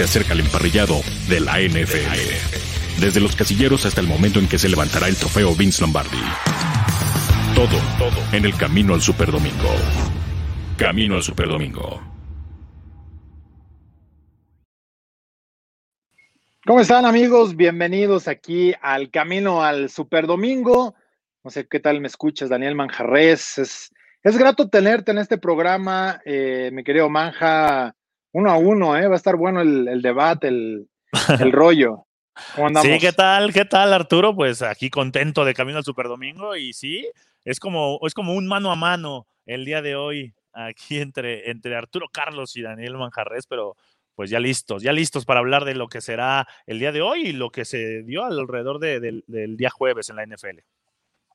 te 0.00 0.04
acerca 0.04 0.32
el 0.32 0.40
emparrillado 0.40 0.94
de 1.28 1.40
la 1.40 1.60
NFL. 1.60 3.02
Desde 3.02 3.20
los 3.20 3.36
casilleros 3.36 3.84
hasta 3.84 4.00
el 4.00 4.06
momento 4.06 4.38
en 4.38 4.48
que 4.48 4.58
se 4.58 4.70
levantará 4.70 5.08
el 5.08 5.14
trofeo 5.14 5.54
Vince 5.54 5.82
Lombardi. 5.82 6.16
Todo, 7.54 7.76
todo 7.98 8.18
en 8.34 8.46
el 8.46 8.56
camino 8.56 8.94
al 8.94 9.02
Superdomingo. 9.02 9.68
Camino 10.78 11.16
al 11.16 11.22
Superdomingo. 11.22 12.00
¿Cómo 16.64 16.80
están 16.80 17.04
amigos? 17.04 17.54
Bienvenidos 17.54 18.26
aquí 18.26 18.72
al 18.80 19.10
Camino 19.10 19.62
al 19.62 19.90
Superdomingo. 19.90 20.94
No 21.44 21.50
sé 21.50 21.68
qué 21.68 21.78
tal 21.78 22.00
me 22.00 22.08
escuchas, 22.08 22.48
Daniel 22.48 22.74
Manjarres. 22.74 23.58
Es, 23.58 23.92
es 24.22 24.38
grato 24.38 24.70
tenerte 24.70 25.10
en 25.10 25.18
este 25.18 25.36
programa, 25.36 26.22
eh, 26.24 26.70
mi 26.72 26.84
querido 26.84 27.10
Manja, 27.10 27.94
uno 28.32 28.50
a 28.50 28.56
uno, 28.56 28.96
¿eh? 28.96 29.06
Va 29.06 29.14
a 29.14 29.16
estar 29.16 29.36
bueno 29.36 29.60
el, 29.60 30.02
debate, 30.02 30.48
el, 30.48 30.88
el 31.40 31.52
rollo. 31.52 32.06
Sí, 32.82 32.98
¿qué 32.98 33.12
tal? 33.12 33.52
¿Qué 33.52 33.64
tal, 33.64 33.92
Arturo? 33.92 34.34
Pues 34.34 34.62
aquí 34.62 34.88
contento 34.88 35.44
de 35.44 35.54
Camino 35.54 35.78
al 35.78 35.84
Superdomingo 35.84 36.56
y 36.56 36.72
sí, 36.72 37.08
es 37.44 37.60
como, 37.60 37.98
es 38.06 38.14
como 38.14 38.34
un 38.34 38.46
mano 38.46 38.70
a 38.70 38.76
mano 38.76 39.26
el 39.46 39.64
día 39.64 39.82
de 39.82 39.96
hoy 39.96 40.32
aquí 40.52 41.00
entre, 41.00 41.50
entre 41.50 41.76
Arturo 41.76 42.08
Carlos 42.10 42.56
y 42.56 42.62
Daniel 42.62 42.96
Manjarres, 42.96 43.46
pero 43.46 43.76
pues 44.14 44.30
ya 44.30 44.40
listos, 44.40 44.82
ya 44.82 44.92
listos 44.92 45.24
para 45.24 45.40
hablar 45.40 45.64
de 45.64 45.74
lo 45.74 45.88
que 45.88 46.00
será 46.00 46.46
el 46.66 46.78
día 46.78 46.92
de 46.92 47.00
hoy 47.00 47.28
y 47.28 47.32
lo 47.32 47.50
que 47.50 47.64
se 47.64 48.02
dio 48.02 48.24
alrededor 48.24 48.78
del 48.78 49.56
día 49.56 49.70
jueves 49.70 50.10
en 50.10 50.16
la 50.16 50.26
NFL. 50.26 50.58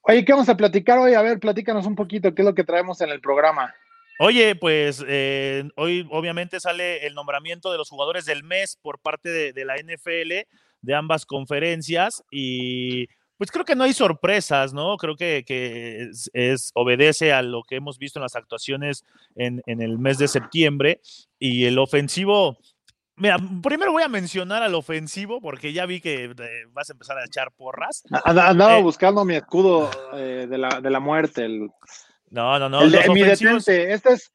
Oye, 0.04 0.24
¿qué 0.24 0.34
vamos 0.34 0.50
a 0.50 0.58
platicar 0.58 1.00
hoy? 1.00 1.16
A 1.16 1.22
ver, 1.22 1.40
platícanos 1.40 1.88
un 1.88 1.96
poquito, 1.96 2.34
¿qué 2.36 2.44
es 2.44 2.46
lo 2.46 2.54
que 2.54 2.64
traemos 2.64 3.02
en 3.02 3.10
el 3.10 3.22
programa? 3.22 3.74
Oye, 4.20 4.56
pues 4.56 5.04
eh, 5.08 5.68
hoy 5.76 6.08
obviamente 6.12 6.60
sale 6.60 7.06
el 7.06 7.16
nombramiento 7.16 7.72
de 7.72 7.78
los 7.78 7.90
jugadores 7.90 8.26
del 8.26 8.44
mes 8.44 8.78
por 8.82 9.00
parte 9.00 9.54
de, 9.54 9.66
la 9.66 9.76
NFL 9.76 10.48
de 10.82 10.96
ambas 10.96 11.26
conferencias 11.26 12.24
y 12.32 13.08
pues 13.38 13.52
creo 13.52 13.66
que 13.66 13.76
no 13.76 13.84
hay 13.84 13.92
sorpresas, 13.92 14.74
¿no? 14.74 14.96
Creo 14.96 15.18
que, 15.18 15.44
es, 16.34 16.72
obedece 16.74 17.34
a 17.34 17.42
lo 17.42 17.64
que 17.64 17.76
hemos 17.76 17.98
visto 17.98 18.20
en 18.20 18.24
las 18.24 18.38
actuaciones 18.38 19.04
en, 19.36 19.62
en 19.66 19.82
el 19.82 20.00
mes 20.00 20.18
de 20.18 20.30
septiembre 20.30 21.02
y 21.38 21.66
el 21.66 21.78
ofensivo 21.78 22.58
Mira, 23.18 23.38
primero 23.64 23.94
voy 23.94 24.04
a 24.04 24.10
mencionar 24.10 24.62
al 24.62 24.76
ofensivo 24.76 25.40
porque 25.40 25.72
ya 25.72 25.86
vi 25.86 26.02
que 26.02 26.26
eh, 26.26 26.66
vas 26.74 26.90
a 26.90 26.94
empezar 26.94 27.18
a 27.18 27.26
echar 27.26 27.52
porras. 27.54 28.04
Andaba 28.26 28.78
eh, 28.78 28.84
buscando 28.84 29.24
mi 29.24 29.36
escudo 29.36 29.90
eh, 30.14 30.48
de, 30.50 30.58
la, 30.58 31.00
muerte. 31.00 31.48
No, 32.30 32.60
no, 32.60 32.70
no. 32.70 32.82
El 32.82 32.92
de, 32.92 33.10
mi 33.10 33.22
detente. 33.22 33.94
Este 33.94 34.14
es, 34.14 34.32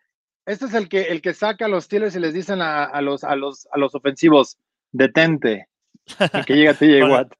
este 0.46 0.66
es 0.66 0.74
el 0.74 0.88
que, 0.88 1.02
el 1.02 1.20
que 1.22 1.34
saca 1.34 1.66
a 1.66 1.68
los 1.68 1.84
Steelers 1.84 2.16
y 2.16 2.20
les 2.20 2.34
dicen 2.34 2.60
a, 2.62 3.00
los, 3.00 3.24
a, 3.24 3.36
los, 3.36 3.68
a 3.72 3.78
los 3.78 3.94
ofensivos, 3.94 4.58
detente. 4.92 5.68
Y 6.34 6.44
que 6.44 6.54
llega 6.54 6.74
TJ 6.74 7.04
Watt. 7.10 7.32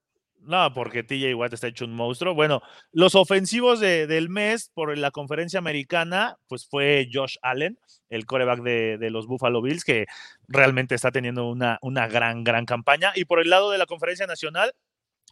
No, 0.43 0.73
porque 0.73 1.03
TJ 1.03 1.35
Watt 1.35 1.53
está 1.53 1.69
hecho 1.69 1.85
un 1.85 1.95
monstruo. 1.95 2.35
Bueno, 2.35 2.63
los 2.93 3.15
ofensivos 3.15 3.81
del 3.81 4.29
mes 4.29 4.71
por 4.75 4.97
la 4.97 5.11
conferencia 5.11 5.59
americana, 5.59 6.37
pues 6.49 6.67
fue 6.67 7.09
Josh 7.13 7.37
Allen, 7.43 7.79
el 8.09 8.27
coreback 8.27 8.63
de, 8.63 9.11
los 9.11 9.27
Buffalo 9.27 9.63
Bills, 9.63 9.85
que 9.85 10.07
realmente 10.49 10.95
está 10.95 11.11
teniendo 11.11 11.49
una, 11.49 11.79
una 11.83 12.09
gran, 12.09 12.43
gran 12.43 12.65
campaña. 12.65 13.13
Y 13.15 13.27
por 13.27 13.41
el 13.41 13.51
lado 13.51 13.71
de 13.71 13.79
la 13.79 13.87
conferencia 13.87 14.27
nacional, 14.27 14.73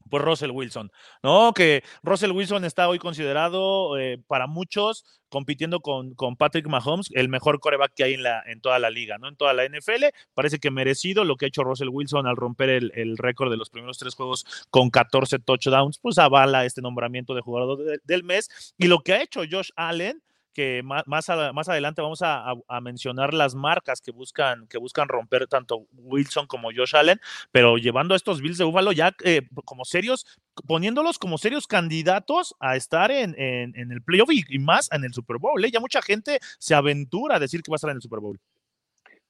pues 0.09 0.23
Russell 0.23 0.51
Wilson, 0.51 0.91
¿no? 1.23 1.53
Que 1.53 1.83
Russell 2.03 2.33
Wilson 2.33 2.65
está 2.65 2.89
hoy 2.89 2.99
considerado 2.99 3.99
eh, 3.99 4.19
para 4.27 4.47
muchos 4.47 5.05
compitiendo 5.29 5.81
con, 5.81 6.15
con, 6.15 6.37
Patrick 6.37 6.67
Mahomes, 6.69 7.11
el 7.13 7.29
mejor 7.29 7.61
coreback 7.61 7.93
que 7.95 8.05
hay 8.05 8.15
en, 8.15 8.23
la, 8.23 8.43
en 8.47 8.61
toda 8.61 8.79
la 8.79 8.91
liga, 8.91 9.19
¿no? 9.19 9.29
En 9.29 9.37
toda 9.37 9.53
la 9.53 9.67
NFL. 9.67 10.07
Parece 10.35 10.59
que 10.59 10.71
merecido 10.71 11.25
lo 11.25 11.37
que 11.37 11.45
ha 11.45 11.49
hecho 11.49 11.65
Russell 11.65 11.89
Wilson 11.89 12.27
al 12.27 12.37
romper 12.37 12.71
el, 12.71 13.19
récord 13.19 13.51
de 13.51 13.57
los 13.57 13.71
primeros 13.71 13.99
tres 13.99 14.15
juegos 14.15 14.47
con 14.71 14.91
14 14.91 15.39
touchdowns, 15.41 15.99
pues 15.99 16.19
avala 16.19 16.65
este 16.65 16.83
nombramiento 16.83 17.35
de 17.35 17.41
jugador 17.41 18.01
del 18.05 18.25
mes. 18.25 18.75
Y 18.79 18.87
lo 18.87 19.01
que 19.01 19.13
ha 19.13 19.23
hecho 19.23 19.43
Josh 19.51 19.71
Allen, 19.77 20.23
que 20.59 20.83
más, 20.83 21.05
más, 21.07 21.69
adelante 21.69 22.03
vamos 22.03 22.19
a, 22.21 22.53
mencionar 22.83 23.33
las 23.33 23.55
marcas 23.55 24.01
que 24.01 24.11
buscan, 24.11 24.67
que 24.67 24.77
buscan 24.77 25.07
romper 25.07 25.47
tanto 25.47 25.87
Wilson 25.93 26.49
como 26.49 26.71
Josh 26.75 26.97
Allen, 26.97 27.21
pero 27.53 27.79
llevando 27.79 28.13
a 28.13 28.17
estos 28.17 28.41
Bills 28.41 28.59
de 28.59 28.65
Buffalo 28.65 28.91
ya 28.91 29.15
eh, 29.23 29.43
como 29.65 29.85
serios, 29.85 30.27
poniéndolos 30.67 31.21
como 31.21 31.39
serios 31.39 31.69
candidatos 31.69 32.57
a 32.59 32.75
estar 32.75 33.13
en, 33.13 33.37
el 33.39 34.03
playoff 34.03 34.31
y, 34.33 34.59
más 34.59 34.91
en 34.91 35.05
el 35.05 35.15
Super 35.15 35.37
Bowl. 35.39 35.65
¿eh? 35.65 35.71
Ya 35.71 35.79
mucha 35.79 36.03
gente 36.03 36.41
se 36.59 36.75
aventura 36.75 37.37
a 37.37 37.39
decir 37.39 37.63
que 37.63 37.71
va 37.71 37.77
a 37.77 37.79
estar 37.79 37.91
en 37.91 37.99
el 37.99 38.03
Super 38.03 38.19
Bowl. 38.19 38.41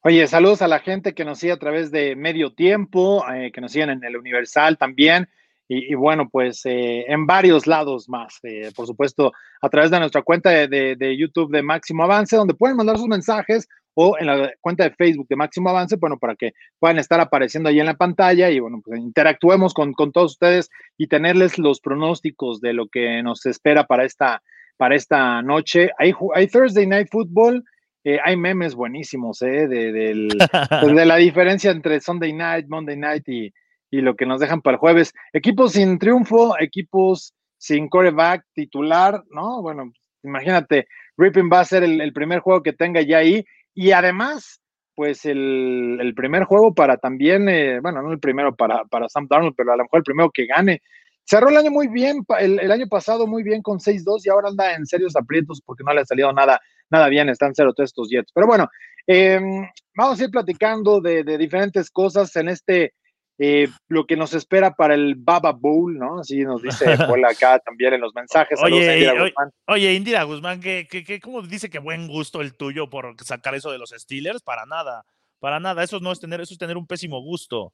Oye, 0.01 0.27
saludos 0.29 0.63
a 0.63 0.69
la 0.69 0.79
gente 0.79 1.13
que 1.13 1.27
nos 1.27 1.41
sigue 1.41 1.53
a 1.53 1.59
través 1.59 1.91
de 1.91 2.17
Medio 2.17 2.55
Tiempo, 2.55 3.23
eh, 3.31 3.53
que 3.53 3.61
nos 3.61 3.73
siguen 3.73 3.91
en 3.91 4.03
el 4.03 4.17
Universal 4.17 4.79
también. 4.79 5.29
Y, 5.71 5.95
bueno, 5.95 6.31
pues 6.31 6.65
eh, 6.65 7.05
en 7.09 7.27
varios 7.27 7.67
lados 7.67 8.09
más, 8.09 8.39
eh, 8.43 8.73
por 8.75 8.87
supuesto, 8.87 9.35
a 9.61 9.69
través 9.69 9.91
de 9.91 9.99
nuestra 9.99 10.23
cuenta 10.23 10.49
de, 10.67 11.17
YouTube 11.19 11.53
de 11.53 11.63
Máximo 11.63 12.05
Avance, 12.05 12.37
donde 12.37 12.55
pueden 12.55 12.79
mandar 12.79 12.97
sus 12.97 13.07
mensajes 13.07 13.69
o 13.93 14.17
en 14.19 14.27
la 14.27 14.51
cuenta 14.63 14.85
de 14.85 14.95
Facebook 14.95 15.27
de 15.29 15.37
Máximo 15.37 15.69
Avance, 15.69 15.97
bueno, 15.97 16.19
para 16.19 16.37
que 16.37 16.55
puedan 16.79 16.99
estar 16.99 17.21
apareciendo 17.21 17.69
ahí 17.69 17.81
en 17.81 17.87
la 17.87 17.99
pantalla 17.99 18.49
y 18.49 18.61
bueno, 18.61 18.81
pues 18.83 18.99
interactuemos 18.99 19.75
con, 19.75 19.93
todos 19.95 20.33
ustedes 20.33 20.71
y 20.97 21.07
tenerles 21.07 21.59
los 21.59 21.81
pronósticos 21.81 22.63
de 22.63 22.73
lo 22.73 22.89
que 22.89 23.23
nos 23.23 23.45
espera 23.45 23.85
para 23.85 24.07
esta, 24.07 24.43
para 24.79 24.95
esta 24.95 25.43
noche. 25.43 25.91
Hay, 25.99 26.15
hay 26.35 26.47
Thursday 26.47 26.87
Night 26.87 27.09
Football. 27.11 27.63
Eh, 28.05 28.19
hay 28.25 28.37
memes 28.39 28.75
buenísimos 28.75 29.41
de, 29.41 29.69
de 29.69 31.05
la 31.05 31.17
diferencia 31.17 31.71
entre 31.71 32.01
Sunday 32.01 32.33
Night, 32.33 32.69
Monday 32.69 32.97
Night 32.97 33.29
y, 33.29 33.53
y 33.91 34.01
lo 34.01 34.17
que 34.17 34.27
nos 34.27 34.41
dejan 34.41 34.63
para 34.63 34.75
el 34.75 34.81
jueves. 34.81 35.13
Equipos 35.33 35.73
sin 35.73 35.99
triunfo, 35.99 36.59
equipos 36.61 37.35
sin 37.57 37.89
coreback 37.89 38.45
titular, 38.55 39.23
¿no? 39.31 39.63
Bueno, 39.63 39.93
imagínate, 40.23 40.87
Ripping 41.17 41.51
va 41.53 41.61
a 41.61 41.65
ser 41.65 41.83
el, 41.83 42.13
primer 42.13 42.41
juego 42.41 42.63
que 42.63 42.73
tenga 42.73 43.01
ya 43.03 43.19
ahí 43.19 43.45
y 43.75 43.93
además, 43.93 44.61
pues 44.95 45.25
el, 45.25 46.13
primer 46.17 46.45
juego 46.45 46.75
para 46.75 46.97
también, 46.97 47.49
eh, 47.49 47.81
bueno, 47.81 48.03
no 48.03 48.13
el 48.13 48.21
primero 48.21 48.55
para, 48.55 48.85
para 48.85 49.09
Sam 49.09 49.27
Darnold, 49.29 49.55
pero 49.57 49.73
a 49.73 49.77
lo 49.77 49.85
mejor 49.85 49.99
el 49.99 50.05
primero 50.05 50.31
que 50.31 50.47
gane. 50.47 50.83
Cerró 51.25 51.51
el 51.51 51.57
año 51.59 51.71
muy 51.71 51.89
bien, 51.89 52.25
el, 52.39 52.73
año 52.73 52.87
pasado 52.89 53.27
muy 53.27 53.43
bien 53.43 53.61
con 53.61 53.79
6-2 53.79 54.23
y 54.25 54.31
ahora 54.31 54.49
anda 54.49 54.75
en 54.75 54.87
serios 54.87 55.15
aprietos 55.15 55.61
porque 55.65 55.85
no 55.85 55.93
le 55.93 56.01
ha 56.01 56.05
salido 56.07 56.33
nada, 56.33 56.59
nada 56.89 57.09
bien, 57.09 57.29
están 57.29 57.55
cero 57.55 57.75
todos 57.75 57.91
estos 57.91 58.09
Jets. 58.09 58.33
Pero 58.33 58.47
bueno, 58.47 58.67
em, 59.07 59.69
vamos 59.95 60.19
a 60.19 60.25
ir 60.25 60.31
platicando 60.31 61.03
de 61.03 61.37
diferentes 61.37 61.91
cosas 61.91 62.35
en 62.37 62.49
este 62.49 62.95
eh, 63.39 63.69
lo 63.87 64.05
que 64.05 64.17
nos 64.17 64.35
espera 64.35 64.75
para 64.75 64.95
el 64.95 65.15
Baba 65.15 65.53
Bowl, 65.53 65.97
¿no? 65.97 66.19
Así 66.19 66.43
nos 66.43 66.61
dice 66.61 66.85
Paul 67.17 67.25
acá 67.25 67.61
también 67.61 67.95
en 67.95 68.01
los 68.01 68.15
mensajes. 68.15 68.61
Oye, 68.61 68.95
Indira 68.95 69.13
Guzmán. 69.13 69.51
oye, 69.67 69.95
Indira 69.95 70.23
Guzmán, 70.25 70.61
¿qué, 70.61 70.89
qué, 70.91 71.21
cómo 71.21 71.43
dice 71.43 71.71
que 71.71 71.79
buen 71.79 72.09
gusto 72.09 72.41
el 72.41 72.57
tuyo 72.57 72.91
por 72.91 73.15
sacar 73.23 73.55
eso 73.55 73.71
de 73.71 73.79
los 73.79 73.91
Steelers? 73.91 74.43
Para 74.43 74.67
nada, 74.67 75.05
para 75.39 75.61
nada. 75.61 75.85
Eso 75.85 76.01
no 76.01 76.11
es 76.11 76.19
tener, 76.19 76.41
eso 76.41 76.53
es 76.53 76.59
tener 76.59 76.77
un 76.77 76.87
pésimo 76.87 77.21
gusto. 77.23 77.73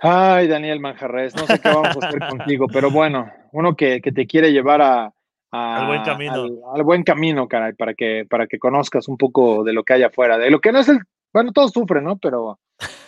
Ay, 0.00 0.46
Daniel 0.46 0.80
Manjarres, 0.80 1.34
no 1.34 1.46
sé 1.46 1.58
qué 1.58 1.70
vamos 1.70 1.96
a 2.00 2.06
hacer 2.06 2.20
contigo, 2.28 2.66
pero 2.72 2.90
bueno, 2.90 3.32
uno 3.52 3.74
que, 3.74 4.00
que 4.00 4.12
te 4.12 4.26
quiere 4.26 4.52
llevar 4.52 4.80
a, 4.80 5.12
al 5.50 5.86
buen 5.86 6.02
camino. 6.02 6.46
Al, 6.74 6.82
buen 6.84 7.02
camino, 7.02 7.48
caray, 7.48 7.72
para 7.72 7.94
que, 7.94 8.26
para 8.28 8.46
que 8.46 8.58
conozcas 8.58 9.08
un 9.08 9.16
poco 9.16 9.64
de 9.64 9.72
lo 9.72 9.82
que 9.82 9.94
hay 9.94 10.02
afuera, 10.02 10.36
de 10.38 10.50
lo 10.50 10.60
que 10.60 10.72
no 10.72 10.78
es 10.78 10.88
el, 10.88 11.00
bueno, 11.32 11.52
todos 11.52 11.72
sufren, 11.72 12.04
¿no? 12.04 12.18
Pero 12.18 12.60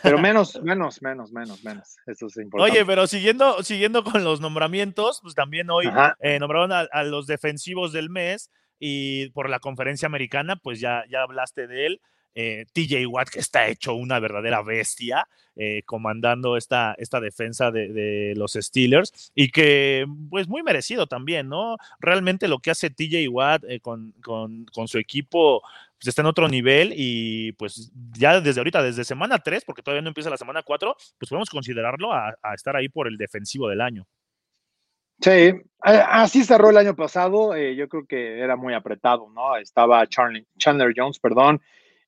pero 0.02 0.18
menos, 0.20 0.60
menos, 0.62 1.02
menos, 1.02 1.32
menos, 1.32 1.62
menos. 1.64 1.96
Eso 2.06 2.26
es 2.26 2.36
importante. 2.36 2.72
Oye, 2.72 2.86
pero 2.86 3.06
siguiendo, 3.06 3.62
siguiendo 3.62 4.04
con 4.04 4.24
los 4.24 4.40
nombramientos, 4.40 5.20
pues 5.22 5.34
también 5.34 5.70
hoy 5.70 5.86
eh, 6.20 6.38
nombraron 6.38 6.72
a, 6.72 7.02
los 7.04 7.26
defensivos 7.26 7.92
del 7.92 8.10
mes 8.10 8.50
y 8.78 9.28
por 9.30 9.50
la 9.50 9.60
conferencia 9.60 10.06
americana, 10.06 10.56
pues 10.56 10.80
ya, 10.80 11.04
ya 11.10 11.22
hablaste 11.22 11.66
de 11.66 11.86
él. 11.86 12.00
Eh, 12.36 12.64
TJ 12.72 13.06
Watt, 13.06 13.28
que 13.28 13.40
está 13.40 13.66
hecho 13.66 13.94
una 13.94 14.20
verdadera 14.20 14.62
bestia, 14.62 15.26
eh, 15.56 15.82
comandando 15.84 16.56
esta, 16.56 16.94
esta 16.96 17.18
defensa 17.20 17.72
de, 17.72 18.34
los 18.36 18.52
Steelers, 18.52 19.32
y 19.34 19.50
que, 19.50 20.06
pues, 20.30 20.46
muy 20.46 20.62
merecido 20.62 21.08
también, 21.08 21.48
¿no? 21.48 21.76
Realmente 21.98 22.46
lo 22.46 22.60
que 22.60 22.70
hace 22.70 22.88
TJ 22.88 23.28
Watt 23.28 23.64
con, 23.82 24.12
con, 24.22 24.64
con, 24.66 24.86
su 24.86 24.98
equipo 24.98 25.60
pues 26.00 26.08
está 26.08 26.22
en 26.22 26.28
otro 26.28 26.48
nivel 26.48 26.94
y 26.96 27.52
pues 27.52 27.92
ya 28.18 28.40
desde 28.40 28.60
ahorita, 28.60 28.82
desde 28.82 29.04
semana 29.04 29.38
3, 29.38 29.64
porque 29.66 29.82
todavía 29.82 30.00
no 30.00 30.08
empieza 30.08 30.30
la 30.30 30.38
semana 30.38 30.62
4, 30.62 30.96
pues 31.18 31.28
podemos 31.28 31.50
considerarlo 31.50 32.10
a, 32.14 32.34
estar 32.54 32.74
ahí 32.74 32.88
por 32.88 33.06
el 33.06 33.18
defensivo 33.18 33.68
del 33.68 33.82
año. 33.82 34.06
Sí, 35.20 35.52
así 35.82 36.42
cerró 36.44 36.70
el 36.70 36.78
año 36.78 36.96
pasado, 36.96 37.54
eh, 37.54 37.76
yo 37.76 37.86
creo 37.90 38.06
que 38.06 38.40
era 38.40 38.56
muy 38.56 38.72
apretado, 38.72 39.28
¿no? 39.34 39.58
Estaba 39.58 40.06
Chandler 40.06 40.94
Jones, 40.96 41.18
perdón, 41.18 41.60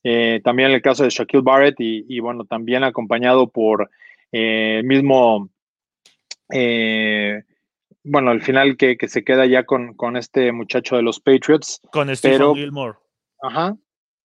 eh, 0.02 0.40
también 0.42 0.70
el 0.70 0.80
caso 0.80 1.04
de 1.04 1.10
Shaquille 1.10 1.42
Barrett 1.42 1.76
y, 1.78 2.18
bueno, 2.20 2.46
también 2.46 2.84
acompañado 2.84 3.50
por 3.50 3.90
eh, 4.32 4.78
el 4.78 4.84
mismo, 4.86 5.50
bueno, 8.04 8.30
al 8.30 8.40
final 8.40 8.78
que, 8.78 8.96
se 9.06 9.22
queda 9.22 9.44
ya 9.44 9.64
con, 9.64 9.92
con, 9.92 10.16
este 10.16 10.50
muchacho 10.50 10.96
de 10.96 11.02
los 11.02 11.20
Patriots. 11.20 11.82
Con 11.92 12.16
Stephen 12.16 12.54
Gilmore. 12.54 12.94
Ajá. 13.42 13.76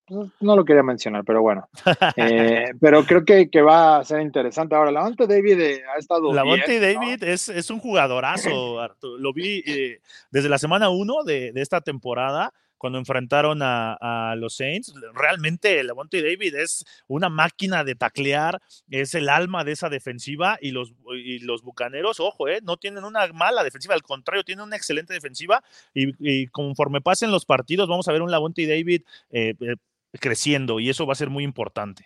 pues, 0.05 0.29
no 0.39 0.55
lo 0.55 0.63
quería 0.63 0.83
mencionar, 0.83 1.23
pero 1.25 1.41
bueno. 1.41 1.67
Eh, 2.15 2.71
pero 2.81 3.03
creo 3.03 3.25
que, 3.25 3.49
que, 3.49 3.61
va 3.61 3.97
a 3.97 4.05
ser 4.05 4.21
interesante. 4.21 4.75
Ahora, 4.75 4.91
Lavonte 4.91 5.27
David 5.27 5.59
eh, 5.59 5.83
ha 5.93 5.97
estado. 5.97 6.31
Lavonte 6.33 6.79
David 6.79 7.23
es, 7.23 7.49
es, 7.49 7.69
un 7.69 7.79
jugadorazo, 7.79 8.87
Lo 9.19 9.33
vi 9.33 9.63
eh, 9.65 9.99
desde 10.31 10.49
la 10.49 10.59
semana 10.59 10.89
1 10.89 11.23
de, 11.23 11.51
de, 11.51 11.61
esta 11.61 11.81
temporada 11.81 12.53
cuando 12.77 12.99
enfrentaron 12.99 13.59
a, 13.61 14.35
los 14.37 14.55
Saints. 14.55 14.93
Realmente 15.13 15.83
Lavonte 15.83 16.21
David 16.21 16.55
es 16.55 16.85
una 17.07 17.29
máquina 17.29 17.83
de 17.83 17.95
taclear, 17.95 18.61
es 18.89 19.15
el 19.15 19.29
alma 19.29 19.63
de 19.63 19.71
esa 19.71 19.89
defensiva 19.89 20.57
y 20.61 20.71
los, 20.71 20.93
y 21.15 21.39
los 21.39 21.63
Bucaneros, 21.63 22.19
ojo, 22.19 22.47
eh, 22.47 22.59
no 22.63 22.77
tienen 22.77 23.03
una 23.03 23.27
mala 23.33 23.63
defensiva, 23.63 23.93
al 23.93 24.03
contrario, 24.03 24.43
tienen 24.43 24.65
una 24.65 24.75
excelente 24.75 25.13
defensiva 25.13 25.63
y, 25.93 26.47
conforme 26.47 27.01
pasen 27.01 27.31
los 27.31 27.45
partidos 27.45 27.87
vamos 27.87 28.07
a 28.07 28.11
ver 28.11 28.21
un 28.21 28.31
Lavonte 28.31 28.67
David 28.67 29.03
eh, 29.31 29.53
eh, 29.59 29.75
creciendo 30.19 30.79
y 30.79 30.89
eso 30.89 31.05
va 31.05 31.13
a 31.13 31.17
ser 31.17 31.29
muy 31.29 31.43
importante. 31.43 32.05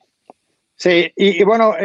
Sí, 0.76 1.12
y, 1.16 1.44
bueno, 1.44 1.76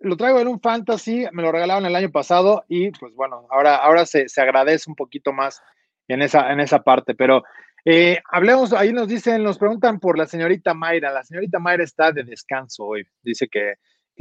lo 0.00 0.16
traigo 0.16 0.40
en 0.40 0.48
un 0.48 0.60
fantasy, 0.60 1.26
me 1.32 1.42
lo 1.42 1.50
regalaron 1.50 1.86
el 1.86 1.96
año 1.96 2.10
pasado 2.10 2.64
y 2.68 2.90
pues 2.90 3.14
bueno, 3.14 3.46
ahora, 3.50 3.76
ahora 3.76 4.04
se, 4.04 4.28
se 4.28 4.40
agradece 4.42 4.90
un 4.90 4.96
poquito 4.96 5.32
más 5.32 5.62
en 6.08 6.22
esa, 6.22 6.52
en 6.52 6.60
esa 6.60 6.82
parte, 6.82 7.14
pero 7.14 7.42
eh, 7.88 8.20
hablemos, 8.32 8.72
ahí 8.72 8.92
nos 8.92 9.06
dicen, 9.06 9.44
nos 9.44 9.58
preguntan 9.58 10.00
por 10.00 10.18
la 10.18 10.26
señorita 10.26 10.74
Mayra. 10.74 11.12
La 11.12 11.22
señorita 11.22 11.60
Mayra 11.60 11.84
está 11.84 12.10
de 12.10 12.24
descanso 12.24 12.84
hoy. 12.84 13.06
Dice 13.22 13.46
que, 13.46 13.74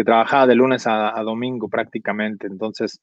trabajaba 0.04 0.46
de 0.46 0.54
lunes 0.54 0.86
a, 0.86 1.20
domingo 1.24 1.68
prácticamente. 1.68 2.46
Entonces, 2.46 3.02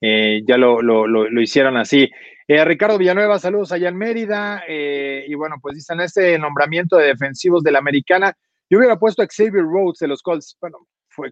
eh, 0.00 0.42
ya 0.46 0.56
lo, 0.56 1.40
hicieron 1.40 1.76
así. 1.76 2.08
Eh, 2.46 2.64
Ricardo 2.64 2.96
Villanueva, 2.96 3.40
saludos 3.40 3.72
allá 3.72 3.88
en 3.88 3.96
Mérida. 3.96 4.62
y 4.68 5.34
bueno, 5.34 5.56
pues 5.60 5.74
dicen 5.74 6.00
este 6.00 6.38
nombramiento 6.38 6.96
de 6.96 7.06
defensivos 7.08 7.64
de 7.64 7.72
la 7.72 7.80
americana. 7.80 8.32
Yo 8.70 8.78
hubiera 8.78 8.96
puesto 8.96 9.20
a 9.20 9.26
Xavier 9.26 9.64
Rhodes 9.64 9.98
de 9.98 10.06
los 10.06 10.22
Colts. 10.22 10.56
Bueno, 10.60 10.86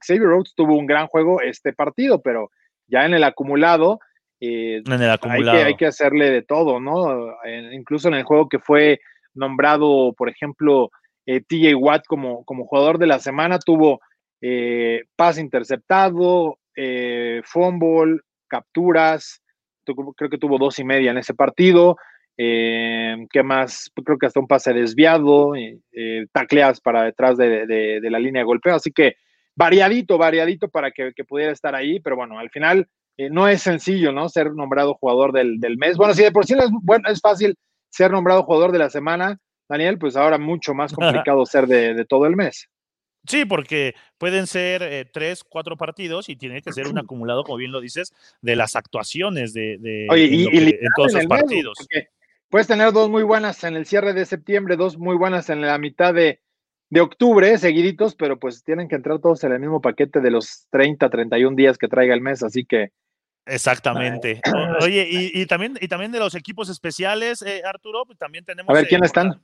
Xavier 0.05 0.27
Rhodes 0.27 0.55
tuvo 0.57 0.77
un 0.77 0.87
gran 0.87 1.07
juego 1.07 1.41
este 1.41 1.73
partido, 1.73 2.21
pero 2.21 2.51
ya 2.89 3.05
en 3.07 3.15
el 3.15 3.23
acumulado 3.23 4.01
eh, 4.45 4.83
hay, 4.89 5.77
que, 5.77 5.87
hacerle 5.87 6.31
de 6.31 6.43
todo, 6.43 6.81
¿no? 6.81 7.33
incluso 7.71 8.09
en 8.09 8.15
el 8.15 8.25
juego 8.25 8.49
que 8.49 8.59
fue 8.59 8.99
nombrado, 9.35 10.15
por 10.15 10.29
ejemplo, 10.29 10.91
eh, 11.27 11.43
TJ 11.43 11.77
Watt 11.77 12.07
como, 12.09 12.45
como 12.45 12.67
jugador 12.67 12.99
de 12.99 13.07
la 13.07 13.21
semana, 13.21 13.61
tuvo 13.61 14.01
eh, 14.41 15.05
pase 15.15 15.41
interceptado, 15.41 16.59
fumble, 17.45 18.19
capturas, 18.49 19.41
creo 19.85 20.29
que 20.29 20.39
tuvo 20.39 20.59
dos 20.59 20.77
y 20.81 20.85
media 20.85 21.13
en 21.13 21.19
ese 21.19 21.35
partido. 21.35 21.97
¿Qué 22.37 23.43
más? 23.45 23.93
Creo 24.05 24.19
que 24.19 24.27
hasta 24.27 24.41
un 24.41 24.49
pase 24.49 24.73
desviado, 24.73 25.53
tacleas 26.33 26.81
para 26.81 27.05
detrás 27.05 27.37
de, 27.37 28.01
la 28.03 28.19
línea 28.19 28.41
de 28.41 28.47
golpeo. 28.47 28.75
Así 28.75 28.91
que 28.91 29.15
variadito, 29.55 30.19
variadito 30.19 30.69
para 30.69 30.91
que, 30.91 31.13
que 31.15 31.23
pudiera 31.23 31.53
estar 31.53 31.77
ahí, 31.77 32.01
pero 32.01 32.17
bueno, 32.17 32.41
al 32.41 32.51
final 32.51 32.89
eh, 33.17 33.31
no 33.31 33.49
es 33.49 33.63
sencillo, 33.63 34.13
¿no? 34.13 34.29
Ser 34.29 34.53
nombrado 34.53 34.95
jugador 34.95 35.33
del, 35.33 35.59
mes. 35.77 35.97
Bueno, 35.97 36.15
si 36.15 36.23
de 36.23 36.33
por 36.33 36.47
sí 36.47 36.55
es, 36.55 36.71
bueno, 36.83 37.09
es 37.09 37.21
fácil 37.21 37.57
ser 37.91 38.11
nombrado 38.11 38.45
jugador 38.45 38.73
de 38.73 38.79
la 38.79 38.91
semana, 38.91 39.39
Daniel, 39.69 39.99
pues 39.99 40.17
ahora 40.17 40.39
mucho 40.39 40.75
más 40.75 40.93
complicado 41.27 41.45
ser 41.47 41.67
de, 41.67 42.05
todo 42.07 42.27
el 42.27 42.37
mes. 42.37 42.69
Sí, 43.25 43.45
porque 43.45 43.95
pueden 44.19 44.49
ser 44.49 44.83
eh, 44.83 45.05
tres, 45.05 45.45
cuatro 45.45 45.77
partidos 45.77 46.29
y 46.29 46.37
tiene 46.37 46.61
que 46.61 46.73
ser 46.73 46.89
un 46.89 46.99
acumulado, 46.99 47.45
como 47.45 47.59
bien 47.59 47.71
lo 47.71 47.81
dices, 47.81 48.13
de 48.41 48.57
las 48.57 48.75
actuaciones 48.75 49.53
de, 49.53 49.75
en 49.75 50.89
todos 50.97 51.13
los 51.13 51.27
partidos. 51.27 51.79
puedes 52.49 52.67
tener 52.67 52.93
dos 52.93 53.09
muy 53.09 53.23
buenas 53.23 53.63
en 53.65 53.77
el 53.77 53.87
cierre 53.87 54.13
de 54.13 54.27
septiembre, 54.27 54.77
dos 54.77 54.99
muy 54.99 55.17
buenas 55.17 55.51
en 55.51 55.61
la 55.61 55.79
mitad 55.79 56.13
de, 56.15 56.41
de 56.93 57.01
octubre, 57.01 57.57
seguiditos, 57.57 58.15
pero 58.15 58.39
pues 58.39 58.65
tienen 58.65 58.87
que 58.87 58.97
entrar 58.97 59.19
todos 59.19 59.43
en 59.45 59.53
el 59.53 59.61
mismo 59.61 59.81
paquete 59.81 60.21
de 60.21 60.31
los 60.31 60.67
30, 60.71 61.09
31 61.09 61.57
días 61.57 61.79
que 61.79 61.89
traiga 61.89 62.13
el 62.13 62.21
mes, 62.21 62.43
así 62.43 62.67
que 62.67 62.91
Exactamente. 63.47 64.41
Oye, 64.81 65.09
y, 65.11 65.47
también, 65.47 65.77
y 65.81 65.89
también 65.89 66.13
de 66.13 66.19
los 66.19 66.35
equipos 66.35 66.69
especiales, 66.69 67.43
eh, 67.43 67.63
Arturo, 67.65 68.05
pues 68.07 68.19
también 68.19 68.45
tenemos. 68.45 68.71
A 68.71 68.75
ver, 68.75 68.87
¿quiénes 68.87 69.07
están? 69.07 69.41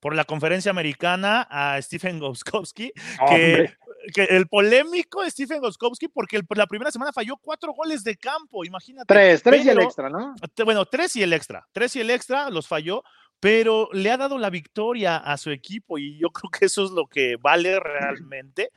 por 0.00 0.14
la 0.14 0.24
conferencia 0.24 0.70
americana 0.70 1.46
a 1.50 1.80
Stephen 1.82 2.18
Goskowski, 2.18 2.92
que, 3.28 3.74
el 4.14 4.46
polémico 4.46 5.28
Stephen 5.28 5.60
Goskowski, 5.60 6.08
porque 6.08 6.40
la 6.54 6.66
primera 6.66 6.90
semana 6.90 7.12
falló 7.12 7.36
cuatro 7.36 7.72
goles 7.72 8.04
de 8.04 8.16
campo, 8.16 8.64
imagínate. 8.64 9.12
Tres, 9.12 9.42
tres 9.42 9.64
y 9.64 9.70
el 9.70 9.80
extra, 9.80 10.08
¿no? 10.08 10.34
Bueno, 10.64 10.84
tres 10.86 11.16
y 11.16 11.22
el 11.22 11.32
extra, 11.32 11.66
tres 11.72 11.96
y 11.96 12.00
el 12.00 12.10
extra 12.10 12.50
los 12.50 12.68
falló, 12.68 13.02
pero 13.40 13.88
le 13.92 14.10
ha 14.10 14.16
dado 14.16 14.38
la 14.38 14.50
victoria 14.50 15.16
a 15.16 15.36
su 15.36 15.50
equipo 15.50 15.98
y 15.98 16.18
yo 16.18 16.30
creo 16.30 16.50
que 16.50 16.66
eso 16.66 16.84
es 16.84 16.90
lo 16.90 17.06
que 17.06 17.36
vale 17.36 17.78
realmente 17.80 18.70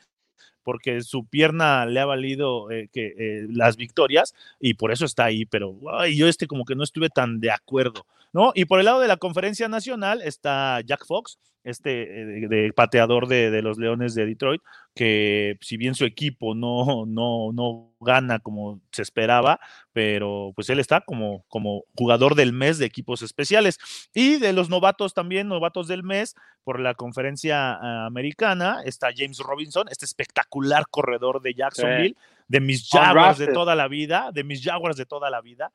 porque 0.70 1.02
su 1.02 1.26
pierna 1.26 1.88
le 1.88 2.00
ha 2.00 2.06
valido 2.06 2.70
eh, 2.70 2.92
eh, 2.94 3.48
las 3.50 3.76
victorias 3.76 4.36
y 4.60 4.76
por 4.76 4.92
eso 4.92 5.04
está 5.04 5.26
ahí, 5.26 5.46
pero 5.46 5.76
yo 6.14 6.28
este 6.28 6.46
como 6.46 6.64
que 6.64 6.76
no 6.76 6.84
estuve 6.84 7.10
tan 7.10 7.40
de 7.40 7.50
acuerdo, 7.50 8.06
¿no? 8.34 8.52
Y 8.54 8.66
por 8.66 8.78
el 8.78 8.86
lado 8.86 9.00
de 9.00 9.08
la 9.08 9.18
conferencia 9.18 9.68
nacional 9.68 10.22
está 10.22 10.80
Jack 10.82 11.08
Fox, 11.08 11.40
este 11.64 12.68
eh, 12.68 12.74
pateador 12.74 13.28
de, 13.28 13.52
de, 13.52 13.62
los 13.62 13.78
Leones 13.78 14.16
de 14.16 14.26
Detroit, 14.26 14.62
que 14.96 15.58
si 15.62 15.78
bien 15.78 15.96
su 15.96 16.06
equipo 16.06 16.56
no, 16.56 17.06
no, 17.06 17.52
no 17.54 17.94
gana 18.00 18.40
como 18.40 18.82
se 18.92 19.02
esperaba, 19.02 19.60
pero 19.94 20.52
pues 20.56 20.70
él 20.70 20.80
está 20.80 21.02
como, 21.02 21.46
como 21.48 21.84
jugador 21.96 22.36
del 22.36 22.54
mes 22.54 22.78
de 22.78 22.86
equipos 22.86 23.22
especiales. 23.22 23.78
Y 24.14 24.38
de 24.38 24.54
los 24.54 24.70
novatos 24.70 25.14
también, 25.14 25.48
novatos 25.48 25.88
del 25.88 26.04
mes, 26.04 26.36
por 26.64 26.80
la 26.80 26.94
conferencia 26.96 27.74
ah, 27.74 28.06
americana, 28.06 28.82
está 28.86 29.10
James 29.16 29.40
Robinson, 29.40 29.88
este 29.90 30.06
espectacular 30.06 30.86
corredor 30.90 31.42
de 31.42 31.54
Jacksonville, 31.54 32.16
de 32.48 32.60
mis 32.60 32.90
Jaguars 32.90 33.38
de 33.38 33.48
toda 33.48 33.76
la 33.76 33.88
vida, 33.88 34.32
de 34.34 34.44
mis 34.44 34.64
Jaguars 34.64 34.98
de 34.98 35.06
toda 35.06 35.30
la 35.30 35.42
vida 35.42 35.72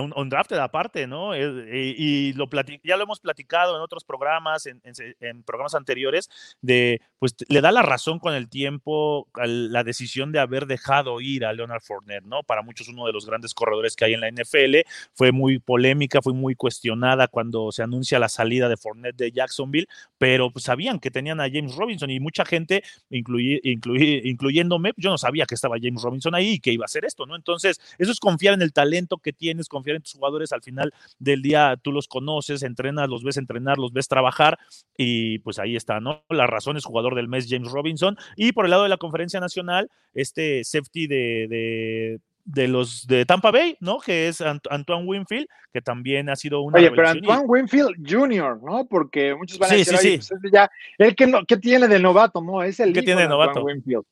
un, 0.00 0.12
un 0.16 0.28
drafted 0.28 0.58
aparte, 0.58 1.06
¿no? 1.06 1.34
Eh, 1.34 1.94
y, 1.96 2.32
lo 2.34 2.48
ya 2.82 2.96
lo 2.96 3.04
hemos 3.04 3.20
platicado 3.20 3.76
en 3.76 3.82
otros 3.82 4.04
programas, 4.04 4.66
en, 4.66 5.42
programas 5.44 5.74
anteriores, 5.74 6.30
de, 6.60 7.00
pues 7.18 7.34
le 7.48 7.60
da 7.60 7.72
la 7.72 7.82
razón 7.82 8.18
con 8.18 8.34
el 8.34 8.48
tiempo 8.48 9.28
la 9.44 9.84
decisión 9.84 10.32
de 10.32 10.40
haber 10.40 10.66
dejado 10.66 11.20
ir 11.20 11.44
a 11.44 11.52
Leonard 11.52 11.82
Fournette, 11.82 12.24
¿no? 12.24 12.42
Para 12.42 12.62
muchos 12.62 12.88
uno 12.88 13.06
de 13.06 13.12
los 13.12 13.26
grandes 13.26 13.54
corredores 13.54 13.96
que 13.96 14.04
hay 14.04 14.14
en 14.14 14.20
la 14.20 14.30
NFL, 14.30 14.78
fue 15.12 15.32
muy 15.32 15.58
polémica, 15.58 16.22
fue 16.22 16.32
muy 16.32 16.54
cuestionada 16.54 17.28
cuando 17.28 17.72
se 17.72 17.82
anuncia 17.82 18.18
la 18.18 18.28
salida 18.28 18.68
de 18.68 18.76
Fournette 18.76 19.16
de 19.16 19.32
Jacksonville, 19.32 19.88
pero 20.18 20.50
pues, 20.50 20.64
sabían 20.64 20.98
que 21.00 21.10
tenían 21.10 21.40
a 21.40 21.48
James 21.50 21.74
Robinson 21.76 22.10
y 22.10 22.20
mucha 22.20 22.44
gente, 22.44 22.82
incluyéndome, 23.10 24.92
yo 24.96 25.10
no 25.10 25.18
sabía 25.18 25.46
que 25.46 25.54
estaba 25.54 25.76
James 25.80 26.02
Robinson 26.02 26.34
ahí 26.34 26.54
y 26.54 26.60
que 26.60 26.72
iba 26.72 26.84
a 26.84 26.86
hacer 26.86 27.04
esto, 27.04 27.26
¿no? 27.26 27.36
Entonces, 27.36 27.80
eso 27.98 28.12
es 28.12 28.20
confiar 28.20 28.54
en 28.54 28.62
el 28.62 28.72
talento 28.72 29.18
que 29.18 29.32
tienes, 29.32 29.68
confiar 29.68 29.83
en 29.92 30.02
tus 30.02 30.14
jugadores, 30.14 30.52
al 30.52 30.62
final 30.62 30.92
del 31.18 31.42
día 31.42 31.78
tú 31.82 31.92
los 31.92 32.08
conoces, 32.08 32.62
entrenas, 32.62 33.08
los 33.08 33.22
ves 33.22 33.36
entrenar, 33.36 33.78
los 33.78 33.92
ves 33.92 34.08
trabajar 34.08 34.58
y 34.96 35.38
pues 35.40 35.58
ahí 35.58 35.76
está, 35.76 36.00
¿no? 36.00 36.22
La 36.28 36.46
razón 36.46 36.76
es 36.76 36.84
jugador 36.84 37.14
del 37.14 37.28
mes 37.28 37.46
James 37.48 37.70
Robinson 37.70 38.16
y 38.36 38.52
por 38.52 38.64
el 38.64 38.70
lado 38.70 38.84
de 38.84 38.88
la 38.88 38.96
conferencia 38.96 39.40
nacional, 39.40 39.90
este 40.14 40.64
safety 40.64 41.06
de, 41.06 42.20
de 42.44 42.68
los 42.68 43.06
de 43.06 43.24
Tampa 43.24 43.50
Bay, 43.50 43.76
¿no? 43.80 43.98
Que 43.98 44.28
es 44.28 44.40
Antoine 44.40 45.06
Winfield, 45.06 45.48
que 45.72 45.80
también 45.80 46.28
ha 46.28 46.36
sido 46.36 46.60
una. 46.60 46.78
Oye, 46.78 46.90
pero 46.90 47.08
Antoine 47.08 47.44
Winfield 47.46 47.96
Jr., 48.08 48.60
¿no? 48.62 48.86
Porque 48.86 49.34
muchos 49.34 49.58
van 49.58 49.72
a 49.72 49.74
decir, 49.74 49.96
sí, 49.98 50.18
sí. 50.20 50.34
Pues 50.40 50.52
ya, 50.52 50.70
él 50.98 51.14
que, 51.16 51.26
no, 51.26 51.44
¿qué 51.44 51.56
tiene 51.56 51.88
de 51.88 51.98
novato, 51.98 52.40
no? 52.42 52.62
Es 52.62 52.80
el 52.80 52.92
¿Qué 52.92 53.02
tiene 53.02 53.22
de 53.22 53.28
novato? 53.28 53.64
Winfield. 53.64 54.04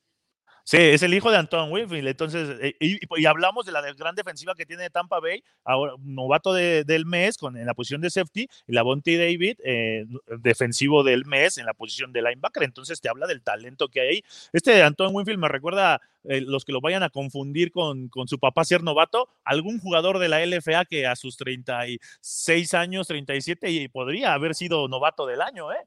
Sí, 0.65 0.77
es 0.77 1.03
el 1.03 1.13
hijo 1.13 1.29
de 1.29 1.37
Antoine 1.37 1.71
Winfield. 1.71 2.07
Entonces, 2.07 2.57
eh, 2.61 2.75
y, 2.79 3.25
hablamos 3.25 3.65
de 3.65 3.73
la 3.73 3.81
gran 3.93 4.15
defensiva 4.15 4.55
que 4.55 4.65
tiene 4.65 4.89
Tampa 4.89 5.19
Bay, 5.19 5.43
ahora 5.65 5.93
novato 5.99 6.53
del 6.53 7.05
mes 7.05 7.37
con, 7.37 7.57
en 7.57 7.65
la 7.65 7.73
posición 7.73 7.99
de 7.99 8.09
safety, 8.09 8.47
y 8.67 8.73
la 8.73 8.81
Bonte 8.81 9.17
David, 9.17 9.57
eh, 9.65 10.05
defensivo 10.39 11.03
del 11.03 11.25
mes 11.25 11.57
en 11.57 11.65
la 11.65 11.73
posición 11.73 12.13
de 12.13 12.21
linebacker. 12.21 12.63
Entonces, 12.63 13.01
te 13.01 13.09
habla 13.09 13.27
del 13.27 13.41
talento 13.41 13.89
que 13.89 13.99
hay 13.99 14.07
ahí. 14.07 14.23
Este 14.53 14.81
Antoine 14.83 15.13
Winfield 15.13 15.39
me 15.39 15.49
recuerda 15.49 15.99
eh, 16.23 16.39
los 16.39 16.63
que 16.63 16.71
lo 16.71 16.79
vayan 16.79 17.03
a 17.03 17.09
confundir 17.09 17.71
con, 17.71 18.07
con, 18.07 18.29
su 18.29 18.39
papá 18.39 18.63
ser 18.63 18.83
novato, 18.83 19.27
algún 19.43 19.79
jugador 19.79 20.19
de 20.19 20.29
la 20.29 20.45
LFA 20.45 20.85
que 20.85 21.05
a 21.07 21.17
sus 21.17 21.35
36 21.35 22.73
años, 22.73 23.07
37, 23.07 23.69
y 23.69 23.89
podría 23.89 24.33
haber 24.33 24.55
sido 24.55 24.87
novato 24.87 25.25
del 25.25 25.41
año, 25.41 25.73
¿eh? 25.73 25.85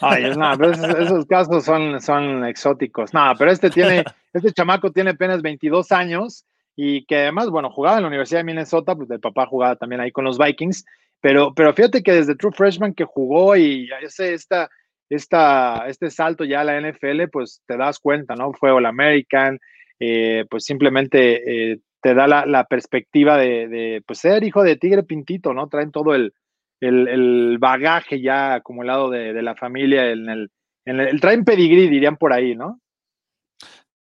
Ay, 0.00 0.24
esos, 0.24 1.26
casos 1.26 1.64
son, 1.64 2.00
son 2.00 2.44
exóticos. 2.44 3.14
No, 3.14 3.32
pero 3.38 3.50
este 3.50 3.70
tiene, 3.70 4.04
este 4.32 4.52
chamaco 4.52 4.90
tiene 4.90 5.10
apenas 5.10 5.42
22 5.42 5.92
años 5.92 6.44
y 6.74 7.04
que 7.06 7.18
además, 7.18 7.48
bueno, 7.50 7.70
jugaba 7.70 7.96
en 7.96 8.02
la 8.02 8.08
Universidad 8.08 8.40
de 8.40 8.44
Minnesota, 8.44 8.94
pues 8.94 9.10
el 9.10 9.20
papá 9.20 9.46
jugaba 9.46 9.76
también 9.76 10.00
ahí 10.00 10.12
con 10.12 10.24
los 10.24 10.38
Vikings, 10.38 10.84
pero, 11.20 11.54
pero 11.54 11.72
fíjate 11.72 12.02
que 12.02 12.12
desde 12.12 12.36
True 12.36 12.52
Freshman 12.52 12.94
que 12.94 13.04
jugó 13.04 13.56
y 13.56 13.88
ese, 14.02 14.34
esta, 14.34 14.68
esta, 15.08 15.86
este 15.88 16.10
salto 16.10 16.44
ya 16.44 16.60
a 16.60 16.64
la 16.64 16.80
NFL, 16.80 17.28
pues 17.32 17.62
te 17.66 17.76
das 17.76 17.98
cuenta, 17.98 18.34
¿no? 18.34 18.52
Fue 18.52 18.70
All 18.70 18.86
American, 18.86 19.58
eh, 19.98 20.44
pues 20.50 20.64
simplemente 20.64 21.72
eh, 21.72 21.80
te 22.02 22.14
da 22.14 22.26
la, 22.26 22.64
perspectiva 22.64 23.38
de, 23.38 23.68
de, 23.68 24.02
pues 24.06 24.18
ser 24.18 24.44
hijo 24.44 24.62
de 24.62 24.76
Tigre 24.76 25.02
Pintito, 25.02 25.54
¿no? 25.54 25.68
Traen 25.68 25.90
todo 25.90 26.14
el, 26.14 26.34
el, 26.80 27.56
bagaje 27.58 28.20
ya 28.20 28.54
acumulado 28.54 29.10
de, 29.10 29.32
de, 29.32 29.42
la 29.42 29.54
familia 29.54 30.10
en 30.10 30.28
el, 30.28 30.50
en 30.84 31.00
el, 31.00 31.20
traen 31.20 31.44
pedigrí, 31.44 31.88
dirían 31.88 32.16
por 32.16 32.32
ahí, 32.32 32.54
¿no? 32.54 32.80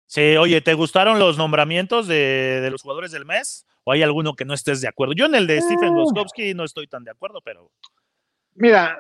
Sí, 0.08 0.38
oye, 0.38 0.62
¿te 0.62 0.74
gustaron 0.74 1.20
los 1.20 1.38
nombramientos 1.38 2.08
de, 2.08 2.62
de, 2.62 2.72
los 2.72 2.82
jugadores 2.82 3.12
del 3.12 3.26
mes? 3.26 3.66
¿O 3.84 3.92
hay 3.92 4.04
alguno 4.04 4.36
que 4.36 4.46
no 4.46 4.54
estés 4.54 4.82
de 4.82 4.88
acuerdo? 4.88 5.14
Yo 5.14 5.26
en 5.26 5.36
el 5.36 5.48
de 5.48 5.62
Stephen 5.62 5.90
ah. 5.90 5.96
Goskowski 5.96 6.54
no 6.54 6.64
estoy 6.64 6.88
tan 6.88 7.04
de 7.04 7.12
acuerdo, 7.12 7.42
pero. 7.44 7.72
Mira, 8.56 8.98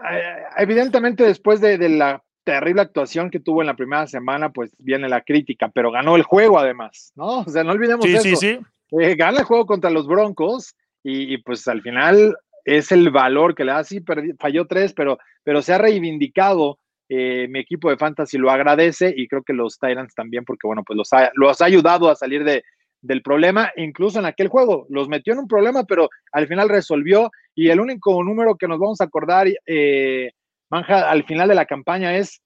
evidentemente 0.58 1.24
después 1.24 1.62
de, 1.62 1.78
de, 1.78 1.90
la 1.90 2.22
terrible 2.44 2.82
actuación 2.82 3.30
que 3.30 3.40
tuvo 3.40 3.62
en 3.62 3.68
la 3.68 3.76
primera 3.76 4.06
semana, 4.06 4.52
pues 4.52 4.72
viene 4.78 5.10
la 5.10 5.22
crítica, 5.22 5.70
pero 5.70 5.92
ganó 5.92 6.16
el 6.16 6.24
juego 6.24 6.60
además, 6.60 7.12
¿no? 7.16 7.40
O 7.40 7.50
sea, 7.50 7.64
no 7.64 7.72
olvidemos 7.72 8.06
sí, 8.06 8.14
eso. 8.14 8.24
Sí, 8.24 8.36
sí, 8.36 8.60
eh, 9.00 9.16
gana 9.16 9.40
el 9.40 9.46
juego 9.46 9.66
contra 9.66 9.90
los 9.90 10.08
Broncos 10.08 10.76
y, 11.04 11.34
y, 11.34 11.38
pues 11.40 11.68
al 11.68 11.82
final 11.82 12.38
es 12.68 12.92
el 12.92 13.10
valor 13.12 13.56
que 13.56 13.64
le 13.64 13.72
da. 13.72 13.84
Sí, 13.86 14.04
falló 14.38 14.68
tres, 14.68 14.94
pero, 14.94 15.18
pero 15.44 15.62
se 15.62 15.74
ha 15.74 15.78
reivindicado. 15.78 16.80
Eh, 17.10 17.48
mi 17.50 17.60
equipo 17.60 17.90
de 17.90 17.96
fantasy 17.96 18.38
lo 18.38 18.52
agradece 18.52 19.14
y 19.16 19.30
creo 19.30 19.42
que 19.42 19.54
los 19.54 19.80
Tyrants 19.80 20.14
también, 20.14 20.44
porque 20.44 20.68
bueno, 20.68 20.84
pues 20.86 20.98
los 20.98 21.14
ha, 21.14 21.32
los 21.36 21.62
ha 21.62 21.66
ayudado 21.66 22.10
a 22.10 22.16
salir 22.16 22.44
de, 22.44 22.66
del 23.02 23.22
problema, 23.22 23.72
incluso 23.78 24.20
en 24.20 24.26
aquel 24.26 24.50
juego. 24.50 24.86
Los 24.90 25.08
metió 25.08 25.32
en 25.32 25.40
un 25.40 25.48
problema, 25.48 25.86
pero 25.86 26.10
al 26.34 26.48
final 26.48 26.68
resolvió. 26.68 27.32
Y 27.56 27.70
el 27.70 27.80
único 27.80 28.22
número 28.22 28.58
que 28.58 28.68
nos 28.68 28.80
vamos 28.80 29.00
a 29.00 29.06
acordar, 29.06 29.48
eh, 29.66 30.32
Manja, 30.70 31.10
al 31.10 31.24
final 31.24 31.48
de 31.48 31.56
la 31.56 31.66
campaña 31.66 32.18
es 32.18 32.42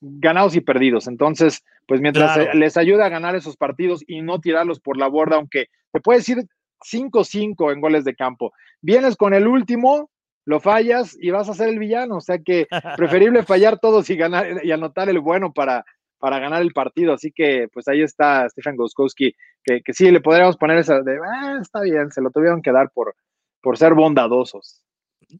ganados 0.00 0.54
y 0.54 0.60
perdidos. 0.60 1.08
Entonces, 1.08 1.64
pues 1.88 2.00
mientras 2.00 2.34
claro. 2.34 2.54
les 2.54 2.76
ayuda 2.76 3.06
a 3.06 3.10
ganar 3.10 3.34
esos 3.34 3.56
partidos 3.56 4.04
y 4.06 4.22
no 4.22 4.40
tirarlos 4.40 4.78
por 4.78 4.96
la 4.96 5.08
borda, 5.08 5.36
aunque 5.36 5.66
te 5.90 6.00
puede 6.00 6.20
decir 6.20 6.44
5-5 6.80 7.72
en 7.72 7.80
goles 7.80 8.04
de 8.04 8.14
campo. 8.14 8.52
Vienes 8.80 9.16
con 9.16 9.34
el 9.34 9.46
último, 9.46 10.10
lo 10.44 10.60
fallas 10.60 11.16
y 11.20 11.30
vas 11.30 11.48
a 11.48 11.54
ser 11.54 11.68
el 11.68 11.78
villano. 11.78 12.16
O 12.16 12.20
sea 12.20 12.38
que 12.38 12.66
preferible 12.96 13.42
fallar 13.44 13.78
todos 13.78 14.08
y 14.10 14.16
ganar 14.16 14.64
y 14.64 14.72
anotar 14.72 15.08
el 15.08 15.20
bueno 15.20 15.52
para, 15.52 15.84
para 16.18 16.38
ganar 16.38 16.62
el 16.62 16.72
partido. 16.72 17.14
Así 17.14 17.32
que, 17.32 17.68
pues 17.72 17.88
ahí 17.88 18.02
está 18.02 18.48
Stefan 18.48 18.76
Goskowski, 18.76 19.34
que, 19.64 19.82
que 19.82 19.92
sí 19.92 20.10
le 20.10 20.20
podríamos 20.20 20.56
poner 20.56 20.78
esa 20.78 21.00
de, 21.02 21.18
ah, 21.18 21.58
está 21.60 21.80
bien, 21.82 22.10
se 22.10 22.22
lo 22.22 22.30
tuvieron 22.30 22.62
que 22.62 22.72
dar 22.72 22.90
por, 22.90 23.14
por 23.60 23.76
ser 23.76 23.94
bondadosos. 23.94 24.82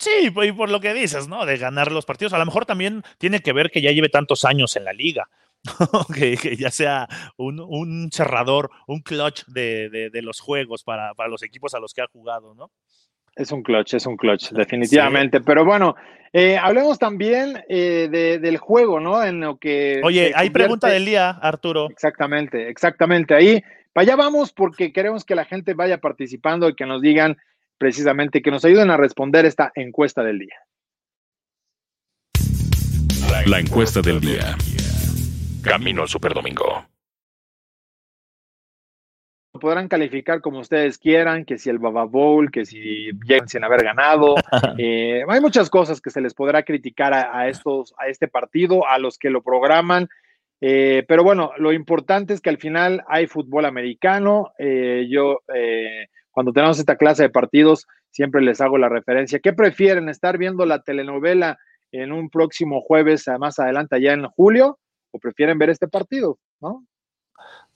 Sí, 0.01 0.33
y 0.43 0.53
por 0.53 0.69
lo 0.69 0.81
que 0.81 0.95
dices, 0.95 1.29
¿no? 1.29 1.47
De 1.47 1.59
ganar 1.59 1.93
los 1.93 2.05
partidos. 2.05 2.33
A 2.33 2.39
lo 2.39 2.47
mejor 2.47 2.67
también 2.67 3.03
tiene 3.19 3.41
que 3.41 3.53
ver 3.53 3.71
que 3.71 3.83
ya 3.83 3.93
lleve 3.93 4.09
tantos 4.09 4.45
años 4.45 4.75
en 4.77 4.85
la 4.85 4.93
liga. 4.93 5.29
que, 6.15 6.37
que, 6.37 6.57
ya 6.57 6.71
sea 6.71 7.09
un, 7.37 7.61
un, 7.61 8.11
cerrador, 8.13 8.71
un 8.87 9.01
clutch 9.01 9.45
de, 9.47 9.89
de, 9.91 10.11
de 10.11 10.23
los 10.23 10.41
juegos 10.41 10.83
para, 10.83 11.15
para, 11.15 11.29
los 11.29 11.43
equipos 11.43 11.75
a 11.75 11.81
los 11.81 11.95
que 11.95 12.03
ha 12.03 12.07
jugado, 12.07 12.55
¿no? 12.55 12.71
Es 13.35 13.53
un 13.53 13.63
clutch, 13.63 13.95
es 13.95 14.07
un 14.07 14.17
clutch, 14.17 14.51
definitivamente. 14.53 15.39
Sí. 15.39 15.45
Pero 15.47 15.65
bueno, 15.65 15.95
eh, 16.33 16.57
hablemos 16.57 16.99
también 16.99 17.63
eh, 17.69 18.09
de, 18.11 18.39
del 18.39 18.57
juego, 18.57 19.01
¿no? 19.01 19.23
En 19.23 19.41
lo 19.41 19.59
que. 19.59 20.01
Oye, 20.03 20.33
hay 20.35 20.51
pregunta 20.51 20.89
del 20.89 21.05
día, 21.05 21.31
Arturo. 21.31 21.89
Exactamente, 21.91 22.69
exactamente. 22.69 23.35
Ahí, 23.35 23.63
para 23.93 24.03
allá 24.03 24.17
vamos 24.17 24.53
porque 24.53 24.93
queremos 24.93 25.25
que 25.25 25.35
la 25.35 25.45
gente 25.45 25.75
vaya 25.75 25.99
participando 25.99 26.69
y 26.69 26.75
que 26.75 26.87
nos 26.87 27.03
digan 27.03 27.37
precisamente, 27.79 28.43
que 28.43 28.51
nos 28.51 28.65
ayuden 28.65 28.91
a 28.91 28.97
responder 28.97 29.45
esta 29.45 29.71
encuesta 29.75 30.23
del 30.23 30.39
día. 30.39 30.57
La 33.47 33.61
encuesta 33.61 34.01
del 34.01 34.21
día. 34.21 34.57
Camino 35.67 36.03
al 36.03 36.09
Superdomingo. 36.09 36.87
Podrán 39.61 39.89
calificar 39.89 40.41
como 40.41 40.61
ustedes 40.61 40.99
quieran, 40.99 41.45
que 41.45 41.59
si 41.59 41.71
el 41.71 41.79
Baba 41.79 42.05
Bowl, 42.05 42.51
que 42.51 42.65
si 42.65 43.11
llegan 43.27 43.49
sin 43.49 43.65
haber 43.65 43.83
ganado. 43.83 44.37
Eh, 44.79 45.23
hay 45.27 45.41
muchas 45.41 45.71
cosas 45.71 46.01
que 46.01 46.11
se 46.11 46.21
les 46.21 46.35
podrá 46.35 46.63
criticar 46.63 47.15
a, 47.15 47.37
a, 47.37 47.49
estos, 47.49 47.95
a 47.99 48.09
este 48.09 48.29
partido, 48.29 48.87
a 48.87 48.99
los 48.99 49.19
que 49.19 49.31
lo 49.31 49.43
programan. 49.43 50.09
Eh, 50.61 51.05
pero 51.09 51.25
bueno, 51.25 51.53
lo 51.59 51.73
importante 51.73 52.33
es 52.35 52.41
que 52.41 52.51
al 52.51 52.59
final 52.59 53.03
hay 53.09 53.27
fútbol 53.27 53.65
americano. 53.65 54.53
Eh, 54.59 55.07
yo, 55.11 55.41
eh, 55.55 56.09
cuando 56.31 56.53
tenemos 56.53 56.79
esta 56.79 56.97
clase 56.97 57.25
de 57.25 57.31
partidos, 57.31 57.87
siempre 58.11 58.43
les 58.43 58.61
hago 58.61 58.79
la 58.79 58.89
referencia. 58.89 59.41
¿Qué 59.41 59.53
prefieren? 59.53 60.09
¿Estar 60.09 60.39
viendo 60.39 60.65
la 60.65 60.83
telenovela 60.83 61.59
en 61.91 62.13
un 62.13 62.31
próximo 62.31 62.83
jueves, 62.83 63.27
más 63.39 63.59
adelante, 63.59 63.97
allá 63.97 64.13
en 64.13 64.27
julio? 64.29 64.79
¿O 65.17 65.19
prefieren 65.19 65.59
ver 65.59 65.71
este 65.71 65.89
partido? 65.89 66.39
¿No? 66.61 66.87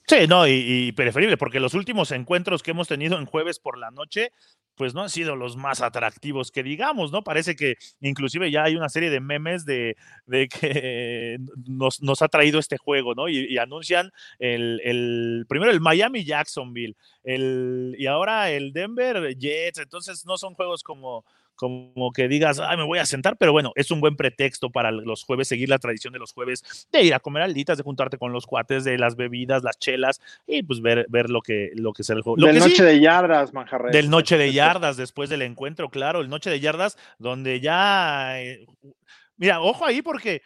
Sí, 0.06 0.26
no, 0.28 0.46
y, 0.46 0.92
preferible, 0.92 1.36
porque 1.36 1.60
los 1.60 1.72
últimos 1.72 2.10
encuentros 2.10 2.62
que 2.62 2.72
hemos 2.72 2.88
tenido 2.88 3.16
en 3.18 3.26
jueves 3.26 3.60
por 3.60 3.78
la 3.78 3.90
noche, 3.90 4.32
pues 4.74 4.92
no 4.92 5.02
han 5.02 5.08
sido 5.08 5.36
los 5.36 5.56
más 5.56 5.80
atractivos 5.80 6.50
que 6.50 6.62
digamos, 6.62 7.12
¿no? 7.12 7.22
Parece 7.22 7.54
que 7.54 7.76
inclusive 8.00 8.50
ya 8.50 8.64
hay 8.64 8.74
una 8.74 8.88
serie 8.88 9.08
de 9.08 9.20
memes 9.20 9.64
de, 9.64 9.96
que 10.28 11.38
nos, 11.66 12.22
ha 12.22 12.28
traído 12.28 12.58
este 12.58 12.76
juego, 12.76 13.14
¿no? 13.14 13.28
Y, 13.28 13.46
y 13.46 13.58
anuncian 13.58 14.10
el, 14.38 14.80
el, 14.84 15.46
primero 15.48 15.70
el 15.70 15.80
Miami 15.80 16.24
Jacksonville, 16.24 16.96
el, 17.22 17.94
y 17.96 18.06
ahora 18.06 18.50
el 18.50 18.72
Denver 18.72 19.36
Jets, 19.38 19.78
entonces 19.78 20.26
no 20.26 20.36
son 20.36 20.54
juegos 20.54 20.82
como, 20.82 21.24
como 21.60 22.10
que 22.10 22.26
digas, 22.26 22.58
ay, 22.58 22.78
me 22.78 22.84
voy 22.84 23.00
a 23.00 23.04
sentar, 23.04 23.36
pero 23.36 23.52
bueno, 23.52 23.72
es 23.74 23.90
un 23.90 24.00
buen 24.00 24.16
pretexto 24.16 24.70
para 24.70 24.90
los 24.90 25.24
jueves, 25.24 25.46
seguir 25.46 25.68
la 25.68 25.78
tradición 25.78 26.14
de 26.14 26.18
los 26.18 26.32
jueves, 26.32 26.88
de 26.90 27.02
ir 27.02 27.12
a 27.12 27.20
comer 27.20 27.42
alitas, 27.42 27.76
de 27.76 27.84
juntarte 27.84 28.16
con 28.16 28.32
los 28.32 28.46
cuates, 28.46 28.82
de 28.84 28.96
las 28.96 29.14
bebidas, 29.14 29.62
las 29.62 29.78
chelas, 29.78 30.22
y 30.46 30.62
pues 30.62 30.80
ver, 30.80 31.04
ver 31.10 31.28
lo 31.28 31.42
que, 31.42 31.70
lo 31.74 31.92
que 31.92 32.00
es 32.00 32.08
el 32.08 32.22
juego. 32.22 32.42
Del 32.42 32.54
que 32.54 32.60
noche 32.60 32.76
sí, 32.76 32.82
de 32.82 32.98
yardas, 32.98 33.52
Manjarres. 33.52 33.92
Del 33.92 34.08
noche 34.08 34.38
de 34.38 34.52
yardas, 34.54 34.96
después 34.96 35.28
del 35.28 35.42
encuentro, 35.42 35.90
claro, 35.90 36.22
el 36.22 36.30
noche 36.30 36.48
de 36.48 36.60
yardas, 36.60 36.96
donde 37.18 37.60
ya... 37.60 38.40
Eh, 38.40 38.64
mira, 39.36 39.60
ojo 39.60 39.84
ahí 39.84 40.00
porque 40.00 40.40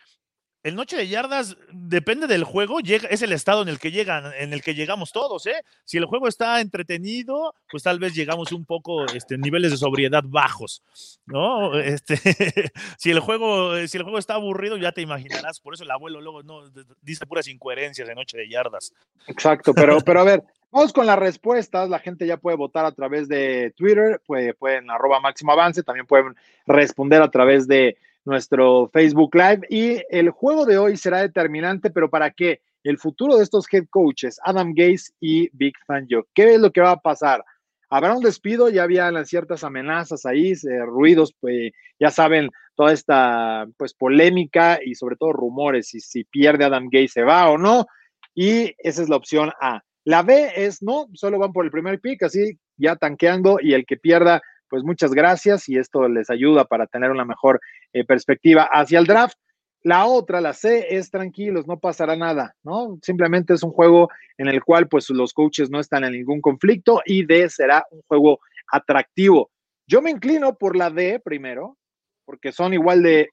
el 0.64 0.76
noche 0.76 0.97
de 0.97 1.06
yardas 1.06 1.59
depende 1.71 2.26
del 2.26 2.42
juego, 2.42 2.80
llega, 2.80 3.06
es 3.09 3.21
el 3.21 3.33
estado 3.33 3.61
en 3.61 3.68
el 3.68 3.78
que 3.78 3.90
llegan, 3.90 4.33
en 4.38 4.54
el 4.54 4.62
que 4.62 4.75
llegamos 4.75 5.12
todos, 5.12 5.47
¿eh? 5.47 5.62
Si 5.85 5.99
el 5.99 6.06
juego 6.06 6.26
está 6.26 6.61
entretenido, 6.62 7.54
pues 7.71 7.83
tal 7.83 7.99
vez 7.99 8.14
llegamos 8.14 8.50
un 8.50 8.64
poco 8.64 9.04
este, 9.04 9.37
niveles 9.37 9.73
de 9.73 9.76
sobriedad 9.76 10.25
bajos, 10.26 10.83
¿no? 11.26 11.78
Este, 11.78 12.16
si 12.99 13.11
el 13.11 13.21
juego, 13.21 13.76
si 13.87 13.99
el 13.99 14.04
juego 14.04 14.18
está 14.18 14.35
aburrido, 14.35 14.78
ya 14.78 14.90
te 14.90 15.02
imaginarás, 15.02 15.61
por 15.61 15.75
eso 15.75 15.85
el 15.85 15.90
abuelo 15.90 16.23
luego 16.23 16.42
no 16.42 16.62
dice 17.02 17.26
puras 17.26 17.47
incoherencias 17.47 18.09
de 18.09 18.14
noche 18.14 18.38
de 18.38 18.49
yardas. 18.49 18.94
Exacto, 19.26 19.75
pero, 19.75 20.00
pero 20.00 20.21
a 20.21 20.25
ver, 20.25 20.42
Vamos 20.75 20.92
con 20.92 21.06
las 21.06 21.21
respuestas. 21.21 21.88
La 21.88 22.00
gente 22.00 22.26
ya 22.26 22.37
puede 22.37 22.56
votar 22.56 22.85
a 22.85 22.90
través 22.90 23.28
de 23.28 23.73
Twitter, 23.76 24.21
puede, 24.26 24.54
pueden 24.54 24.90
arroba 24.90 25.21
máximo 25.21 25.52
avance, 25.52 25.85
también 25.85 26.04
pueden 26.04 26.35
responder 26.66 27.23
a 27.23 27.30
través 27.30 27.68
de 27.68 27.97
nuestro 28.24 28.88
Facebook 28.92 29.34
Live. 29.34 29.66
Y 29.68 30.02
el 30.10 30.30
juego 30.30 30.66
de 30.66 30.78
hoy 30.78 30.96
será 30.96 31.18
determinante, 31.18 31.90
pero 31.90 32.10
¿para 32.10 32.30
qué? 32.30 32.60
El 32.82 32.98
futuro 32.98 33.36
de 33.36 33.44
estos 33.44 33.66
head 33.72 33.86
coaches, 33.90 34.38
Adam 34.44 34.72
Gaze 34.74 35.12
y 35.20 35.48
Big 35.56 35.74
Fangio. 35.86 36.26
¿Qué 36.34 36.54
es 36.54 36.60
lo 36.60 36.70
que 36.70 36.80
va 36.80 36.92
a 36.92 37.00
pasar? 37.00 37.42
Habrá 37.88 38.14
un 38.14 38.22
despido, 38.22 38.68
ya 38.70 38.82
había 38.82 39.24
ciertas 39.24 39.64
amenazas 39.64 40.26
ahí, 40.26 40.52
eh, 40.52 40.84
ruidos, 40.84 41.34
pues 41.40 41.70
ya 41.98 42.10
saben, 42.10 42.50
toda 42.74 42.92
esta 42.92 43.66
pues 43.76 43.94
polémica 43.94 44.80
y 44.84 44.94
sobre 44.94 45.16
todo 45.16 45.32
rumores, 45.32 45.88
si, 45.88 46.00
si 46.00 46.24
pierde 46.24 46.64
Adam 46.64 46.88
Gaze 46.90 47.08
se 47.08 47.22
va 47.22 47.50
o 47.50 47.58
no. 47.58 47.86
Y 48.34 48.74
esa 48.78 49.02
es 49.02 49.08
la 49.08 49.16
opción 49.16 49.52
A. 49.60 49.82
La 50.04 50.22
B 50.22 50.52
es 50.56 50.82
no, 50.82 51.06
solo 51.14 51.38
van 51.38 51.52
por 51.52 51.64
el 51.64 51.70
primer 51.70 52.00
pick, 52.00 52.24
así 52.24 52.58
ya 52.76 52.96
tanqueando 52.96 53.58
y 53.60 53.72
el 53.74 53.86
que 53.86 53.96
pierda, 53.96 54.42
pues 54.74 54.82
muchas 54.82 55.12
gracias 55.12 55.68
y 55.68 55.78
esto 55.78 56.08
les 56.08 56.30
ayuda 56.30 56.64
para 56.64 56.88
tener 56.88 57.12
una 57.12 57.24
mejor 57.24 57.60
eh, 57.92 58.04
perspectiva 58.04 58.68
hacia 58.72 58.98
el 58.98 59.06
draft. 59.06 59.38
La 59.84 60.06
otra, 60.06 60.40
la 60.40 60.52
C, 60.52 60.88
es 60.90 61.12
tranquilos, 61.12 61.68
no 61.68 61.78
pasará 61.78 62.16
nada, 62.16 62.56
¿no? 62.64 62.98
Simplemente 63.00 63.54
es 63.54 63.62
un 63.62 63.70
juego 63.70 64.08
en 64.36 64.48
el 64.48 64.64
cual 64.64 64.88
pues 64.88 65.08
los 65.10 65.32
coaches 65.32 65.70
no 65.70 65.78
están 65.78 66.02
en 66.02 66.14
ningún 66.14 66.40
conflicto 66.40 67.02
y 67.06 67.24
D 67.24 67.48
será 67.50 67.86
un 67.92 68.02
juego 68.08 68.40
atractivo. 68.66 69.48
Yo 69.86 70.02
me 70.02 70.10
inclino 70.10 70.56
por 70.56 70.74
la 70.74 70.90
D 70.90 71.20
primero, 71.24 71.78
porque 72.24 72.50
son 72.50 72.74
igual 72.74 73.04
de 73.04 73.30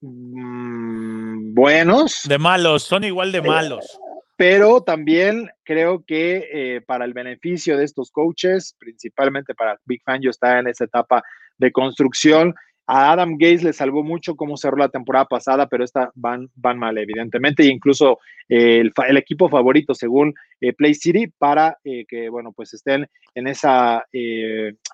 mmm, 0.00 1.54
buenos. 1.54 2.22
De 2.28 2.38
malos, 2.38 2.82
son 2.82 3.04
igual 3.04 3.30
de 3.30 3.40
malos. 3.40 4.00
Pero 4.36 4.82
también 4.82 5.48
creo 5.62 6.04
que 6.04 6.48
eh, 6.52 6.80
para 6.80 7.04
el 7.04 7.12
beneficio 7.12 7.76
de 7.76 7.84
estos 7.84 8.10
coaches, 8.10 8.74
principalmente 8.78 9.54
para 9.54 9.78
Big 9.84 10.02
Fan, 10.02 10.20
yo 10.22 10.30
está 10.30 10.58
en 10.58 10.66
esa 10.66 10.84
etapa 10.84 11.22
de 11.58 11.70
construcción. 11.70 12.54
A 12.86 13.12
Adam 13.12 13.36
Gates 13.38 13.62
le 13.62 13.72
salvó 13.72 14.02
mucho 14.02 14.34
cómo 14.34 14.56
cerró 14.56 14.76
la 14.76 14.88
temporada 14.88 15.24
pasada, 15.24 15.68
pero 15.68 15.84
esta 15.84 16.10
van, 16.14 16.50
van 16.56 16.78
mal, 16.78 16.98
evidentemente, 16.98 17.62
e 17.62 17.66
incluso 17.66 18.18
eh, 18.48 18.82
el, 19.08 19.16
equipo 19.16 19.48
favorito 19.48 19.94
según 19.94 20.34
eh, 20.60 20.72
Play 20.74 20.94
City 20.94 21.28
para 21.38 21.78
que, 21.82 22.28
bueno, 22.28 22.52
pues 22.52 22.74
estén 22.74 23.06
en 23.34 23.46
esa 23.46 24.04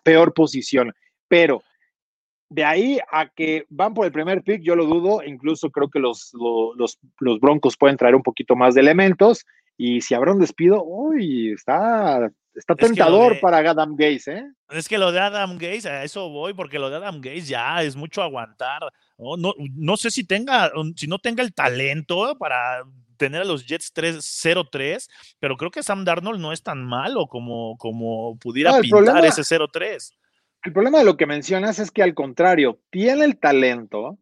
peor 0.04 0.34
posición. 0.34 0.92
Pero 1.26 1.62
de 2.50 2.64
ahí 2.64 2.98
a 3.10 3.28
que 3.28 3.64
van 3.70 3.94
por 3.94 4.04
el 4.04 4.12
primer 4.12 4.42
pick, 4.42 4.60
yo 4.60 4.74
lo 4.76 4.84
dudo, 4.84 5.22
incluso 5.24 5.70
creo 5.70 5.88
que 5.88 6.00
los, 6.00 6.32
los, 6.76 6.98
los 7.20 7.40
Broncos 7.40 7.76
pueden 7.76 7.96
traer 7.96 8.16
un 8.16 8.22
poquito 8.22 8.56
más 8.56 8.74
de 8.74 8.80
elementos 8.80 9.46
y 9.76 10.02
si 10.02 10.14
habrá 10.14 10.32
un 10.32 10.40
despido, 10.40 10.84
uy, 10.84 11.52
está, 11.52 12.30
está 12.54 12.74
tentador 12.74 13.40
para 13.40 13.58
Adam 13.58 13.94
Gaze, 13.96 14.32
¿eh? 14.32 14.44
Es 14.68 14.88
que 14.88 14.98
lo 14.98 15.10
de 15.10 15.20
Adam 15.20 15.56
Gaze, 15.56 15.88
a 15.88 16.04
eso 16.04 16.28
voy, 16.28 16.52
porque 16.52 16.78
lo 16.78 16.90
de 16.90 16.96
Adam 16.96 17.20
Gaze 17.20 17.42
ya 17.42 17.82
es 17.82 17.96
mucho 17.96 18.22
aguantar. 18.22 18.82
No, 19.16 19.36
no, 19.38 19.54
no 19.74 19.96
sé 19.96 20.10
si 20.10 20.24
tenga, 20.24 20.70
si 20.96 21.06
no 21.06 21.18
tenga 21.18 21.42
el 21.42 21.54
talento 21.54 22.36
para 22.36 22.82
tener 23.16 23.42
a 23.42 23.44
los 23.44 23.66
Jets 23.66 23.94
3-0-3, 23.94 25.08
pero 25.38 25.56
creo 25.56 25.70
que 25.70 25.82
Sam 25.82 26.04
Darnold 26.04 26.40
no 26.40 26.52
es 26.52 26.62
tan 26.62 26.84
malo 26.84 27.26
como, 27.26 27.76
como 27.78 28.38
pudiera 28.38 28.80
pintar 28.80 29.24
ese 29.24 29.42
0-3. 29.42 30.12
El 30.62 30.72
problema 30.72 30.98
de 30.98 31.04
lo 31.04 31.16
que 31.16 31.26
mencionas 31.26 31.78
es 31.78 31.90
que 31.90 32.02
al 32.02 32.14
contrario, 32.14 32.78
tiene 32.90 33.24
el 33.24 33.38
talento 33.38 34.18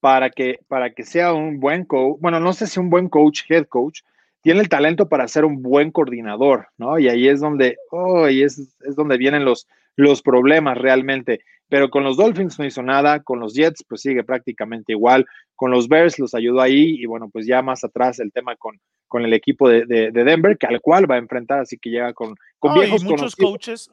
para 0.00 0.30
que, 0.30 0.60
para 0.68 0.94
que 0.94 1.04
sea 1.04 1.32
un 1.32 1.58
buen 1.58 1.84
coach, 1.84 2.18
bueno, 2.20 2.38
no 2.38 2.52
sé 2.52 2.66
si 2.66 2.78
un 2.78 2.88
buen 2.88 3.08
coach, 3.08 3.42
head 3.48 3.66
coach, 3.66 4.00
tiene 4.42 4.60
el 4.60 4.68
talento 4.68 5.08
para 5.08 5.26
ser 5.28 5.44
un 5.44 5.62
buen 5.62 5.90
coordinador, 5.90 6.68
¿no? 6.76 6.98
Y 6.98 7.08
ahí 7.08 7.28
es 7.28 7.40
donde, 7.40 7.78
oh, 7.90 8.28
y 8.28 8.42
es, 8.42 8.58
es 8.80 8.96
donde 8.96 9.16
vienen 9.16 9.44
los, 9.44 9.66
los 9.96 10.22
problemas 10.22 10.78
realmente. 10.78 11.40
Pero 11.68 11.90
con 11.90 12.04
los 12.04 12.16
Dolphins 12.16 12.58
no 12.58 12.66
hizo 12.66 12.82
nada, 12.82 13.20
con 13.22 13.40
los 13.40 13.54
Jets 13.54 13.84
pues 13.88 14.02
sigue 14.02 14.22
prácticamente 14.24 14.92
igual, 14.92 15.26
con 15.56 15.70
los 15.70 15.88
Bears 15.88 16.18
los 16.18 16.34
ayudó 16.34 16.60
ahí 16.60 16.96
y 17.00 17.06
bueno, 17.06 17.30
pues 17.32 17.46
ya 17.46 17.62
más 17.62 17.82
atrás 17.82 18.18
el 18.18 18.30
tema 18.30 18.56
con, 18.56 18.78
con 19.08 19.24
el 19.24 19.32
equipo 19.32 19.68
de, 19.68 20.10
Denver, 20.12 20.58
que 20.58 20.66
al 20.66 20.80
cual 20.80 21.10
va 21.10 21.14
a 21.14 21.18
enfrentar, 21.18 21.60
así 21.60 21.78
que 21.78 21.90
llega 21.90 22.12
con, 22.12 22.34
con 22.58 22.74
viejos 22.74 23.04
muchos 23.04 23.34
coaches 23.36 23.90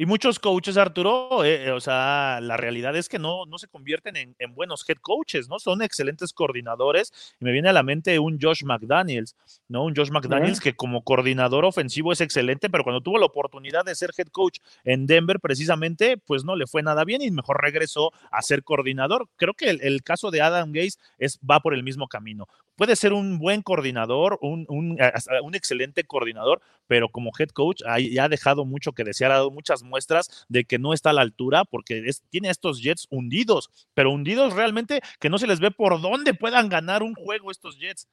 y 0.00 0.06
muchos 0.06 0.38
coaches, 0.38 0.78
Arturo, 0.78 1.44
eh, 1.44 1.66
eh, 1.66 1.72
o 1.72 1.80
sea, 1.80 2.38
la 2.40 2.56
realidad 2.56 2.96
es 2.96 3.06
que 3.06 3.18
no, 3.18 3.44
no 3.44 3.58
se 3.58 3.68
convierten 3.68 4.16
en, 4.16 4.54
buenos 4.54 4.82
head 4.88 4.96
coaches, 4.96 5.46
¿no? 5.46 5.58
Son 5.58 5.82
excelentes 5.82 6.32
coordinadores. 6.32 7.12
Y 7.38 7.44
me 7.44 7.52
viene 7.52 7.68
a 7.68 7.74
la 7.74 7.82
mente 7.82 8.18
un 8.18 8.38
Josh 8.40 8.64
McDaniels, 8.64 9.36
¿no? 9.68 9.84
Un 9.84 9.94
Josh 9.94 10.08
McDaniels 10.08 10.58
que 10.58 10.74
como 10.74 11.04
coordinador 11.04 11.66
ofensivo 11.66 12.14
es 12.14 12.22
excelente, 12.22 12.70
pero 12.70 12.82
cuando 12.82 13.02
tuvo 13.02 13.18
la 13.18 13.26
oportunidad 13.26 13.84
de 13.84 13.94
ser 13.94 14.12
head 14.16 14.28
coach 14.28 14.60
en 14.84 15.06
Denver, 15.06 15.38
precisamente, 15.38 16.16
pues 16.16 16.44
no 16.44 16.56
le 16.56 16.66
fue 16.66 16.82
nada 16.82 17.04
bien 17.04 17.20
y 17.20 17.30
mejor 17.30 17.60
regresó 17.60 18.10
a 18.30 18.40
ser 18.40 18.64
coordinador. 18.64 19.28
Creo 19.36 19.52
que 19.52 19.68
el, 19.68 20.02
caso 20.02 20.30
de 20.30 20.40
Adam 20.40 20.72
Gaze 20.72 20.96
es, 21.18 21.38
va 21.40 21.60
por 21.60 21.74
el 21.74 21.82
mismo 21.82 22.08
camino 22.08 22.48
puede 22.80 22.96
ser 22.96 23.12
un 23.12 23.38
buen 23.38 23.60
coordinador, 23.60 24.38
un, 24.40 24.64
un, 24.70 24.96
un, 25.42 25.54
excelente 25.54 26.02
coordinador, 26.04 26.62
pero 26.86 27.10
como 27.10 27.30
head 27.38 27.50
coach 27.50 27.82
ya 28.10 28.24
ha 28.24 28.28
dejado 28.30 28.64
mucho 28.64 28.92
que 28.92 29.04
desear, 29.04 29.32
ha 29.32 29.34
dado 29.34 29.50
muchas 29.50 29.82
muestras 29.82 30.46
de 30.48 30.64
que 30.64 30.78
no 30.78 30.94
está 30.94 31.10
a 31.10 31.12
la 31.12 31.20
altura 31.20 31.66
porque 31.66 32.10
tiene 32.30 32.48
estos 32.48 32.80
Jets 32.80 33.06
hundidos, 33.10 33.68
pero 33.92 34.10
hundidos 34.10 34.54
realmente 34.54 35.02
que 35.18 35.28
no 35.28 35.36
se 35.36 35.46
les 35.46 35.60
ve 35.60 35.70
por 35.70 36.00
dónde 36.00 36.32
puedan 36.32 36.70
ganar 36.70 37.02
un 37.02 37.14
juego 37.14 37.50
estos 37.50 37.78
Jets 37.78 38.08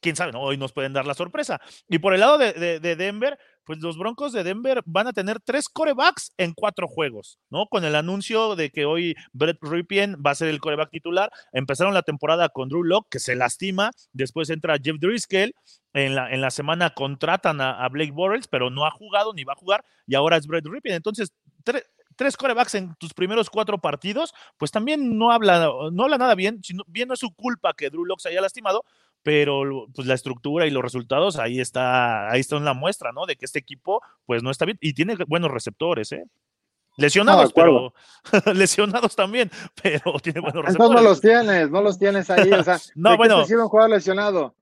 quién 0.00 0.16
sabe, 0.16 0.32
¿no? 0.32 0.40
hoy 0.40 0.56
nos 0.56 0.72
pueden 0.72 0.92
dar 0.92 1.06
la 1.06 1.14
sorpresa. 1.14 1.60
Y 1.88 1.98
por 1.98 2.14
el 2.14 2.20
lado 2.20 2.38
de, 2.38 2.80
Denver, 2.80 3.38
pues 3.64 3.78
los 3.80 3.98
Broncos 3.98 4.32
de 4.32 4.42
Denver 4.42 4.82
van 4.86 5.06
a 5.06 5.12
tener 5.12 5.40
tres 5.40 5.68
corebacks 5.68 6.32
en 6.38 6.54
cuatro 6.54 6.88
juegos, 6.88 7.38
¿no? 7.50 7.66
Con 7.66 7.84
el 7.84 7.94
anuncio 7.94 8.56
de 8.56 8.70
que 8.70 8.84
hoy 8.84 9.14
Brett 9.32 9.58
Ripien 9.60 10.16
va 10.24 10.32
a 10.32 10.34
ser 10.34 10.48
el 10.48 10.60
coreback 10.60 10.90
titular. 10.90 11.30
Empezaron 11.52 11.94
la 11.94 12.02
temporada 12.02 12.48
con 12.48 12.68
Drew 12.68 12.82
Locke, 12.82 13.08
que 13.10 13.18
se 13.20 13.36
lastima. 13.36 13.90
Después 14.12 14.50
entra 14.50 14.78
Jeff 14.82 14.96
Driscoll. 14.98 15.54
En 15.92 16.14
la, 16.14 16.30
en 16.32 16.40
la 16.40 16.52
semana 16.52 16.90
contratan 16.90 17.60
a, 17.60 17.88
Blake 17.88 18.12
Bortles, 18.12 18.46
pero 18.46 18.70
no 18.70 18.86
ha 18.86 18.92
jugado 18.92 19.32
ni 19.34 19.42
va 19.42 19.54
a 19.54 19.56
jugar. 19.56 19.84
Y 20.06 20.14
ahora 20.14 20.36
es 20.36 20.46
Brett 20.46 20.64
Ripien. 20.66 20.94
Entonces, 20.94 21.32
tres 22.20 22.36
corebacks 22.36 22.74
en 22.74 22.94
tus 22.96 23.14
primeros 23.14 23.48
cuatro 23.48 23.78
partidos, 23.78 24.34
pues 24.58 24.70
también 24.70 25.16
no 25.16 25.32
habla, 25.32 25.70
no 25.90 26.04
habla 26.04 26.18
nada 26.18 26.34
bien, 26.34 26.62
sino, 26.62 26.84
bien 26.86 27.08
no 27.08 27.14
es 27.14 27.20
su 27.20 27.34
culpa 27.34 27.72
que 27.72 27.88
Drew 27.88 28.04
Locke 28.04 28.20
se 28.20 28.28
haya 28.28 28.42
lastimado, 28.42 28.84
pero 29.22 29.86
pues 29.94 30.06
la 30.06 30.14
estructura 30.14 30.66
y 30.66 30.70
los 30.70 30.82
resultados 30.82 31.38
ahí 31.38 31.60
está, 31.60 32.30
ahí 32.30 32.40
está 32.40 32.56
en 32.56 32.64
la 32.64 32.74
muestra, 32.74 33.12
¿no? 33.12 33.26
De 33.26 33.36
que 33.36 33.44
este 33.44 33.58
equipo 33.58 34.00
pues 34.26 34.42
no 34.42 34.50
está 34.50 34.64
bien 34.64 34.78
y 34.80 34.94
tiene 34.94 35.16
buenos 35.26 35.50
receptores, 35.50 36.12
¿eh? 36.12 36.24
Lesionados, 36.96 37.52
pero 37.52 37.94
lesionados 38.54 39.16
también, 39.16 39.50
pero 39.82 40.18
tiene 40.20 40.40
buenos 40.40 40.64
receptores. 40.64 40.90
Entonces 40.90 41.02
no 41.02 41.08
los 41.08 41.20
tienes, 41.20 41.70
no 41.70 41.82
los 41.82 41.98
tienes 41.98 42.30
ahí, 42.30 42.52
o 42.52 42.64
sea, 42.64 42.78
no, 42.94 43.16
bueno, 43.16 43.44
un 43.44 43.68
jugador 43.68 43.90
lesionado. 43.90 44.54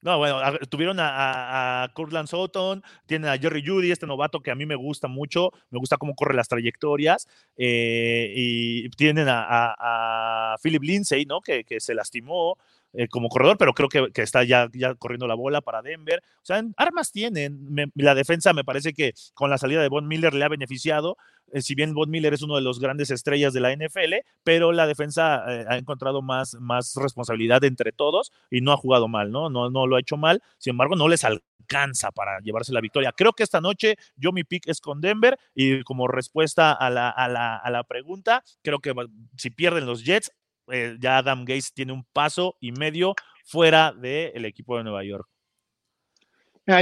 No, 0.00 0.16
bueno, 0.16 0.40
tuvieron 0.68 1.00
a, 1.00 1.82
a, 1.82 1.88
Cortland 1.92 2.28
Sutton, 2.28 2.84
tienen 3.06 3.28
a 3.28 3.36
Jerry 3.36 3.66
Judy, 3.66 3.90
este 3.90 4.06
novato 4.06 4.40
que 4.40 4.52
a 4.52 4.54
mí 4.54 4.64
me 4.64 4.76
gusta 4.76 5.08
mucho, 5.08 5.50
me 5.70 5.78
gusta 5.80 5.96
cómo 5.96 6.14
corre 6.14 6.34
las 6.34 6.46
trayectorias, 6.46 7.26
eh, 7.56 8.32
y 8.34 8.88
tienen 8.90 9.26
a, 9.28 10.54
Philip 10.62 10.82
Lindsay, 10.82 11.26
¿no? 11.26 11.40
Que, 11.40 11.64
que 11.64 11.80
se 11.80 11.94
lastimó, 11.94 12.56
eh, 12.94 13.08
como 13.08 13.28
corredor, 13.28 13.58
pero 13.58 13.74
creo 13.74 13.88
que, 13.88 14.22
está 14.22 14.44
ya, 14.44 14.68
corriendo 14.98 15.26
la 15.26 15.34
bola 15.34 15.60
para 15.60 15.82
Denver. 15.82 16.22
O 16.36 16.44
sea, 16.44 16.62
armas 16.76 17.12
tienen. 17.12 17.92
la 17.94 18.14
defensa 18.14 18.52
me 18.52 18.64
parece 18.64 18.94
que 18.94 19.12
con 19.34 19.50
la 19.50 19.58
salida 19.58 19.82
de 19.82 19.88
Von 19.88 20.08
Miller 20.08 20.34
le 20.34 20.44
ha 20.44 20.48
beneficiado. 20.48 21.16
Eh, 21.52 21.62
si 21.62 21.74
bien 21.74 21.94
Von 21.94 22.10
Miller 22.10 22.34
es 22.34 22.42
uno 22.42 22.56
de 22.56 22.62
los 22.62 22.80
grandes 22.80 23.10
estrellas 23.10 23.52
de 23.52 23.60
la 23.60 23.74
NFL, 23.74 24.14
pero 24.42 24.72
la 24.72 24.86
defensa 24.86 25.44
eh, 25.48 25.64
ha 25.68 25.76
encontrado 25.76 26.22
más, 26.22 26.54
más 26.60 26.94
responsabilidad 26.96 27.62
entre 27.64 27.92
todos 27.92 28.32
y 28.50 28.60
no 28.60 28.72
ha 28.72 28.76
jugado 28.76 29.08
mal, 29.08 29.30
¿no? 29.30 29.50
¿no? 29.50 29.70
No 29.70 29.86
lo 29.86 29.96
ha 29.96 30.00
hecho 30.00 30.16
mal. 30.16 30.42
Sin 30.58 30.72
embargo, 30.72 30.96
no 30.96 31.08
les 31.08 31.24
alcanza 31.24 32.10
para 32.10 32.40
llevarse 32.40 32.72
la 32.72 32.80
victoria. 32.80 33.12
Creo 33.12 33.32
que 33.34 33.42
esta 33.42 33.60
noche 33.60 33.96
yo 34.16 34.32
mi 34.32 34.44
pick 34.44 34.66
es 34.66 34.80
con 34.80 35.00
Denver 35.00 35.38
y 35.54 35.82
como 35.82 36.08
respuesta 36.08 36.72
a 36.72 36.88
la, 36.88 37.10
a 37.10 37.28
la, 37.28 37.56
a 37.56 37.70
la 37.70 37.84
pregunta, 37.84 38.42
creo 38.62 38.78
que 38.80 38.94
si 39.36 39.50
pierden 39.50 39.84
los 39.84 40.04
Jets, 40.04 40.32
eh, 40.70 40.96
ya 41.00 41.18
Adam 41.18 41.44
Gates 41.44 41.72
tiene 41.72 41.92
un 41.92 42.04
paso 42.12 42.56
y 42.60 42.72
medio 42.72 43.14
fuera 43.44 43.92
del 43.92 44.44
equipo 44.44 44.76
de 44.76 44.84
Nueva 44.84 45.04
York. 45.04 45.26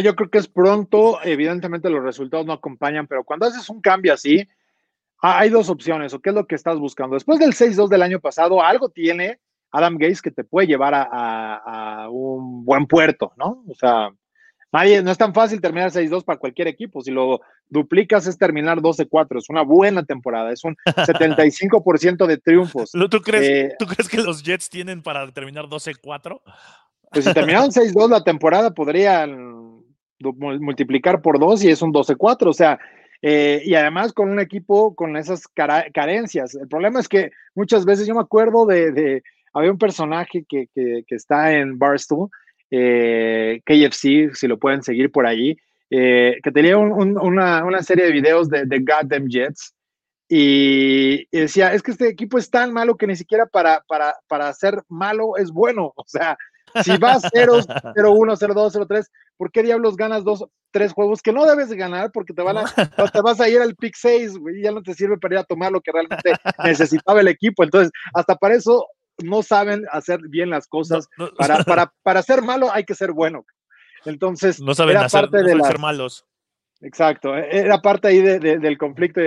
yo 0.02 0.16
creo 0.16 0.30
que 0.30 0.38
es 0.38 0.48
pronto, 0.48 1.20
evidentemente 1.22 1.90
los 1.90 2.02
resultados 2.02 2.44
no 2.44 2.52
acompañan, 2.52 3.06
pero 3.06 3.24
cuando 3.24 3.46
haces 3.46 3.68
un 3.68 3.80
cambio 3.80 4.14
así, 4.14 4.48
hay 5.18 5.48
dos 5.48 5.70
opciones, 5.70 6.12
o 6.12 6.20
qué 6.20 6.30
es 6.30 6.34
lo 6.34 6.46
que 6.46 6.54
estás 6.54 6.78
buscando. 6.78 7.14
Después 7.14 7.38
del 7.38 7.52
6-2 7.52 7.88
del 7.88 8.02
año 8.02 8.20
pasado, 8.20 8.62
algo 8.62 8.88
tiene 8.88 9.40
Adam 9.70 9.96
Gates 9.96 10.22
que 10.22 10.30
te 10.30 10.44
puede 10.44 10.66
llevar 10.66 10.94
a, 10.94 12.08
un 12.10 12.64
buen 12.64 12.86
puerto, 12.86 13.32
¿no? 13.36 13.64
O 13.68 13.74
sea, 13.74 14.10
no 14.84 15.10
es 15.10 15.18
tan 15.18 15.32
fácil 15.32 15.60
terminar 15.60 15.90
6-2 15.90 16.24
para 16.24 16.38
cualquier 16.38 16.68
equipo. 16.68 17.00
Si 17.00 17.10
lo 17.10 17.40
duplicas 17.68 18.26
es 18.26 18.36
terminar 18.36 18.78
12-4. 18.78 19.38
Es 19.38 19.48
una 19.48 19.62
buena 19.62 20.04
temporada. 20.04 20.52
Es 20.52 20.64
un 20.64 20.76
75% 20.86 22.26
de 22.26 22.38
triunfos. 22.38 22.90
¿Tú 22.92 23.20
crees, 23.20 23.48
eh, 23.48 23.74
¿Tú 23.78 23.86
crees 23.86 24.08
que 24.08 24.18
los 24.18 24.42
Jets 24.42 24.68
tienen 24.68 25.02
para 25.02 25.30
terminar 25.32 25.66
12-4? 25.66 26.40
Pues 27.12 27.24
si 27.24 27.32
terminaron 27.32 27.70
6-2 27.70 28.10
la 28.10 28.24
temporada, 28.24 28.72
podrían 28.72 29.84
multiplicar 30.18 31.22
por 31.22 31.38
2 31.38 31.64
y 31.64 31.70
es 31.70 31.82
un 31.82 31.92
12-4. 31.92 32.48
O 32.48 32.52
sea, 32.52 32.78
eh, 33.22 33.62
y 33.64 33.74
además 33.74 34.12
con 34.12 34.30
un 34.30 34.40
equipo 34.40 34.94
con 34.94 35.16
esas 35.16 35.46
carencias. 35.48 36.54
El 36.54 36.68
problema 36.68 37.00
es 37.00 37.08
que 37.08 37.30
muchas 37.54 37.84
veces 37.84 38.06
yo 38.06 38.14
me 38.14 38.20
acuerdo 38.20 38.66
de, 38.66 39.22
había 39.52 39.70
un 39.70 39.78
personaje 39.78 40.44
que, 40.48 40.68
que, 40.74 41.04
que 41.06 41.14
está 41.14 41.52
en 41.52 41.78
Barstool 41.78 42.30
eh, 42.70 43.60
KFC, 43.64 44.34
si 44.34 44.46
lo 44.46 44.58
pueden 44.58 44.82
seguir 44.82 45.10
por 45.10 45.26
ahí, 45.26 45.56
eh, 45.90 46.38
que 46.42 46.50
tenía 46.50 46.76
una, 46.78 47.82
serie 47.82 48.04
de 48.04 48.12
videos 48.12 48.48
de, 48.48 48.64
de 48.64 48.78
Goddamn 48.80 49.28
Jets 49.28 49.76
y, 50.28 51.26
decía, 51.30 51.72
es 51.72 51.82
que 51.82 51.92
este 51.92 52.08
equipo 52.08 52.38
es 52.38 52.50
tan 52.50 52.72
malo 52.72 52.96
que 52.96 53.06
ni 53.06 53.14
siquiera 53.14 53.46
para, 53.46 53.82
para, 53.86 54.16
para 54.26 54.52
ser 54.52 54.82
malo 54.88 55.36
es 55.36 55.50
bueno. 55.50 55.92
O 56.06 56.08
sea, 56.08 56.36
si 56.82 56.96
vas 56.98 57.22
0, 57.32 57.60
0, 57.94 58.12
1, 58.12 58.36
0, 58.36 58.54
2, 58.54 58.72
0, 58.72 58.86
3, 58.88 59.10
¿por 59.36 59.50
qué 59.50 59.62
diablos 59.62 59.96
ganas 59.96 60.24
dos, 60.24 60.44
tres 60.72 60.92
juegos 60.92 61.22
que 61.22 61.32
no 61.32 61.46
debes 61.46 61.68
de 61.68 61.76
ganar? 61.76 62.10
Porque 62.12 62.34
te, 62.34 62.42
van 62.42 62.58
a, 62.58 62.64
te 63.12 63.20
vas 63.22 63.40
a 63.40 63.48
ir 63.48 63.60
al 63.60 63.76
pick 63.76 63.94
6, 63.96 64.34
y 64.56 64.62
ya 64.62 64.72
no 64.72 64.82
te 64.82 64.94
sirve 64.94 65.16
para 65.18 65.34
ir 65.34 65.38
a 65.40 65.44
tomar 65.44 65.72
lo 65.72 65.80
que 65.80 65.92
realmente 65.92 66.32
necesitaba 66.64 67.20
el 67.20 67.28
equipo. 67.28 67.64
Entonces, 67.64 67.90
hasta 68.12 68.36
para 68.36 68.56
eso 68.56 68.86
no 69.22 69.42
saben 69.42 69.84
hacer 69.90 70.20
bien 70.28 70.50
las 70.50 70.66
cosas. 70.66 71.08
Para, 71.36 71.58
para, 71.64 71.92
para 72.02 72.22
ser 72.22 72.42
malo 72.42 72.72
hay 72.72 72.84
que 72.84 72.94
ser 72.94 73.12
bueno. 73.12 73.44
Entonces, 74.04 74.60
no 74.60 74.74
saben 74.74 74.96
hacer, 74.96 75.22
parte 75.22 75.42
de 75.42 75.60
ser 75.62 75.78
malos. 75.78 76.24
Exacto, 76.80 77.36
e, 77.36 77.58
era 77.58 77.80
parte 77.80 78.08
ahí 78.08 78.20
del 78.20 78.78
conflicto, 78.78 79.20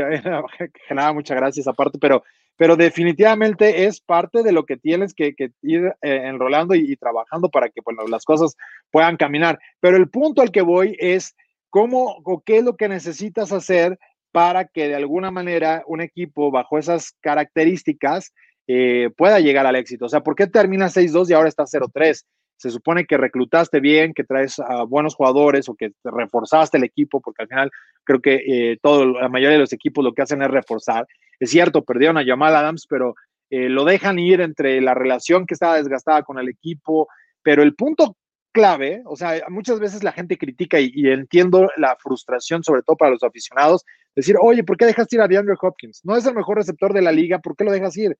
generaba 0.87 1.13
muchas 1.13 1.37
gracias 1.37 1.67
aparte, 1.67 1.97
pero, 1.99 2.23
pero 2.55 2.75
definitivamente 2.75 3.85
es 3.85 3.99
parte 3.99 4.43
de 4.43 4.51
lo 4.51 4.65
que 4.65 4.77
tienes 4.77 5.13
que, 5.13 5.33
ir 5.61 5.85
eh, 6.01 6.21
enrolando 6.25 6.75
y, 6.75 6.95
trabajando 6.95 7.49
para 7.49 7.69
que 7.69 7.81
bueno, 7.83 8.07
las 8.07 8.23
cosas 8.23 8.55
puedan 8.91 9.17
caminar. 9.17 9.59
Pero 9.79 9.97
el 9.97 10.09
punto 10.09 10.41
al 10.41 10.51
que 10.51 10.61
voy 10.61 10.95
es 10.99 11.35
cómo 11.69 12.17
o 12.23 12.41
qué 12.45 12.59
es 12.59 12.63
lo 12.63 12.75
que 12.75 12.87
necesitas 12.87 13.51
hacer 13.51 13.97
para 14.31 14.65
que 14.65 14.87
de 14.87 14.95
alguna 14.95 15.31
manera 15.31 15.83
un 15.87 16.01
equipo 16.01 16.51
bajo 16.51 16.77
esas 16.77 17.13
características 17.21 18.31
eh, 18.71 19.09
pueda 19.17 19.39
llegar 19.39 19.65
al 19.65 19.75
éxito. 19.75 20.05
O 20.05 20.09
sea, 20.09 20.21
¿por 20.21 20.35
qué 20.35 20.45
termina 20.45 20.89
6-2 20.89 21.31
y 21.31 21.33
ahora 21.33 21.49
está 21.49 21.63
0-3? 21.63 22.23
Se 22.55 22.69
supone 22.69 23.05
que 23.05 23.17
reclutaste 23.17 23.79
bien, 23.79 24.13
que 24.13 24.23
traes 24.23 24.59
a 24.59 24.83
buenos 24.83 25.15
jugadores 25.15 25.67
o 25.69 25.73
que 25.73 25.93
reforzaste 26.03 26.77
el 26.77 26.83
equipo, 26.83 27.19
porque 27.19 27.41
al 27.41 27.47
final 27.47 27.71
creo 28.03 28.21
que 28.21 28.35
eh, 28.35 28.77
todo, 28.79 29.07
la 29.07 29.27
mayoría 29.27 29.55
de 29.55 29.61
los 29.61 29.73
equipos 29.73 30.03
lo 30.03 30.13
que 30.13 30.21
hacen 30.21 30.43
es 30.43 30.51
reforzar. 30.51 31.07
Es 31.39 31.49
cierto, 31.49 31.83
perdieron 31.83 32.19
a 32.19 32.23
Jamal 32.23 32.55
Adams, 32.55 32.85
pero 32.87 33.15
eh, 33.49 33.69
lo 33.69 33.85
dejan 33.85 34.19
ir 34.19 34.39
entre 34.39 34.79
la 34.81 34.93
relación 34.93 35.47
que 35.47 35.55
estaba 35.55 35.77
desgastada 35.77 36.21
con 36.21 36.37
el 36.37 36.47
equipo. 36.47 37.07
Pero 37.41 37.63
el 37.63 37.73
punto 37.73 38.17
clave, 38.51 39.01
o 39.05 39.15
sea, 39.15 39.41
muchas 39.49 39.79
veces 39.79 40.03
la 40.03 40.11
gente 40.11 40.37
critica 40.37 40.79
y, 40.79 40.91
entiendo 41.07 41.71
la 41.77 41.95
frustración, 41.95 42.63
sobre 42.63 42.83
todo 42.83 42.97
para 42.97 43.11
los 43.11 43.23
aficionados, 43.23 43.83
decir, 44.15 44.35
oye, 44.39 44.63
¿por 44.63 44.77
qué 44.77 44.85
dejas 44.85 45.11
ir 45.11 45.21
a 45.21 45.27
DeAndre 45.27 45.55
Hopkins? 45.59 46.01
No 46.03 46.15
es 46.15 46.27
el 46.27 46.35
mejor 46.35 46.57
receptor 46.57 46.93
de 46.93 47.01
la 47.01 47.11
liga, 47.11 47.39
¿por 47.39 47.55
qué 47.55 47.63
lo 47.63 47.71
dejas 47.71 47.97
ir? 47.97 48.15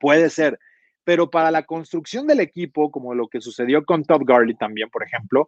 Puede 0.00 0.30
ser, 0.30 0.58
pero 1.04 1.30
para 1.30 1.50
la 1.50 1.64
construcción 1.64 2.26
del 2.26 2.40
equipo, 2.40 2.90
como 2.90 3.14
lo 3.14 3.28
que 3.28 3.40
sucedió 3.40 3.84
con 3.84 4.04
Todd 4.04 4.22
Gurley 4.26 4.56
también, 4.56 4.90
por 4.90 5.04
ejemplo, 5.04 5.46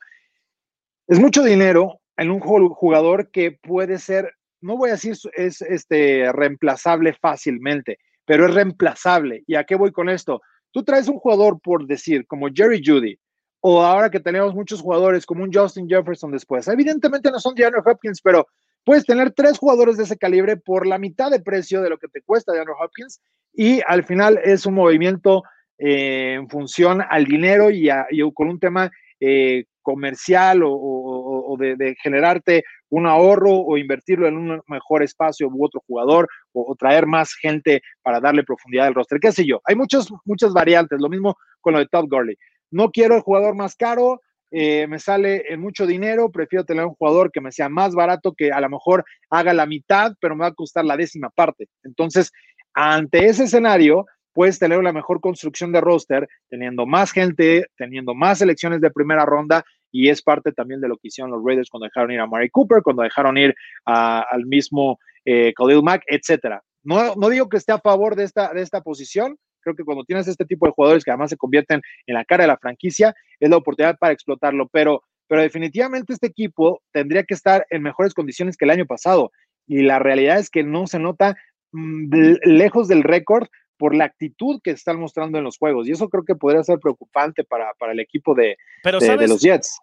es 1.06 1.18
mucho 1.18 1.42
dinero 1.42 2.00
en 2.16 2.30
un 2.30 2.40
jugador 2.40 3.30
que 3.30 3.52
puede 3.52 3.98
ser, 3.98 4.34
no 4.60 4.76
voy 4.76 4.90
a 4.90 4.92
decir 4.92 5.16
es 5.34 5.62
este, 5.62 6.30
reemplazable 6.32 7.14
fácilmente, 7.14 7.98
pero 8.24 8.46
es 8.46 8.54
reemplazable. 8.54 9.42
¿Y 9.46 9.54
a 9.54 9.64
qué 9.64 9.74
voy 9.74 9.90
con 9.90 10.08
esto? 10.08 10.42
Tú 10.70 10.84
traes 10.84 11.08
un 11.08 11.18
jugador, 11.18 11.60
por 11.60 11.86
decir, 11.86 12.26
como 12.26 12.48
Jerry 12.52 12.82
Judy, 12.84 13.18
o 13.60 13.82
ahora 13.82 14.10
que 14.10 14.20
tenemos 14.20 14.54
muchos 14.54 14.80
jugadores 14.80 15.26
como 15.26 15.42
un 15.42 15.52
Justin 15.52 15.88
Jefferson 15.88 16.30
después. 16.30 16.68
Evidentemente 16.68 17.30
no 17.30 17.40
son 17.40 17.54
DeAndre 17.54 17.82
Hopkins, 17.84 18.20
pero 18.20 18.46
puedes 18.88 19.04
tener 19.04 19.32
tres 19.32 19.58
jugadores 19.58 19.98
de 19.98 20.04
ese 20.04 20.16
calibre 20.16 20.56
por 20.56 20.86
la 20.86 20.96
mitad 20.96 21.30
de 21.30 21.40
precio 21.40 21.82
de 21.82 21.90
lo 21.90 21.98
que 21.98 22.08
te 22.08 22.22
cuesta 22.22 22.54
DeAndre 22.54 22.72
Hopkins 22.80 23.20
y 23.52 23.82
al 23.86 24.02
final 24.02 24.40
es 24.42 24.64
un 24.64 24.72
movimiento 24.72 25.42
eh, 25.76 26.36
en 26.38 26.48
función 26.48 27.02
al 27.06 27.26
dinero 27.26 27.68
y, 27.70 27.90
con 28.32 28.48
un 28.48 28.58
tema 28.58 28.90
eh, 29.20 29.66
comercial 29.82 30.62
o, 30.64 31.54
de, 31.58 31.96
generarte 32.02 32.64
un 32.88 33.06
ahorro 33.06 33.56
o 33.56 33.76
invertirlo 33.76 34.26
en 34.26 34.38
un 34.38 34.62
mejor 34.68 35.02
espacio 35.02 35.50
u 35.50 35.66
otro 35.66 35.82
jugador 35.86 36.26
o, 36.52 36.74
traer 36.74 37.04
más 37.04 37.34
gente 37.34 37.82
para 38.00 38.20
darle 38.20 38.42
profundidad 38.42 38.86
al 38.86 38.94
roster, 38.94 39.20
qué 39.20 39.32
sé 39.32 39.44
yo. 39.44 39.60
Hay 39.64 39.76
muchas, 39.76 40.08
muchas 40.24 40.54
variantes, 40.54 40.98
lo 40.98 41.10
mismo 41.10 41.36
con 41.60 41.74
lo 41.74 41.80
de 41.80 41.88
Todd 41.88 42.06
Gurley 42.08 42.38
no 42.70 42.90
quiero 42.90 43.16
el 43.16 43.22
jugador 43.22 43.54
más 43.54 43.76
caro, 43.76 44.20
eh, 44.50 44.86
me 44.86 44.98
sale 44.98 45.44
mucho 45.58 45.86
dinero, 45.86 46.30
prefiero 46.30 46.64
tener 46.64 46.84
un 46.84 46.94
jugador 46.94 47.30
que 47.30 47.40
me 47.40 47.52
sea 47.52 47.68
más 47.68 47.94
barato, 47.94 48.34
que 48.34 48.50
a 48.50 48.60
lo 48.60 48.68
mejor 48.68 49.04
haga 49.30 49.52
la 49.52 49.66
mitad, 49.66 50.14
pero 50.20 50.34
me 50.34 50.42
va 50.42 50.48
a 50.48 50.54
costar 50.54 50.84
la 50.84 50.96
décima 50.96 51.30
parte. 51.30 51.66
Entonces, 51.82 52.32
ante 52.74 53.26
ese 53.26 53.44
escenario, 53.44 54.06
puedes 54.32 54.58
tener 54.58 54.78
una 54.78 54.92
mejor 54.92 55.20
construcción 55.20 55.72
de 55.72 55.80
roster, 55.80 56.28
teniendo 56.48 56.86
más 56.86 57.12
gente, 57.12 57.66
teniendo 57.76 58.14
más 58.14 58.38
selecciones 58.38 58.80
de 58.80 58.90
primera 58.90 59.26
ronda, 59.26 59.64
y 59.90 60.08
es 60.10 60.22
parte 60.22 60.52
también 60.52 60.80
de 60.80 60.88
lo 60.88 60.96
que 60.96 61.08
hicieron 61.08 61.30
los 61.30 61.42
Raiders 61.44 61.70
cuando 61.70 61.86
dejaron 61.86 62.12
ir 62.12 62.20
a 62.20 62.26
Mari 62.26 62.50
Cooper, 62.50 62.82
cuando 62.82 63.02
dejaron 63.02 63.36
ir 63.36 63.54
al 63.84 64.46
mismo 64.46 64.98
eh, 65.24 65.52
Khalil 65.56 65.82
Mack, 65.82 66.02
etcétera. 66.06 66.62
No, 66.84 67.14
no 67.16 67.28
digo 67.28 67.48
que 67.48 67.56
esté 67.56 67.72
a 67.72 67.80
favor 67.80 68.14
de 68.14 68.24
esta, 68.24 68.52
de 68.52 68.62
esta 68.62 68.80
posición, 68.82 69.36
Creo 69.60 69.74
que 69.74 69.84
cuando 69.84 70.04
tienes 70.04 70.28
este 70.28 70.44
tipo 70.44 70.66
de 70.66 70.72
jugadores 70.72 71.04
que 71.04 71.10
además 71.10 71.30
se 71.30 71.36
convierten 71.36 71.80
en 72.06 72.14
la 72.14 72.24
cara 72.24 72.44
de 72.44 72.48
la 72.48 72.58
franquicia, 72.58 73.14
es 73.40 73.50
la 73.50 73.56
oportunidad 73.56 73.96
para 73.98 74.12
explotarlo. 74.12 74.68
Pero, 74.68 75.02
pero 75.26 75.42
definitivamente 75.42 76.12
este 76.12 76.28
equipo 76.28 76.82
tendría 76.92 77.24
que 77.24 77.34
estar 77.34 77.66
en 77.70 77.82
mejores 77.82 78.14
condiciones 78.14 78.56
que 78.56 78.64
el 78.64 78.70
año 78.70 78.86
pasado. 78.86 79.30
Y 79.66 79.82
la 79.82 79.98
realidad 79.98 80.38
es 80.38 80.50
que 80.50 80.64
no 80.64 80.86
se 80.86 80.98
nota 80.98 81.36
mm, 81.72 82.36
lejos 82.44 82.88
del 82.88 83.02
récord 83.02 83.48
por 83.78 83.94
la 83.94 84.04
actitud 84.04 84.60
que 84.62 84.72
están 84.72 84.98
mostrando 84.98 85.38
en 85.38 85.44
los 85.44 85.56
juegos. 85.56 85.86
Y 85.88 85.92
eso 85.92 86.08
creo 86.08 86.24
que 86.24 86.34
podría 86.34 86.64
ser 86.64 86.78
preocupante 86.80 87.44
para, 87.44 87.72
el 87.92 88.00
equipo 88.00 88.34
de, 88.34 88.56
de 88.82 89.28
los 89.28 89.40
Jets. 89.40 89.78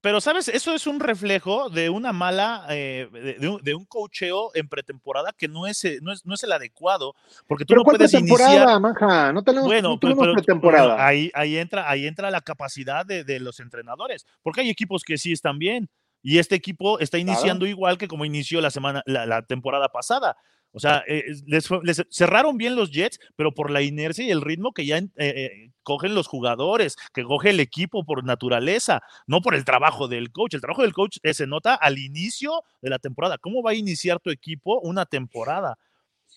Pero, 0.00 0.20
¿sabes? 0.20 0.48
Eso 0.48 0.74
es 0.74 0.86
un 0.86 1.00
reflejo 1.00 1.70
de 1.70 1.88
una 1.88 2.12
mala, 2.12 2.66
eh, 2.68 3.08
de, 3.40 3.48
un, 3.48 3.62
de, 3.62 3.74
cocheo 3.88 4.50
en 4.54 4.68
pretemporada 4.68 5.32
que 5.32 5.48
no 5.48 5.66
es, 5.66 5.84
eh, 5.84 5.98
no 6.02 6.12
es, 6.12 6.26
no 6.26 6.34
es 6.34 6.42
el 6.42 6.52
adecuado, 6.52 7.14
porque 7.46 7.64
tú 7.64 7.74
no 7.74 7.84
puedes 7.84 8.12
iniciar... 8.12 8.80
Manja? 8.80 9.32
No 9.32 9.42
tenemos, 9.42 9.66
bueno, 9.66 9.98
pretemporada. 9.98 11.06
ahí, 11.06 11.30
ahí, 11.34 11.56
entra, 11.56 11.88
ahí 11.88 12.06
entra 12.06 12.30
la 12.30 12.40
capacidad 12.40 13.06
de, 13.06 13.40
los 13.40 13.60
entrenadores, 13.60 14.26
porque 14.42 14.60
hay 14.60 14.70
equipos 14.70 15.04
que 15.04 15.16
sí 15.16 15.32
están 15.32 15.58
bien, 15.58 15.88
y 16.24 16.38
este 16.38 16.56
equipo 16.56 16.98
está 16.98 17.18
iniciando 17.18 17.66
igual 17.66 17.98
que 17.98 18.08
como 18.08 18.24
inició 18.24 18.60
la 18.60 18.70
semana, 18.70 19.02
la 19.06 19.42
temporada 19.42 19.90
pasada. 19.90 20.36
O 20.74 20.80
sea, 20.80 21.04
eh, 21.06 21.24
les, 21.46 21.68
cerraron 22.10 22.58
bien 22.58 22.74
los 22.74 22.90
Jets, 22.90 23.20
pero 23.36 23.54
por 23.54 23.70
la 23.70 23.80
inercia 23.80 24.24
y 24.24 24.32
el 24.32 24.42
ritmo 24.42 24.72
que 24.72 24.84
ya 24.84 24.98
eh, 24.98 25.10
eh, 25.16 25.70
cogen 25.84 26.16
los 26.16 26.26
jugadores, 26.26 26.96
que 27.14 27.22
coge 27.22 27.50
el 27.50 27.60
equipo 27.60 28.04
por 28.04 28.24
naturaleza, 28.24 29.00
no 29.28 29.40
por 29.40 29.54
el 29.54 29.64
trabajo 29.64 30.08
del 30.08 30.32
coach. 30.32 30.54
El 30.54 30.60
trabajo 30.60 30.82
del 30.82 30.92
coach 30.92 31.18
se 31.22 31.46
nota 31.46 31.76
al 31.76 31.98
inicio 31.98 32.64
de 32.82 32.90
la 32.90 32.98
temporada. 32.98 33.38
¿Cómo 33.38 33.62
va 33.62 33.70
a 33.70 33.74
iniciar 33.74 34.18
tu 34.18 34.30
equipo 34.30 34.80
una 34.80 35.06
temporada? 35.06 35.78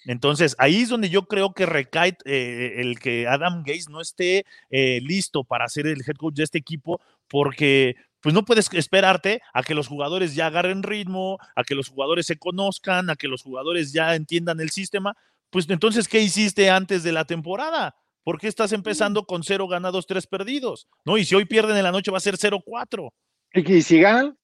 Entonces, 0.06 0.56
ahí 0.60 0.82
es 0.84 0.89
donde 0.89 1.10
yo 1.10 1.23
creo 1.23 1.54
que 1.54 1.65
recae 1.65 2.15
el 2.26 3.00
que 3.00 3.28
Adam 3.28 3.63
Gates 3.65 3.89
no 3.89 4.02
esté 4.02 4.45
listo 4.69 5.45
para 5.45 5.67
ser 5.67 5.88
el 5.88 6.04
head 6.08 6.15
coach 6.15 6.36
de 6.36 6.43
este 6.43 6.60
equipo, 6.60 7.02
porque 7.28 7.95
pues 8.28 8.34
no 8.34 8.44
puedes 8.44 8.68
esperarte 8.74 9.42
a 9.54 9.63
que 9.63 9.74
los 9.74 9.88
jugadores 9.88 10.36
ya 10.36 10.48
agarren 10.48 10.84
ritmo, 10.84 11.40
a 11.56 11.63
que 11.63 11.76
los 11.76 11.88
jugadores 11.88 12.26
se 12.26 12.38
conozcan, 12.38 13.10
a 13.10 13.16
que 13.16 13.30
los 13.30 13.42
jugadores 13.42 13.94
ya 13.94 14.16
entiendan 14.16 14.60
el 14.60 14.70
sistema. 14.70 15.16
Pues 15.50 15.66
entonces, 15.70 16.10
¿qué 16.10 16.20
hiciste 16.20 16.70
antes 16.70 17.04
de 17.04 17.13
la 17.13 17.24
temporada? 17.24 17.96
¿Por 18.26 18.38
qué 18.38 18.50
estás 18.50 18.74
empezando 18.74 19.24
con 19.24 19.46
cero 19.46 19.66
ganados, 19.70 20.06
tres 20.06 20.28
perdidos? 20.28 20.90
¿No? 21.06 21.18
Y 21.18 21.24
si 21.24 21.36
hoy 21.36 21.46
pierden 21.46 21.78
en 21.78 21.84
la 21.84 21.92
noche 21.94 22.12
va 22.12 22.18
a 22.18 22.20
ser 22.20 22.36
0-4. 22.36 23.10
¿Y 23.54 23.82
si 23.82 24.02
ganan? 24.02 24.38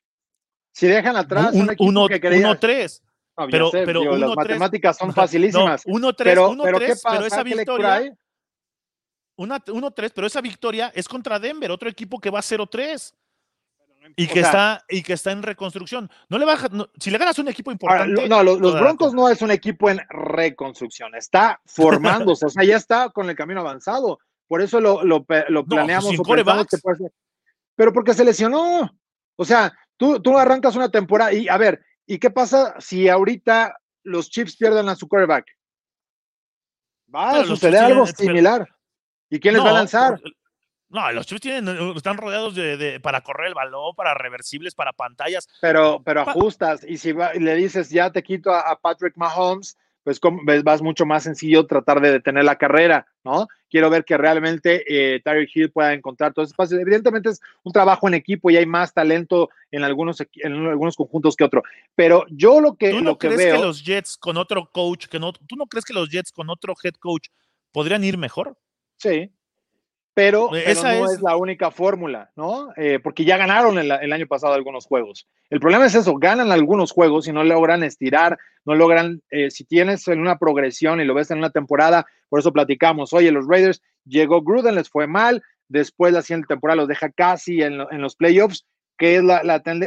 Si 0.72 0.88
dejan 0.88 1.18
atrás 1.18 1.54
un, 1.54 1.68
1-3. 1.68 3.02
pero, 3.52 3.70
pero 3.70 4.18
las 4.18 4.34
matemáticas 4.34 4.98
son 4.98 5.14
facilísimas. 5.14 5.86
1-3, 5.86 6.14
pero, 6.20 6.56
pero, 6.64 6.78
pero, 6.78 7.26
esa 7.26 7.44
victoria. 7.44 8.18
1-3, 9.36 10.12
pero 10.16 10.28
esa 10.28 10.40
victoria 10.40 10.90
es 10.96 11.06
contra 11.10 11.38
Denver, 11.38 11.70
otro 11.70 11.90
equipo 11.90 12.18
que 12.22 12.30
va 12.30 12.40
0-3 12.40 13.14
y 14.16 14.28
que 14.28 14.42
está 14.42 14.84
y 14.90 15.02
que 15.02 15.14
está 15.14 15.32
en 15.32 15.44
reconstrucción. 15.44 16.10
No 16.30 16.38
le 16.38 16.46
baja, 16.46 16.68
si 17.00 17.12
le 17.12 17.18
ganas 17.18 17.40
un 17.40 17.48
equipo 17.48 17.72
importante. 17.72 18.28
no, 18.28 18.44
los, 18.44 18.60
Broncos 18.60 19.14
no 19.14 19.30
es 19.30 19.42
un 19.42 19.52
equipo 19.52 19.90
en 19.90 20.02
reconstrucción, 20.10 21.16
está 21.16 21.62
formándose, 21.66 22.46
o 22.46 22.50
sea, 22.50 22.64
ya 22.64 22.78
está 22.78 23.10
con 23.10 23.30
el 23.30 23.36
camino 23.36 23.62
avanzado. 23.62 24.20
Por 24.48 24.62
eso 24.62 24.80
lo, 24.80 25.04
lo, 25.04 25.26
lo 25.50 25.66
planeamos. 25.66 26.16
pero 27.76 27.94
porque 27.94 28.14
se 28.14 28.26
lesionó. 28.26 28.90
O 29.36 29.46
sea, 29.46 29.74
tú, 29.98 30.22
tú 30.22 30.38
arrancas 30.38 30.76
una 30.76 30.90
temporada 30.90 31.34
y 31.34 31.48
a 31.48 31.58
ver, 31.58 31.84
¿y 32.06 32.20
qué 32.20 32.30
pasa 32.30 32.76
si 32.80 33.10
ahorita 33.10 33.76
los 34.04 34.30
Chiefs 34.30 34.58
pierden 34.58 34.90
a 34.90 34.96
su 34.96 35.08
quarterback? 35.08 35.46
Va 37.14 37.42
a 37.42 37.46
suceder 37.46 37.84
algo 37.84 38.06
similar. 38.06 38.68
¿Y 39.30 39.40
quién 39.40 39.56
les 39.56 39.64
va 39.64 39.70
a 39.70 39.74
lanzar? 39.74 40.22
No, 40.94 41.12
los 41.12 41.26
Chiefs 41.26 41.42
tienen, 41.42 41.68
uh, 41.68 41.98
están 41.98 42.18
rodeados 42.18 42.54
de, 42.54 43.00
para 43.02 43.22
correr 43.22 43.48
el 43.48 43.56
balón, 43.56 43.96
para 43.96 44.14
reversibles, 44.14 44.76
para 44.76 44.94
pantallas. 44.94 45.50
Pero, 45.60 46.04
pero 46.06 46.22
ajustas 46.22 46.86
y 46.88 46.98
si 46.98 47.14
le 47.14 47.56
dices 47.56 47.90
ya 47.90 48.12
te 48.12 48.22
quito 48.22 48.54
a, 48.54 48.80
Patrick 48.80 49.18
Mahomes, 49.18 49.76
pues 50.04 50.20
vas 50.64 50.84
mucho 50.84 51.06
más 51.08 51.24
sencillo 51.24 51.66
tratar 51.66 52.00
de 52.00 52.12
detener 52.12 52.44
la 52.44 52.58
carrera, 52.58 53.08
¿no? 53.24 53.48
Quiero 53.72 53.90
ver 53.90 54.06
que 54.06 54.18
realmente 54.18 54.84
eh, 54.88 55.20
Tyreek 55.22 55.56
Hill 55.56 55.72
pueda 55.72 55.94
encontrar 55.94 56.32
todo 56.32 56.44
ese 56.44 56.52
espacio. 56.52 56.78
Evidentemente 56.78 57.30
es 57.30 57.42
un 57.64 57.74
trabajo 57.74 58.08
en 58.08 58.14
equipo 58.14 58.52
y 58.52 58.58
hay 58.58 58.68
más 58.68 58.94
talento 58.94 59.50
en 59.72 59.84
algunos, 59.84 60.22
en 60.36 60.68
algunos 60.68 60.96
conjuntos 60.96 61.36
que 61.36 61.44
otro. 61.44 61.64
Pero 61.96 62.26
yo 62.30 62.62
lo 62.62 62.76
que, 62.76 62.92
¿Tú 62.92 63.02
no 63.02 63.18
crees 63.18 63.38
que 63.38 63.58
los 63.58 63.84
Jets 63.84 64.16
con 64.18 64.38
otro 64.38 64.70
coach, 64.72 65.08
que 65.08 65.20
no, 65.20 65.34
¿tú 65.34 65.56
no 65.56 65.66
crees 65.66 65.86
que 65.86 65.94
los 65.94 66.10
Jets 66.10 66.32
con 66.32 66.52
otro 66.52 66.76
head 66.84 66.94
coach 67.00 67.30
podrían 67.72 68.04
ir 68.04 68.18
mejor? 68.18 68.56
Sí, 68.98 69.32
pero, 70.14 70.54
esa 70.56 70.96
no 70.96 71.12
es... 71.12 71.22
la 71.22 71.36
única 71.38 71.72
fórmula, 71.72 72.32
¿no? 72.36 72.70
Eh, 72.78 73.00
porque 73.02 73.26
ya 73.26 73.38
ganaron 73.38 73.80
el, 73.80 73.92
año 73.92 74.28
pasado 74.28 74.54
algunos 74.54 74.86
juegos. 74.86 75.28
El 75.50 75.60
problema 75.60 75.86
es 75.86 75.96
eso, 75.96 76.16
ganan 76.16 76.52
algunos 76.52 76.92
juegos 76.92 77.28
y 77.28 77.32
no 77.32 77.44
logran 77.44 77.84
estirar, 77.84 78.38
no 78.66 78.76
logran, 78.76 79.22
eh, 79.32 79.50
si 79.50 79.64
tienes 79.66 80.08
en 80.08 80.20
una 80.20 80.38
progresión 80.38 81.02
y 81.02 81.06
lo 81.06 81.14
ves 81.14 81.32
en 81.32 81.40
una 81.40 81.50
temporada, 81.50 82.06
por 82.30 82.40
eso 82.40 82.54
platicamos, 82.54 83.14
oye, 83.14 83.32
los 83.32 83.48
Raiders 83.48 83.82
llegó 84.06 84.42
Gruden, 84.42 84.76
les 84.76 84.90
fue 84.90 85.08
mal, 85.08 85.42
después 85.68 86.14
la 86.14 86.22
siguiente 86.22 86.48
temporada 86.48 86.78
los 86.78 86.88
deja 86.88 87.10
casi 87.10 87.62
en, 87.62 87.78
los 87.78 88.16
playoffs, 88.16 88.66
¿qué 88.98 89.16
es 89.16 89.24
la, 89.24 89.42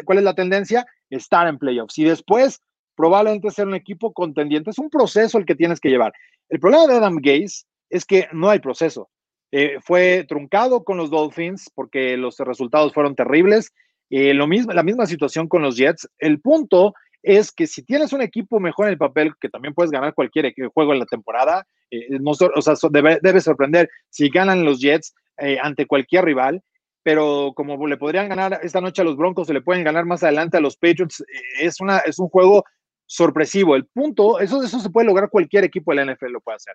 ¿cuál 0.05 0.19
es 0.19 0.25
la 0.25 0.35
tendencia? 0.35 0.87
Estar 1.09 1.47
en 1.47 1.59
playoffs 1.59 1.99
y 1.99 2.05
después 2.05 2.61
probablemente 2.97 3.51
ser 3.51 3.69
un 3.69 3.75
equipo 3.75 4.13
contendiente. 4.13 4.71
Es 4.71 4.79
un 4.79 4.91
proceso 4.91 5.39
el 5.39 5.47
que 5.47 5.55
tienes 5.55 5.79
que 5.79 5.91
llevar. 5.91 6.13
El 6.49 6.59
problema 6.59 6.87
de 6.87 6.95
Adam 6.95 7.19
Gaze 7.21 7.65
es 7.91 8.05
que 8.05 8.27
no 8.33 8.49
hay 8.49 8.59
proceso. 8.59 9.09
Eh, 9.53 9.79
fue 9.81 10.25
truncado 10.29 10.85
con 10.85 10.97
los 10.97 11.11
Dolphins 11.11 11.71
porque 11.75 12.17
los 12.17 12.39
resultados 12.39 12.93
fueron 12.93 13.15
terribles. 13.15 13.73
Eh, 14.11 14.35
lo 14.35 14.47
mismo, 14.47 14.73
la 14.73 14.83
misma 14.83 15.07
situación 15.07 15.49
con 15.49 15.63
los 15.63 15.77
Jets. 15.77 16.09
El 16.19 16.41
punto 16.41 16.95
es 17.23 17.53
que 17.53 17.67
si 17.67 17.83
tienes 17.83 18.13
un 18.13 18.23
equipo 18.23 18.61
mejor 18.61 18.87
en 18.87 18.93
el 18.93 18.99
papel, 18.99 19.33
que 19.41 19.49
también 19.49 19.75
puedes 19.75 19.91
ganar 19.91 20.15
cualquier 20.15 20.53
juego 20.73 20.93
en 20.93 21.01
la 21.01 21.07
temporada, 21.07 21.67
eh, 21.91 22.07
o 22.23 22.63
sea, 22.63 22.75
debe, 22.91 23.41
sorprender 23.41 23.89
si 24.11 24.29
ganan 24.29 24.65
los 24.65 24.81
Jets 24.81 25.15
ante 25.61 25.87
cualquier 25.87 26.25
rival, 26.25 26.63
pero 27.03 27.53
como 27.55 27.87
le 27.87 27.99
podrían 27.99 28.29
ganar 28.29 28.59
esta 28.63 28.81
noche 28.81 29.03
a 29.03 29.05
los 29.05 29.17
Broncos, 29.17 29.49
se 29.49 29.53
le 29.53 29.61
pueden 29.61 29.85
ganar 29.85 30.07
más 30.07 30.23
adelante 30.23 30.57
a 30.57 30.61
los 30.61 30.77
Patriots, 30.77 31.23
es, 31.61 31.81
una, 31.81 31.99
es 31.99 32.19
un 32.19 32.29
juego 32.29 32.65
sorpresivo. 33.07 33.77
El 33.77 33.87
punto, 33.87 34.41
eso, 34.41 34.63
eso 34.63 34.81
se 34.81 34.91
puede 34.91 35.07
lograr 35.07 35.31
cualquier 35.31 35.65
equipo 35.65 35.93
de 35.93 36.05
la 36.05 36.13
NFL, 36.13 36.33
lo 36.33 36.41
puede 36.41 36.57
hacer. 36.57 36.75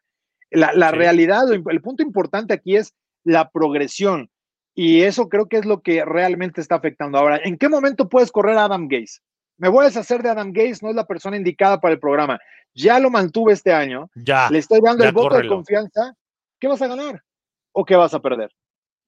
La, 0.52 0.92
realidad, 0.92 1.52
el 1.52 1.82
punto 1.82 2.04
importante 2.04 2.54
aquí 2.54 2.76
es 2.76 2.94
la 3.24 3.50
progresión. 3.50 4.30
Y 4.74 5.02
eso 5.02 5.28
creo 5.28 5.48
que 5.48 5.58
es 5.58 5.66
lo 5.66 5.82
que 5.82 6.06
realmente 6.06 6.62
está 6.62 6.76
afectando. 6.76 7.18
Ahora, 7.18 7.40
¿en 7.44 7.58
qué 7.58 7.68
momento 7.68 8.08
puedes 8.08 8.32
correr 8.32 8.58
a 8.58 8.66
Adam 8.66 8.88
Gaze? 8.88 9.20
Me 9.58 9.70
voy 9.70 9.84
a 9.84 9.88
deshacer 9.88 10.24
de 10.24 10.30
Adam 10.30 10.54
Gaze, 10.54 10.80
no 10.82 10.90
es 10.90 10.96
la 10.96 11.06
persona 11.06 11.38
indicada 11.38 11.80
para 11.80 11.94
el 11.94 12.00
programa. 12.00 12.40
Ya 12.74 13.00
lo 13.00 13.10
mantuve 13.10 13.54
este 13.54 13.74
año. 13.74 14.10
Ya. 14.16 14.50
Le 14.50 14.60
estoy 14.60 14.80
dando 14.82 15.04
el 15.04 15.12
voto 15.12 15.38
de 15.38 15.48
confianza. 15.48 16.16
¿Qué 16.60 16.68
vas 16.68 16.82
a 16.82 16.88
ganar? 16.88 17.22
¿O 17.74 17.84
qué 17.84 17.96
vas 17.96 18.14
a 18.14 18.22
perder? 18.22 18.52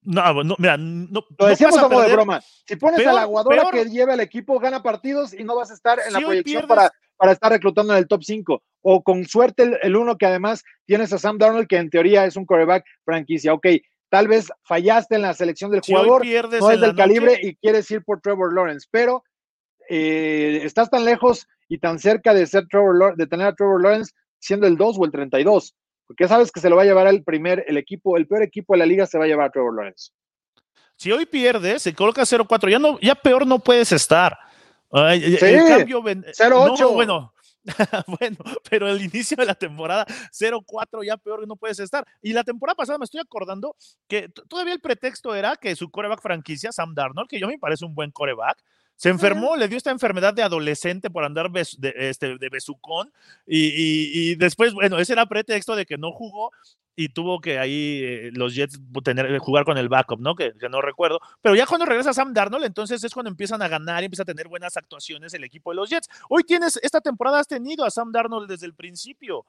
No, 0.02 0.44
no 0.44 0.54
mira, 0.58 0.76
no. 0.76 1.24
Lo 1.38 1.46
decimos 1.46 1.78
como 1.78 2.00
de 2.02 2.12
broma. 2.12 2.42
Si 2.66 2.76
pones 2.76 3.06
a 3.06 3.12
la 3.12 3.22
aguadora 3.22 3.70
que 3.72 3.86
lleva 3.86 4.14
el 4.14 4.20
equipo, 4.20 4.60
gana 4.60 4.82
partidos 4.82 5.32
y 5.32 5.44
no 5.44 5.56
vas 5.56 5.70
a 5.70 5.74
estar 5.74 5.98
en 6.06 6.12
la 6.12 6.20
proyección 6.20 6.66
para, 6.66 6.92
para 7.16 7.32
estar 7.32 7.50
reclutando 7.50 7.92
en 7.92 7.98
el 7.98 8.08
top 8.08 8.22
5. 8.22 8.62
O 8.82 9.02
con 9.02 9.24
suerte 9.24 9.78
el, 9.82 9.96
uno 9.96 10.18
que 10.18 10.26
además 10.26 10.62
tienes 10.86 11.12
a 11.12 11.18
Sam 11.18 11.38
Darnold, 11.38 11.66
que 11.66 11.76
en 11.76 11.90
teoría 11.90 12.24
es 12.24 12.36
un 12.36 12.44
quarterback 12.46 12.84
franquicia. 13.04 13.52
Ok, 13.52 13.66
tal 14.10 14.28
vez 14.28 14.52
fallaste 14.62 15.16
en 15.16 15.22
la 15.22 15.34
selección 15.34 15.70
del 15.70 15.80
jugador, 15.80 16.24
no 16.24 16.70
es 16.70 16.80
del 16.80 16.94
calibre 16.94 17.38
y 17.42 17.56
quieres 17.56 17.90
ir 17.90 18.02
por 18.04 18.20
Trevor 18.20 18.54
Lawrence, 18.54 18.86
pero 18.90 19.24
eh, 19.88 20.60
estás 20.62 20.90
tan 20.90 21.04
lejos 21.04 21.46
y 21.68 21.78
tan 21.78 21.98
cerca 21.98 22.34
de 22.34 22.46
ser 22.46 22.66
Trevor 22.68 23.16
de 23.16 23.26
tener 23.26 23.46
a 23.46 23.54
Trevor 23.54 23.82
Lawrence 23.82 24.12
siendo 24.38 24.66
el 24.66 24.76
2 24.76 24.96
o 24.98 25.04
el 25.04 25.10
32, 25.10 25.74
porque 26.06 26.28
sabes 26.28 26.52
que 26.52 26.60
se 26.60 26.68
lo 26.68 26.76
va 26.76 26.82
a 26.82 26.84
llevar 26.84 27.06
el 27.06 27.24
primer, 27.24 27.64
el 27.66 27.78
equipo, 27.78 28.16
el 28.16 28.26
peor 28.26 28.42
equipo 28.42 28.74
de 28.74 28.78
la 28.78 28.86
liga 28.86 29.06
se 29.06 29.18
va 29.18 29.24
a 29.24 29.26
llevar 29.26 29.46
a 29.46 29.50
Trevor 29.50 29.74
Lawrence. 29.74 30.10
Si 30.96 31.10
hoy 31.10 31.26
pierdes, 31.26 31.82
se 31.82 31.94
coloca 31.94 32.22
0-4, 32.22 32.70
ya 32.70 32.78
no, 32.78 33.00
ya 33.00 33.14
peor 33.14 33.46
no 33.46 33.58
puedes 33.58 33.90
estar. 33.90 34.38
El 34.94 35.68
cambio 35.68 36.02
0-8. 36.02 36.92
bueno, 36.92 37.34
bueno, 38.20 38.36
pero 38.68 38.88
el 38.88 39.02
inicio 39.02 39.36
de 39.36 39.46
la 39.46 39.54
temporada 39.54 40.06
0-4 40.06 41.04
ya 41.04 41.16
peor 41.16 41.40
que 41.40 41.46
no 41.46 41.56
puedes 41.56 41.78
estar. 41.80 42.06
Y 42.22 42.32
la 42.32 42.44
temporada 42.44 42.76
pasada 42.76 42.98
me 42.98 43.04
estoy 43.04 43.20
acordando 43.20 43.76
que 44.06 44.28
todavía 44.28 44.74
el 44.74 44.80
pretexto 44.80 45.34
era 45.34 45.56
que 45.56 45.74
su 45.74 45.90
coreback 45.90 46.20
franquicia, 46.20 46.72
Sam 46.72 46.94
Darnold, 46.94 47.28
que 47.28 47.40
yo 47.40 47.48
me 47.48 47.58
parece 47.58 47.84
un 47.84 47.94
buen 47.94 48.10
coreback, 48.10 48.62
se 48.96 49.08
enfermó, 49.08 49.56
le 49.56 49.68
dio 49.68 49.76
esta 49.76 49.90
enfermedad 49.90 50.34
de 50.34 50.42
adolescente 50.42 51.10
por 51.10 51.24
andar 51.24 51.50
de, 51.50 51.66
este, 51.96 52.38
de 52.38 52.48
besucón 52.48 53.12
y, 53.46 54.30
y, 54.30 54.34
después, 54.36 54.72
bueno, 54.72 54.98
ese 54.98 55.12
era 55.12 55.26
pretexto 55.26 55.74
de 55.74 55.84
que 55.84 55.98
no 55.98 56.12
jugó 56.12 56.50
y 56.96 57.08
tuvo 57.08 57.40
que 57.40 57.58
ahí 57.58 58.02
eh, 58.04 58.30
los 58.34 58.54
Jets 58.54 58.80
tener, 59.02 59.38
jugar 59.38 59.64
con 59.64 59.78
el 59.78 59.88
backup, 59.88 60.20
¿no? 60.20 60.34
Que, 60.34 60.52
que, 60.58 60.68
no 60.68 60.80
recuerdo. 60.80 61.20
Pero 61.42 61.56
ya 61.56 61.66
cuando 61.66 61.86
regresa 61.86 62.14
Sam 62.14 62.32
Darnold, 62.32 62.64
entonces 62.64 63.02
es 63.02 63.12
cuando 63.12 63.30
empiezan 63.30 63.62
a 63.62 63.68
ganar 63.68 64.02
y 64.02 64.06
empieza 64.06 64.22
a 64.22 64.26
tener 64.26 64.48
buenas 64.48 64.76
actuaciones 64.76 65.34
el 65.34 65.44
equipo 65.44 65.70
de 65.70 65.76
los 65.76 65.90
Jets. 65.90 66.08
Hoy 66.28 66.44
tienes, 66.44 66.78
esta 66.82 67.00
temporada 67.00 67.40
has 67.40 67.48
tenido 67.48 67.84
a 67.84 67.90
Sam 67.90 68.12
Darnold 68.12 68.48
desde 68.48 68.66
el 68.66 68.74
principio. 68.74 69.44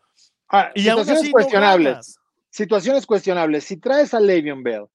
Ah, 0.49 0.71
y 0.73 0.81
situaciones 0.81 1.31
cuestionables. 1.31 2.19
situaciones 2.49 3.05
cuestionables. 3.05 3.63
Si 3.63 3.77
traes 3.77 4.13
a 4.13 4.19
Le'Veon 4.19 4.63
Bell, 4.63 4.85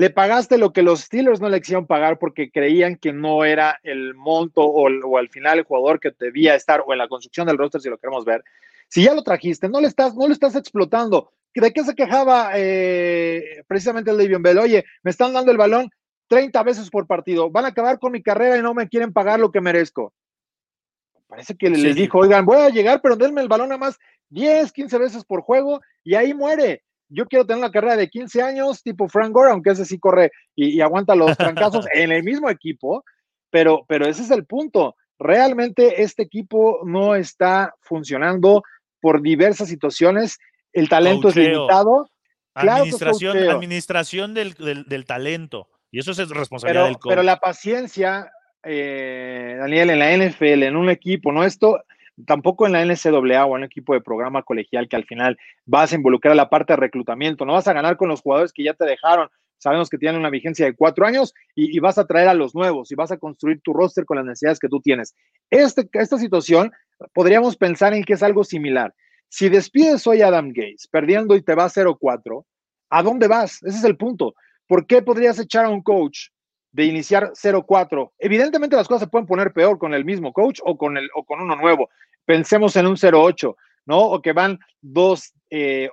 le 0.00 0.08
pagaste 0.08 0.56
lo 0.56 0.72
que 0.72 0.82
los 0.82 1.02
Steelers 1.02 1.42
no 1.42 1.50
le 1.50 1.60
quisieron 1.60 1.86
pagar 1.86 2.18
porque 2.18 2.50
creían 2.50 2.96
que 2.96 3.12
no 3.12 3.44
era 3.44 3.78
el 3.82 4.14
monto 4.14 4.62
o, 4.62 4.88
o, 4.88 5.18
al 5.18 5.28
final 5.28 5.58
el 5.58 5.64
jugador 5.64 6.00
que 6.00 6.10
debía 6.18 6.54
estar 6.54 6.82
o 6.86 6.94
en 6.94 6.98
la 6.98 7.06
construcción 7.06 7.46
del 7.46 7.58
roster 7.58 7.82
si 7.82 7.90
lo 7.90 7.98
queremos 7.98 8.24
ver. 8.24 8.42
Si 8.88 9.02
ya 9.02 9.12
lo 9.12 9.22
trajiste, 9.22 9.68
no 9.68 9.78
le 9.78 9.88
estás, 9.88 10.14
no 10.14 10.26
lo 10.26 10.32
estás 10.32 10.56
explotando. 10.56 11.30
¿De 11.54 11.70
qué 11.70 11.84
se 11.84 11.94
quejaba 11.94 12.52
eh, 12.54 13.62
precisamente 13.68 14.10
el 14.10 14.16
Le'Veon 14.16 14.42
Bell? 14.42 14.60
Oye, 14.60 14.86
me 15.02 15.10
están 15.10 15.34
dando 15.34 15.52
el 15.52 15.58
balón 15.58 15.90
30 16.28 16.62
veces 16.62 16.88
por 16.88 17.06
partido, 17.06 17.50
van 17.50 17.66
a 17.66 17.68
acabar 17.68 17.98
con 17.98 18.12
mi 18.12 18.22
carrera 18.22 18.56
y 18.56 18.62
no 18.62 18.72
me 18.72 18.88
quieren 18.88 19.12
pagar 19.12 19.38
lo 19.38 19.50
que 19.50 19.60
merezco. 19.60 20.14
Parece 21.26 21.54
que 21.58 21.68
les 21.68 21.94
dijo, 21.94 22.20
oigan, 22.20 22.46
voy 22.46 22.56
a 22.56 22.70
llegar, 22.70 23.02
pero 23.02 23.16
denme 23.16 23.42
el 23.42 23.48
balón 23.48 23.68
nada 23.68 23.78
más 23.78 23.98
10, 24.30 24.72
15 24.72 24.96
veces 24.96 25.24
por 25.26 25.42
juego 25.42 25.82
y 26.02 26.14
ahí 26.14 26.32
muere. 26.32 26.84
Yo 27.10 27.26
quiero 27.26 27.44
tener 27.44 27.58
una 27.58 27.72
carrera 27.72 27.96
de 27.96 28.08
15 28.08 28.42
años, 28.42 28.82
tipo 28.82 29.08
Frank 29.08 29.32
Gore, 29.32 29.50
aunque 29.50 29.70
ese 29.70 29.84
sí 29.84 29.98
corre 29.98 30.30
y, 30.54 30.80
aguanta 30.80 31.14
los 31.14 31.36
trancazos 31.36 31.86
en 31.94 32.12
el 32.12 32.22
mismo 32.22 32.48
equipo, 32.48 33.04
pero, 33.50 33.84
pero 33.88 34.06
ese 34.06 34.22
es 34.22 34.30
el 34.30 34.46
punto. 34.46 34.94
Realmente 35.18 36.02
este 36.02 36.22
equipo 36.22 36.80
no 36.84 37.14
está 37.14 37.74
funcionando 37.82 38.62
por 39.00 39.20
diversas 39.20 39.68
situaciones 39.68 40.38
el 40.72 40.88
talento 40.88 41.28
es 41.28 41.36
limitado. 41.36 42.08
administración, 42.54 43.36
administración 43.36 44.34
del, 44.34 44.54
del, 44.54 45.04
talento. 45.04 45.68
Y 45.90 45.98
eso 45.98 46.12
es 46.12 46.28
responsabilidad 46.28 46.84
del 46.84 46.98
coach. 46.98 47.10
Pero 47.10 47.22
la 47.22 47.38
paciencia, 47.40 48.30
eh, 48.62 49.56
Daniel, 49.58 49.90
en 49.90 49.98
la 49.98 50.16
NFL, 50.16 50.62
en 50.62 50.76
un 50.76 50.90
equipo, 50.90 51.32
no 51.32 51.44
esto, 51.44 51.82
tampoco 52.26 52.66
en 52.66 52.72
la 52.72 52.84
NCAA 52.84 53.44
o 53.44 53.56
en 53.56 53.62
un 53.62 53.64
equipo 53.64 53.94
de 53.94 54.00
programa 54.00 54.42
colegial 54.42 54.88
que 54.88 54.96
al 54.96 55.04
final 55.04 55.38
vas 55.66 55.92
a 55.92 55.96
involucrar 55.96 56.36
la 56.36 56.48
parte 56.48 56.72
de 56.72 56.78
reclutamiento, 56.78 57.44
no 57.44 57.54
vas 57.54 57.68
a 57.68 57.72
ganar 57.72 57.96
con 57.96 58.08
los 58.08 58.20
jugadores 58.20 58.52
que 58.52 58.64
ya 58.64 58.74
te 58.74 58.84
dejaron. 58.84 59.28
Sabemos 59.58 59.90
que 59.90 59.98
tienen 59.98 60.18
una 60.18 60.30
vigencia 60.30 60.64
de 60.64 60.74
cuatro 60.74 61.06
años 61.06 61.34
y, 61.54 61.78
vas 61.80 61.98
a 61.98 62.06
traer 62.06 62.28
a 62.28 62.34
los 62.34 62.54
nuevos 62.54 62.90
y 62.90 62.94
vas 62.94 63.12
a 63.12 63.18
construir 63.18 63.60
tu 63.60 63.74
roster 63.74 64.06
con 64.06 64.16
las 64.16 64.24
necesidades 64.24 64.58
que 64.58 64.68
tú 64.68 64.80
tienes. 64.80 65.14
Este, 65.50 65.86
esta 65.92 66.16
situación 66.16 66.72
podríamos 67.12 67.56
pensar 67.56 67.92
en 67.92 68.02
que 68.04 68.14
es 68.14 68.22
algo 68.22 68.42
similar. 68.42 68.94
Si 69.28 69.48
despides 69.48 70.06
hoy 70.06 70.22
a 70.22 70.28
Adam 70.28 70.48
Gates 70.48 70.88
perdiendo 70.90 71.36
y 71.36 71.42
te 71.42 71.54
va 71.54 71.66
0-4, 71.66 72.44
¿a 72.90 73.02
dónde 73.02 73.28
vas? 73.28 73.62
Ese 73.62 73.78
es 73.78 73.84
el 73.84 73.96
punto. 73.96 74.34
¿Por 74.66 74.86
qué 74.86 75.02
podrías 75.02 75.38
echar 75.38 75.66
a 75.66 75.70
un 75.70 75.82
coach 75.82 76.28
de 76.72 76.86
iniciar 76.86 77.32
0-4? 77.32 78.12
Evidentemente 78.18 78.76
las 78.76 78.88
cosas 78.88 79.02
se 79.02 79.08
pueden 79.08 79.26
poner 79.26 79.52
peor 79.52 79.78
con 79.78 79.94
el 79.94 80.04
mismo 80.04 80.32
coach 80.32 80.60
o 80.64 80.76
con, 80.76 80.96
el, 80.96 81.08
o 81.14 81.24
con 81.24 81.40
uno 81.40 81.54
nuevo. 81.54 81.90
Pensemos 82.30 82.76
en 82.76 82.86
un 82.86 82.94
0-8, 82.94 83.56
¿no? 83.86 84.02
O 84.02 84.22
que 84.22 84.32
van 84.32 84.60
2-10, 84.82 85.32
eh, 85.50 85.90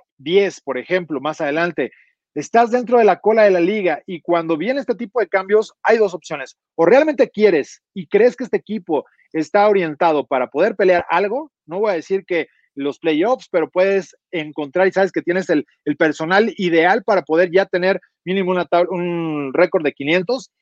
por 0.64 0.78
ejemplo, 0.78 1.20
más 1.20 1.40
adelante. 1.40 1.90
Estás 2.32 2.70
dentro 2.70 2.98
de 2.98 3.04
la 3.04 3.18
cola 3.18 3.42
de 3.42 3.50
la 3.50 3.58
liga 3.58 4.04
y 4.06 4.20
cuando 4.20 4.56
viene 4.56 4.78
este 4.78 4.94
tipo 4.94 5.18
de 5.18 5.26
cambios 5.26 5.72
hay 5.82 5.98
dos 5.98 6.14
opciones. 6.14 6.56
O 6.76 6.86
realmente 6.86 7.28
quieres 7.28 7.82
y 7.92 8.06
crees 8.06 8.36
que 8.36 8.44
este 8.44 8.56
equipo 8.56 9.04
está 9.32 9.68
orientado 9.68 10.28
para 10.28 10.46
poder 10.46 10.76
pelear 10.76 11.04
algo, 11.10 11.50
no 11.66 11.80
voy 11.80 11.90
a 11.90 11.94
decir 11.94 12.24
que 12.24 12.46
los 12.76 13.00
playoffs, 13.00 13.48
pero 13.50 13.68
puedes 13.68 14.14
encontrar 14.30 14.86
y 14.86 14.92
sabes 14.92 15.10
que 15.10 15.22
tienes 15.22 15.50
el, 15.50 15.66
personal 15.98 16.54
ideal 16.56 17.02
para 17.02 17.22
poder 17.22 17.50
ya 17.50 17.66
tener 17.66 18.00
mínimo 18.24 18.52
una 18.52 18.68
un 18.90 19.50
récord 19.54 19.82
de 19.82 19.92
500. 19.92 20.52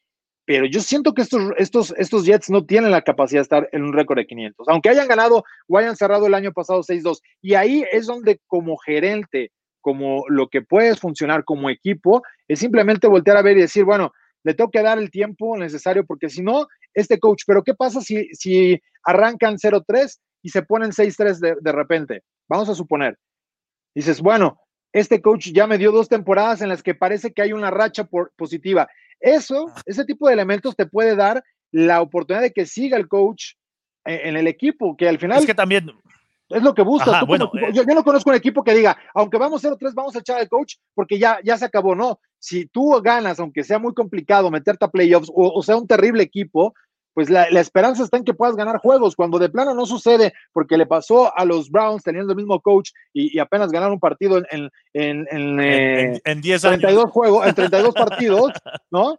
Pero 0.47 0.65
yo 0.65 0.81
siento 0.81 1.13
que 1.13 1.23
estos, 1.23 1.43
estos, 1.59 1.93
estos 1.99 2.25
Jets 2.25 2.49
no 2.51 2.65
tienen 2.65 2.93
la 2.93 3.03
capacidad 3.03 3.41
de 3.41 3.43
estar 3.43 3.69
en 3.73 3.83
un 3.83 3.93
récord 3.93 4.19
de 4.19 4.27
500, 4.27 4.69
aunque 4.69 4.89
hayan 4.89 5.09
ganado 5.09 5.45
o 5.67 5.77
hayan 5.77 5.97
cerrado 5.97 6.27
el 6.27 6.35
año 6.35 6.53
pasado 6.53 6.83
6-2. 6.83 7.21
Y 7.43 7.55
ahí 7.55 7.85
es 7.91 8.07
donde 8.07 8.41
como 8.47 8.77
gerente, 8.77 9.51
como 9.81 10.25
lo 10.29 10.49
que 10.49 10.63
puedes 10.63 11.01
funcionar 11.01 11.45
como 11.45 11.69
equipo, 11.69 12.23
es 12.47 12.61
simplemente 12.61 13.09
voltear 13.09 13.37
a 13.37 13.43
ver 13.43 13.59
y 13.59 13.63
decir, 13.63 13.85
bueno, 13.85 14.13
le 14.45 14.55
tengo 14.55 14.71
que 14.71 14.83
dar 14.83 14.99
el 14.99 15.11
tiempo 15.11 15.57
necesario 15.57 16.07
porque 16.07 16.29
si 16.29 16.43
no, 16.43 16.69
este 16.95 17.19
coach, 17.19 17.43
pero 17.45 17.65
¿qué 17.65 17.75
pasa 17.75 18.01
si, 18.01 18.29
si 18.33 18.81
arrancan 19.03 19.57
0-3 19.57 20.17
y 20.43 20.51
se 20.51 20.63
ponen 20.63 20.91
6-3 20.93 21.39
de, 21.39 21.57
de 21.61 21.73
repente. 21.73 22.23
Vamos 22.49 22.69
a 22.69 22.75
suponer. 22.75 23.19
Dices, 23.95 24.21
bueno, 24.21 24.61
este 24.93 25.21
coach 25.21 25.49
ya 25.53 25.67
me 25.67 25.79
dio 25.79 25.91
dos 25.91 26.09
temporadas 26.09 26.63
en 26.63 26.69
las 26.69 26.83
que 26.83 26.95
parece 26.95 27.33
que 27.33 27.43
hay 27.43 27.53
una 27.53 27.71
racha 27.71 28.05
por, 28.05 28.33
positiva. 28.37 28.89
Eso, 29.21 29.73
ese 29.85 30.05
tipo 30.05 30.27
de 30.27 30.35
elementos 30.35 30.77
te 30.77 30.87
puede 30.87 31.17
dar 31.17 31.43
la 31.73 32.01
oportunidad 32.01 32.43
de 32.43 32.53
que 32.53 32.67
siga 32.67 32.97
el 32.97 33.09
coach 33.09 33.55
en, 34.05 34.37
el 34.37 34.47
equipo, 34.47 34.97
que 34.97 35.09
al 35.09 35.19
final... 35.19 35.39
Es 35.39 35.47
que 35.47 35.55
también... 35.55 35.91
Es 36.49 36.63
lo 36.63 36.75
que 36.75 36.83
buscas. 36.83 37.27
bueno, 37.27 37.51
eh, 37.55 37.73
yo, 37.73 37.83
no 37.83 38.05
conozco 38.05 38.31
un 38.31 38.37
equipo 38.37 38.63
que 38.63 38.73
diga, 38.73 38.97
aunque 39.15 39.37
vamos 39.37 39.65
0-3, 39.65 39.95
vamos 39.95 40.15
a 40.15 40.21
echar 40.21 40.39
al 40.39 40.49
coach 40.49 40.77
porque 40.95 41.19
ya, 41.19 41.41
ya 41.43 41.59
se 41.59 41.65
acabó. 41.65 41.97
No, 41.97 42.21
si 42.39 42.67
tú 42.67 43.01
ganas, 43.03 43.41
aunque 43.41 43.65
sea 43.65 43.81
muy 43.81 43.93
complicado 43.95 44.49
meterte 44.49 44.85
a 44.85 44.89
playoffs 44.89 45.29
o 45.35 45.61
sea 45.65 45.77
un 45.77 45.89
terrible 45.89 46.23
equipo, 46.23 46.73
pues 47.17 47.31
la, 47.31 47.45
esperanza 47.45 48.03
está 48.03 48.19
en 48.19 48.25
que 48.25 48.35
puedas 48.35 48.57
ganar 48.57 48.77
juegos, 48.77 49.17
cuando 49.17 49.39
de 49.39 49.49
plano 49.49 49.73
no 49.73 49.87
sucede, 49.87 50.35
porque 50.53 50.77
le 50.77 50.85
pasó 50.85 51.35
a 51.35 51.47
los 51.47 51.71
Browns 51.71 52.03
teniendo 52.03 52.33
el 52.33 52.37
mismo 52.37 52.61
coach 52.61 52.91
y, 53.15 53.39
apenas 53.39 53.73
ganaron 53.73 53.95
un 53.95 54.01
partido 54.01 54.37
en, 54.37 54.69
en, 54.93 55.27
en, 55.31 56.21
en, 56.23 56.41
10 56.43 56.65
eh, 56.65 56.69
32 56.69 57.11
juegos, 57.11 57.47
en 57.47 57.55
32 57.55 57.95
partidos, 57.95 58.53
¿no? 58.91 59.19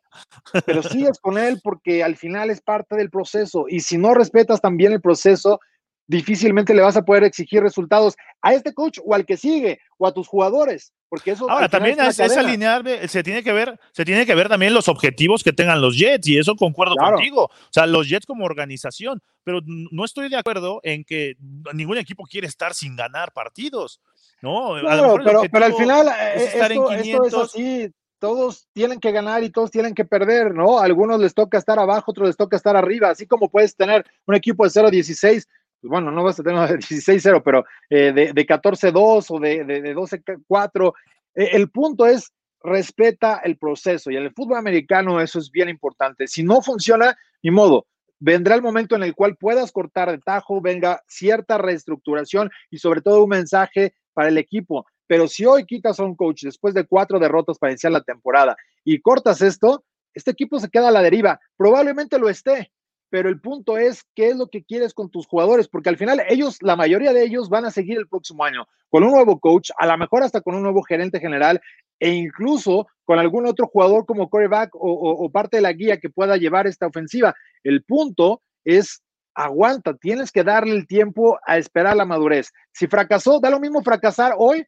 Pero 0.67 0.83
sigues 0.83 1.17
con 1.17 1.39
él 1.39 1.60
porque 1.63 2.03
al 2.03 2.15
final 2.17 2.51
es 2.51 2.62
parte 2.62 2.95
del 2.95 3.10
proceso 3.10 3.65
y 3.67 3.79
si 3.79 3.97
no 3.97 4.13
respetas 4.13 4.62
también 4.62 4.93
el 4.93 5.01
proceso, 5.01 5.60
difícilmente 6.08 6.74
le 6.74 6.82
vas 6.82 6.98
a 6.98 7.04
poder 7.04 7.24
exigir 7.26 7.62
resultados 7.62 8.15
a 8.41 8.54
este 8.54 8.74
coach 8.74 9.00
o 9.04 9.13
al 9.13 9.26
que 9.26 9.38
sigue 9.38 9.80
o 9.98 10.08
a 10.08 10.13
tus 10.13 10.28
jugadores, 10.28 10.93
porque 11.10 11.32
eso 11.32 11.50
Ahora 11.50 11.67
también 11.67 12.00
es, 12.00 12.20
alinear, 12.20 12.84
se 13.08 13.24
tiene 13.24 13.43
que 13.43 13.52
ver, 13.52 13.78
se 13.91 14.06
tiene 14.06 14.26
que 14.26 14.36
ver 14.36 14.48
también 14.48 14.74
los 14.74 14.88
objetivos 14.88 15.43
que 15.43 15.54
tengan 15.54 15.82
los 15.82 15.98
Jets 15.98 16.28
y 16.28 16.38
eso 16.38 16.56
concuerdo 16.56 16.96
contigo. 16.96 17.46
O 17.46 17.72
sea, 17.72 17.86
los 17.86 18.08
Jets 18.08 18.26
como 18.26 18.46
organización, 18.46 19.22
pero 19.43 19.60
no 19.65 20.06
estoy 20.06 20.30
de 20.30 20.38
acuerdo 20.38 20.80
en 20.84 21.04
que 21.04 21.36
ningún 21.74 21.98
equipo 21.98 22.24
quiere 22.24 22.48
estar 22.48 22.74
sin 22.74 22.96
ganar 22.96 23.34
partidos. 23.34 24.02
No, 24.41 24.76
pero, 24.76 25.41
pero, 25.52 25.65
al 25.65 25.74
final 25.74 26.08
es 26.36 26.54
eh, 26.54 26.60
esto, 26.62 27.26
es 27.26 27.34
así, 27.34 27.91
todos 28.20 28.67
tienen 28.72 29.00
que 29.00 29.12
ganar 29.12 29.43
y 29.43 29.50
todos 29.50 29.72
tienen 29.72 29.96
que 29.96 30.06
perder, 30.06 30.54
¿no? 30.54 30.78
A 30.78 30.86
algunos 30.86 31.20
les 31.20 31.34
toca 31.34 31.58
estar 31.58 31.80
abajo, 31.80 32.12
otros 32.12 32.28
les 32.28 32.38
toca 32.38 32.56
estar 32.56 32.76
arriba, 32.76 33.10
así 33.10 33.26
como 33.26 33.50
puedes 33.50 33.76
tener 33.76 34.06
un 34.28 34.36
equipo 34.36 34.63
de 34.63 34.70
0-16 34.70 35.22
pues 35.22 35.48
bueno, 35.82 36.12
no 36.12 36.24
vas 36.24 36.40
a 36.40 36.44
tener 36.44 36.70
de 36.70 36.78
16-0, 36.78 37.42
pero 37.44 37.66
eh, 37.90 38.12
de, 38.12 38.34
de 38.34 38.48
14-2 38.48 39.26
o 39.30 39.40
de, 39.40 39.63
de, 39.63 39.96
12-4. 39.96 40.94
Eh, 41.36 41.50
el 41.54 41.70
punto 41.70 42.06
es 42.06 42.32
respeta 42.62 43.42
el 43.44 43.58
proceso 43.58 44.10
y 44.12 44.18
en 44.18 44.24
el 44.24 44.34
fútbol 44.34 44.58
americano 44.58 45.22
eso 45.22 45.40
es 45.40 45.52
bien 45.52 45.70
importante. 45.70 46.28
Si 46.28 46.44
no 46.44 46.62
funciona, 46.62 47.16
ni 47.44 47.52
modo, 47.52 47.86
vendrá 48.20 48.56
el 48.56 48.62
momento 48.62 48.96
en 48.96 49.04
el 49.04 49.16
cual 49.16 49.38
puedas 49.38 49.72
cortar 49.72 50.12
de 50.12 50.18
tajo, 50.18 50.62
venga 50.62 51.04
cierta 51.08 51.58
reestructuración 51.58 52.50
y 52.70 52.80
sobre 52.80 53.02
todo 53.02 53.24
un 53.24 53.30
mensaje 53.30 53.94
para 54.13 54.30
el 54.30 54.38
equipo. 54.38 54.86
Pero 55.06 55.28
si 55.28 55.46
hoy 55.46 55.66
quitas 55.66 56.00
a 56.00 56.04
un 56.04 56.16
coach 56.16 56.44
después 56.44 56.74
de 56.74 56.86
cuatro 56.86 57.20
derrotas 57.20 57.58
para 57.58 57.72
iniciar 57.72 57.94
la 57.94 58.02
temporada 58.02 58.56
y 58.84 59.00
cortas 59.00 59.42
esto, 59.42 59.84
este 60.13 60.32
equipo 60.32 60.60
se 60.60 60.70
queda 60.70 60.90
a 60.90 60.92
la 60.92 61.02
deriva. 61.02 61.40
Probablemente 61.56 62.18
lo 62.18 62.28
esté, 62.28 62.72
pero 63.10 63.30
el 63.30 63.39
punto 63.39 63.78
es 63.78 64.04
qué 64.15 64.30
es 64.30 64.36
lo 64.36 64.48
que 64.48 64.63
quieres 64.63 64.93
con 64.93 65.10
tus 65.10 65.28
jugadores, 65.28 65.67
porque 65.67 65.89
al 65.89 65.98
final 65.98 66.22
ellos, 66.28 66.58
la 66.62 66.76
mayoría 66.76 67.13
de 67.13 67.24
ellos 67.24 67.50
van 67.50 67.65
a 67.65 67.72
seguir 67.72 67.98
el 67.98 68.08
próximo 68.08 68.43
año 68.43 68.67
con 68.89 69.04
un 69.04 69.12
nuevo 69.12 69.39
coach, 69.39 69.70
a 69.78 69.88
lo 69.88 69.98
mejor 69.98 70.24
hasta 70.24 70.41
con 70.41 70.56
un 70.56 70.63
nuevo 70.63 70.82
gerente 70.84 71.20
general 71.20 71.62
e 72.00 72.12
incluso 72.12 72.88
con 73.06 73.20
algún 73.20 73.46
otro 73.46 73.67
jugador 73.67 74.06
como 74.06 74.30
coreback 74.30 74.76
o, 74.76 74.80
o 74.80 75.30
parte 75.32 75.58
de 75.58 75.62
la 75.62 75.74
guía 75.74 76.00
que 76.00 76.10
pueda 76.10 76.38
llevar 76.38 76.67
esta 76.67 76.88
ofensiva. 76.88 77.36
El 77.63 77.84
punto 77.84 78.41
es 78.63 79.02
aguanta, 79.34 79.96
tienes 79.96 80.32
que 80.32 80.43
darle 80.43 80.74
el 80.74 80.88
tiempo 80.88 81.39
a 81.46 81.58
esperar 81.58 81.96
la 81.96 82.06
madurez. 82.06 82.52
Si 82.74 82.88
fracasó, 82.88 83.39
da 83.39 83.50
lo 83.50 83.60
mismo 83.60 83.84
fracasar 83.84 84.34
hoy 84.38 84.65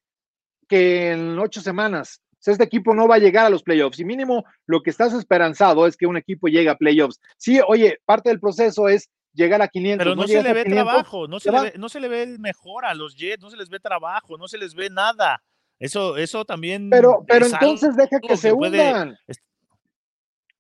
que 0.68 1.12
en 1.12 1.38
ocho 1.40 1.60
semanas 1.60 2.22
este 2.46 2.64
equipo 2.64 2.94
no 2.96 3.08
va 3.08 3.16
a 3.16 3.20
llegar 3.20 3.46
a 3.46 3.50
los 3.50 3.64
playoffs 3.64 4.00
y 4.00 4.06
mínimo 4.06 4.46
lo 4.66 4.82
que 4.82 4.90
estás 4.90 5.14
esperanzado 5.14 5.86
es 5.86 5.98
que 5.98 6.08
un 6.08 6.18
equipo 6.18 6.48
llegue 6.48 6.70
a 6.70 6.78
playoffs. 6.78 7.20
Sí, 7.38 7.60
oye, 7.68 8.00
parte 8.06 8.30
del 8.30 8.40
proceso 8.40 8.88
es 8.88 9.10
llegar 9.34 9.62
a 9.62 9.68
500. 9.68 10.04
Pero 10.04 10.16
no, 10.16 10.28
se 10.28 10.42
le 10.42 10.54
ve 10.54 10.66
trabajo, 10.66 11.28
no 11.28 11.40
se 11.40 11.52
le 11.52 11.62
ve, 11.62 11.74
no 11.78 11.90
se 11.90 12.00
le 12.00 12.08
ve 12.08 12.24
el 12.24 12.40
mejor 12.40 12.86
a 12.86 12.94
los 12.94 13.16
Jets, 13.16 13.44
no 13.44 13.50
se 13.50 13.58
les 13.58 13.70
ve 13.70 13.80
trabajo, 13.80 14.38
no 14.38 14.48
se 14.48 14.58
les 14.58 14.74
ve 14.74 14.90
nada. 14.90 15.42
Eso, 15.78 16.18
eso 16.18 16.46
también. 16.46 16.90
Pero, 16.90 17.24
pero 17.28 17.46
entonces 17.46 17.96
deja 17.96 18.20
que, 18.20 18.38
se 18.38 18.52
hundan. 18.52 19.18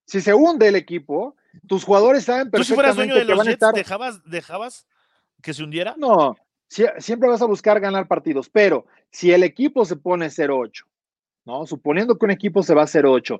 Si 0.06 0.22
se 0.22 0.34
hunde 0.34 0.68
el 0.68 0.76
equipo, 0.76 1.36
tus 1.68 1.84
jugadores 1.84 2.24
saben 2.24 2.50
perfectamente 2.50 2.58
¿Tú 2.60 2.68
si 2.68 2.74
fueras 2.74 2.96
dueño 2.96 3.15
de 3.15 3.26
los 3.26 3.46
Jets, 3.46 3.74
dejabas, 3.74 4.24
dejabas 4.24 4.88
que 5.42 5.54
se 5.54 5.63
hundiera? 5.63 5.96
No, 5.98 6.36
siempre 6.68 7.30
vas 7.30 7.42
a 7.42 7.46
buscar 7.46 7.80
ganar 7.80 8.08
partidos, 8.08 8.50
pero 8.50 8.86
si 9.12 9.32
el 9.32 9.44
equipo 9.44 9.86
se 9.86 9.98
pone 9.98 10.28
0-8 10.28 10.88
Suponiendo 11.66 12.18
que 12.18 12.26
un 12.26 12.32
equipo 12.32 12.64
se 12.64 12.74
va 12.74 12.84
a 12.84 12.88
0-8, 12.88 13.40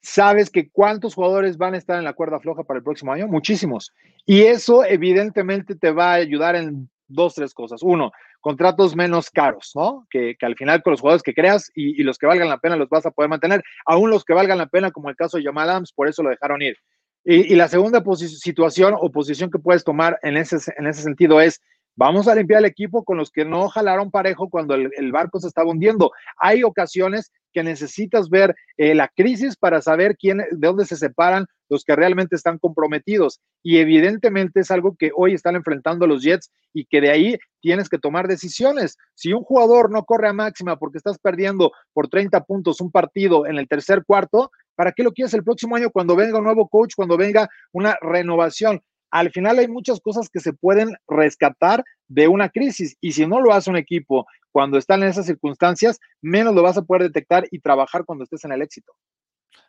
¿sabes 0.00 0.50
que 0.50 0.70
cuántos 0.70 1.14
jugadores 1.14 1.56
van 1.56 1.74
a 1.74 1.78
estar 1.78 1.98
en 1.98 2.04
la 2.04 2.12
cuerda 2.12 2.40
floja 2.40 2.64
para 2.64 2.78
el 2.78 2.84
próximo 2.84 3.12
año? 3.12 3.26
Muchísimos. 3.26 3.92
Y 4.24 4.42
eso 4.42 4.84
evidentemente 4.84 5.74
te 5.74 5.90
va 5.90 6.12
a 6.12 6.14
ayudar 6.14 6.56
en 6.56 6.88
dos, 7.08 7.34
tres 7.34 7.54
cosas. 7.54 7.82
Uno, 7.82 8.12
contratos 8.40 8.94
menos 8.94 9.30
caros, 9.30 9.72
¿no? 9.74 10.06
Que, 10.10 10.36
al 10.40 10.54
final 10.56 10.82
con 10.82 10.92
los 10.92 11.00
jugadores 11.00 11.22
que 11.22 11.34
creas 11.34 11.70
y, 11.74 12.02
los 12.02 12.18
que 12.18 12.26
valgan 12.26 12.48
la 12.48 12.58
pena 12.58 12.76
los 12.76 12.88
vas 12.88 13.06
a 13.06 13.10
poder 13.10 13.28
mantener, 13.28 13.62
aún 13.84 14.10
los 14.10 14.24
que 14.24 14.34
valgan 14.34 14.58
la 14.58 14.66
pena, 14.66 14.90
como 14.90 15.10
el 15.10 15.16
caso 15.16 15.36
de 15.36 15.44
Jamal 15.44 15.70
Adams, 15.70 15.92
por 15.92 16.08
eso 16.08 16.22
lo 16.22 16.30
dejaron 16.30 16.62
ir. 16.62 16.76
Y, 17.24 17.56
la 17.56 17.68
segunda 17.68 18.02
situación 18.26 18.94
o 18.98 19.10
posición 19.10 19.50
que 19.50 19.58
puedes 19.58 19.82
tomar 19.82 20.18
en 20.22 20.36
ese, 20.36 20.58
en 20.78 20.86
ese 20.86 21.02
sentido 21.02 21.40
es, 21.40 21.60
Vamos 21.98 22.28
a 22.28 22.34
limpiar 22.34 22.58
el 22.58 22.66
equipo 22.66 23.04
con 23.04 23.16
los 23.16 23.30
que 23.30 23.46
no 23.46 23.70
jalaron 23.70 24.10
parejo 24.10 24.50
cuando 24.50 24.74
el, 24.74 25.12
barco 25.12 25.40
se 25.40 25.48
estaba 25.48 25.70
hundiendo. 25.70 26.12
Hay 26.36 26.62
ocasiones 26.62 27.32
que 27.56 27.62
necesitas 27.62 28.28
ver 28.28 28.54
eh, 28.76 28.94
la 28.94 29.08
crisis 29.08 29.56
para 29.56 29.80
saber 29.80 30.18
quién, 30.18 30.36
de 30.36 30.46
dónde 30.68 30.84
se 30.84 30.94
separan 30.94 31.46
los 31.70 31.84
que 31.84 31.96
realmente 31.96 32.36
están 32.36 32.58
comprometidos. 32.58 33.40
Y 33.62 33.78
evidentemente 33.78 34.60
es 34.60 34.70
algo 34.70 34.94
que 34.94 35.10
hoy 35.16 35.32
están 35.32 35.56
enfrentando 35.56 36.06
los 36.06 36.22
Jets 36.22 36.50
y 36.74 36.84
que 36.84 37.00
de 37.00 37.10
ahí 37.10 37.38
tienes 37.62 37.88
que 37.88 37.96
tomar 37.96 38.28
decisiones. 38.28 38.98
Si 39.14 39.32
un 39.32 39.42
jugador 39.42 39.90
no 39.90 40.04
corre 40.04 40.28
a 40.28 40.34
máxima 40.34 40.76
porque 40.76 40.98
estás 40.98 41.18
perdiendo 41.18 41.72
por 41.94 42.08
30 42.08 42.44
puntos 42.44 42.82
un 42.82 42.90
partido 42.90 43.46
en 43.46 43.56
el 43.56 43.68
tercer 43.68 44.04
cuarto, 44.04 44.50
¿para 44.74 44.92
qué 44.92 45.02
lo 45.02 45.12
quieres 45.12 45.32
el 45.32 45.42
próximo 45.42 45.76
año 45.76 45.90
cuando 45.90 46.14
venga 46.14 46.36
un 46.36 46.44
nuevo 46.44 46.68
coach, 46.68 46.92
cuando 46.94 47.16
venga 47.16 47.48
una 47.72 47.96
renovación? 48.02 48.82
Al 49.10 49.30
final 49.30 49.58
hay 49.58 49.68
muchas 49.68 50.00
cosas 50.00 50.28
que 50.28 50.40
se 50.40 50.52
pueden 50.52 50.96
rescatar 51.08 51.84
de 52.08 52.28
una 52.28 52.48
crisis 52.48 52.96
y 53.00 53.12
si 53.12 53.26
no 53.26 53.40
lo 53.40 53.52
hace 53.52 53.70
un 53.70 53.76
equipo 53.76 54.26
cuando 54.50 54.78
están 54.78 55.02
en 55.02 55.10
esas 55.10 55.26
circunstancias, 55.26 56.00
menos 56.22 56.54
lo 56.54 56.62
vas 56.62 56.78
a 56.78 56.82
poder 56.82 57.02
detectar 57.02 57.46
y 57.50 57.58
trabajar 57.58 58.04
cuando 58.04 58.24
estés 58.24 58.44
en 58.44 58.52
el 58.52 58.62
éxito. 58.62 58.94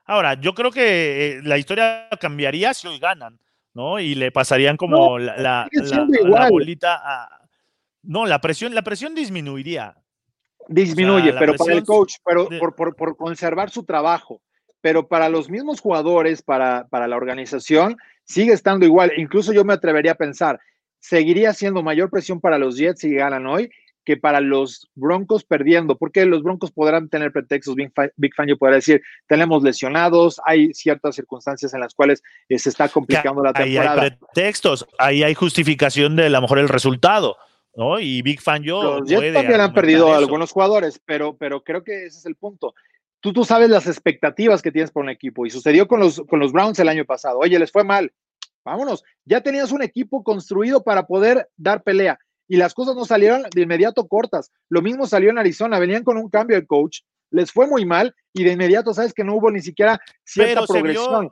Ahora, 0.06 0.36
yo 0.36 0.54
creo 0.54 0.72
que 0.72 1.38
eh, 1.38 1.42
la 1.44 1.58
historia 1.58 2.08
cambiaría 2.22 2.74
si 2.74 2.88
hoy 2.88 2.98
ganan, 2.98 3.38
¿no? 3.74 4.00
Y 4.00 4.16
le 4.16 4.32
pasarían 4.32 4.78
como 4.78 5.20
la, 5.20 5.68
bolita 6.50 7.02
a... 7.04 7.42
No, 8.04 8.26
la 8.26 8.40
presión, 8.40 8.74
la 8.74 8.84
presión 8.84 9.14
disminuiría. 9.14 9.98
Disminuye, 10.70 11.34
pero 11.34 11.56
para 11.56 11.74
el 11.74 11.84
coach, 11.84 12.16
pero 12.24 12.48
por, 12.60 12.96
por, 12.96 13.18
conservar 13.18 13.70
su 13.70 13.84
trabajo. 13.84 14.42
Pero 14.82 15.08
para 15.08 15.30
los 15.30 15.50
mismos 15.50 15.82
jugadores, 15.82 16.42
para, 16.42 16.88
para 16.88 17.08
la 17.08 17.18
organización, 17.18 17.98
sigue 18.24 18.54
estando 18.54 18.86
igual. 18.86 19.12
Incluso 19.18 19.54
yo 19.54 19.64
me 19.64 19.74
atrevería 19.74 20.14
a 20.14 20.16
pensar, 20.16 20.60
seguiría 21.00 21.54
siendo 21.54 21.84
mayor 21.84 22.10
presión 22.10 22.40
para 22.40 22.58
los 22.58 22.78
Jets 22.78 23.02
si 23.02 23.14
ganan 23.14 23.48
hoy 23.48 23.70
que 24.08 24.16
para 24.16 24.40
los 24.40 24.90
Broncos 24.96 25.44
perdiendo, 25.44 25.98
porque 25.98 26.26
los 26.26 26.42
Broncos 26.42 26.72
podrán 26.72 27.10
tener 27.10 27.34
pretextos, 27.34 27.76
Big 27.76 27.92
Fan, 27.94 28.48
yo 28.48 28.58
podría 28.58 28.78
decir, 28.78 29.02
tenemos 29.28 29.62
lesionados, 29.64 30.40
hay 30.46 30.74
ciertas 30.74 31.14
circunstancias 31.14 31.74
en 31.74 31.82
las 31.82 31.94
cuales 31.94 32.24
eh, 32.48 32.58
se 32.58 32.70
está 32.70 32.88
complicando 32.88 33.44
la 33.44 33.52
temporada. 33.52 33.92
Ahí 33.92 34.00
hay 34.00 34.12
pretextos, 34.12 34.88
ahí 34.98 35.24
hay 35.24 35.34
justificación 35.34 36.16
de 36.16 36.28
a 36.28 36.30
lo 36.30 36.42
mejor 36.42 36.60
el 36.60 36.70
resultado, 36.70 37.36
¿no? 37.76 38.00
Y 38.00 38.22
Big 38.22 38.40
Fan 38.40 38.64
yo... 38.64 39.00
Los 39.00 39.10
Jets 39.10 39.34
también 39.34 39.60
han 39.60 39.74
perdido 39.74 40.16
algunos 40.16 40.54
jugadores, 40.54 41.02
pero, 41.04 41.36
pero 41.36 41.62
creo 41.66 41.84
que 41.84 42.06
ese 42.06 42.20
es 42.20 42.26
el 42.26 42.36
punto 42.36 42.76
tú, 43.20 43.34
tú 43.34 43.44
sabes 43.44 43.70
las 43.70 43.88
expectativas 43.88 44.62
que 44.62 44.72
tienes 44.72 44.92
por 44.92 45.04
un 45.04 45.10
equipo 45.10 45.46
y 45.46 45.50
sucedió 45.50 45.88
con 45.88 46.00
los, 46.00 46.22
con 46.28 46.40
los 46.40 46.52
Browns 46.52 46.80
el 46.80 46.90
año 46.90 47.06
pasado. 47.06 47.40
Oye, 47.40 47.60
les 47.60 47.72
fue 47.72 47.84
mal. 47.84 48.12
Vámonos, 48.64 49.04
ya 49.24 49.42
tenías 49.42 49.72
un 49.72 49.82
equipo 49.82 50.24
construido 50.24 50.84
para 50.84 51.08
poder 51.08 51.50
dar 51.56 51.84
pelea 51.84 52.20
y 52.48 52.58
las 52.58 52.74
cosas 52.74 52.96
no 52.96 53.06
salieron 53.06 53.44
de 53.54 53.62
inmediato 53.62 54.08
cortas. 54.08 54.52
Lo 54.70 54.82
mismo 54.82 55.06
salió 55.06 55.30
en 55.30 55.38
Arizona, 55.38 55.80
venían 55.80 56.04
con 56.04 56.18
un 56.18 56.30
cambio 56.30 56.58
de 56.58 56.66
coach, 56.66 57.00
les 57.30 57.52
fue 57.52 57.68
muy 57.68 57.86
mal 57.86 58.16
y 58.34 58.44
de 58.44 58.54
inmediato 58.54 58.94
sabes 58.94 59.14
que 59.14 59.24
no 59.24 59.36
hubo 59.36 59.52
ni 59.52 59.62
siquiera 59.62 60.00
cierta 60.24 60.66
progresión. 60.66 61.32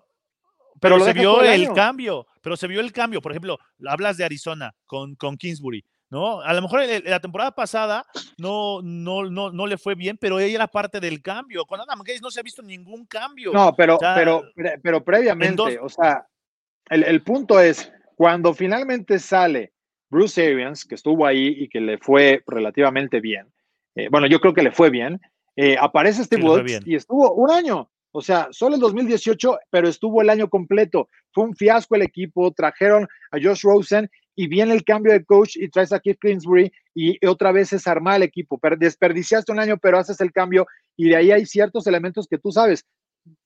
pero, 0.79 0.99
se 0.99 1.13
vio 1.13 1.41
el, 1.41 1.71
cambio, 1.73 2.27
pero 2.41 2.57
se 2.57 2.67
vio 2.67 2.81
el 2.81 2.91
cambio. 2.91 3.21
Por 3.21 3.31
ejemplo, 3.31 3.57
hablas 3.85 4.17
de 4.17 4.25
Arizona 4.25 4.75
con, 4.85 5.15
con 5.15 5.37
Kingsbury. 5.37 5.83
¿No? 6.15 6.39
A 6.39 6.53
lo 6.53 6.61
mejor 6.61 6.81
la 7.03 7.19
temporada 7.19 7.51
pasada 7.51 8.05
no, 8.37 8.81
no, 8.81 9.29
no, 9.29 9.51
no 9.51 9.67
le 9.67 9.77
fue 9.77 9.95
bien, 9.95 10.17
pero 10.17 10.39
ella 10.39 10.55
era 10.55 10.67
parte 10.67 11.01
del 11.01 11.21
cambio. 11.21 11.65
Con 11.65 11.81
Adam 11.81 11.99
Gates 11.99 12.21
no 12.21 12.31
se 12.31 12.39
ha 12.39 12.43
visto 12.43 12.61
ningún 12.61 13.05
cambio. 13.05 13.51
No, 13.51 13.75
pero, 13.75 13.97
pero, 13.99 14.43
pero 14.81 15.03
previamente, 15.03 15.77
o 15.77 15.89
sea, 15.89 16.25
el, 16.89 17.21
punto 17.21 17.59
es, 17.59 17.91
cuando 18.15 18.53
finalmente 18.53 19.19
sale 19.19 19.73
Bruce 20.09 20.41
Arians, 20.41 20.85
que 20.85 20.95
estuvo 20.95 21.25
ahí 21.25 21.47
y 21.47 21.67
que 21.67 21.81
le 21.81 21.97
fue 21.97 22.41
relativamente 22.47 23.19
bien, 23.19 23.51
eh, 23.95 24.07
bueno, 24.09 24.25
yo 24.27 24.39
creo 24.39 24.53
que 24.53 24.63
le 24.63 24.71
fue 24.71 24.89
bien, 24.89 25.19
eh, 25.57 25.75
aparece 25.77 26.23
Steve 26.23 26.63
sí, 26.65 26.79
y 26.85 26.95
estuvo 26.95 27.33
un 27.33 27.51
año. 27.51 27.89
O 28.11 28.21
sea, 28.21 28.47
solo 28.51 28.75
el 28.75 28.81
2018, 28.81 29.59
pero 29.69 29.89
estuvo 29.89 30.21
el 30.21 30.29
año 30.29 30.49
completo. 30.49 31.09
Fue 31.33 31.43
un 31.43 31.53
fiasco 31.53 31.95
el 31.95 32.03
equipo, 32.03 32.53
trajeron 32.53 33.05
a 33.31 33.37
Josh 33.43 33.63
Rosen 33.63 34.09
y 34.35 34.47
viene 34.47 34.73
el 34.73 34.83
cambio 34.83 35.13
de 35.13 35.23
coach 35.23 35.55
y 35.55 35.69
traes 35.69 35.93
a 35.93 35.99
Keith 35.99 36.19
Kingsbury 36.19 36.71
y 36.93 37.25
otra 37.25 37.51
vez 37.51 37.73
es 37.73 37.87
armar 37.87 38.17
el 38.17 38.23
equipo. 38.23 38.59
Desperdiciaste 38.77 39.51
un 39.51 39.59
año, 39.59 39.77
pero 39.77 39.97
haces 39.97 40.19
el 40.21 40.31
cambio 40.31 40.67
y 40.95 41.09
de 41.09 41.15
ahí 41.15 41.31
hay 41.31 41.45
ciertos 41.45 41.87
elementos 41.87 42.27
que 42.27 42.37
tú 42.37 42.51
sabes. 42.51 42.85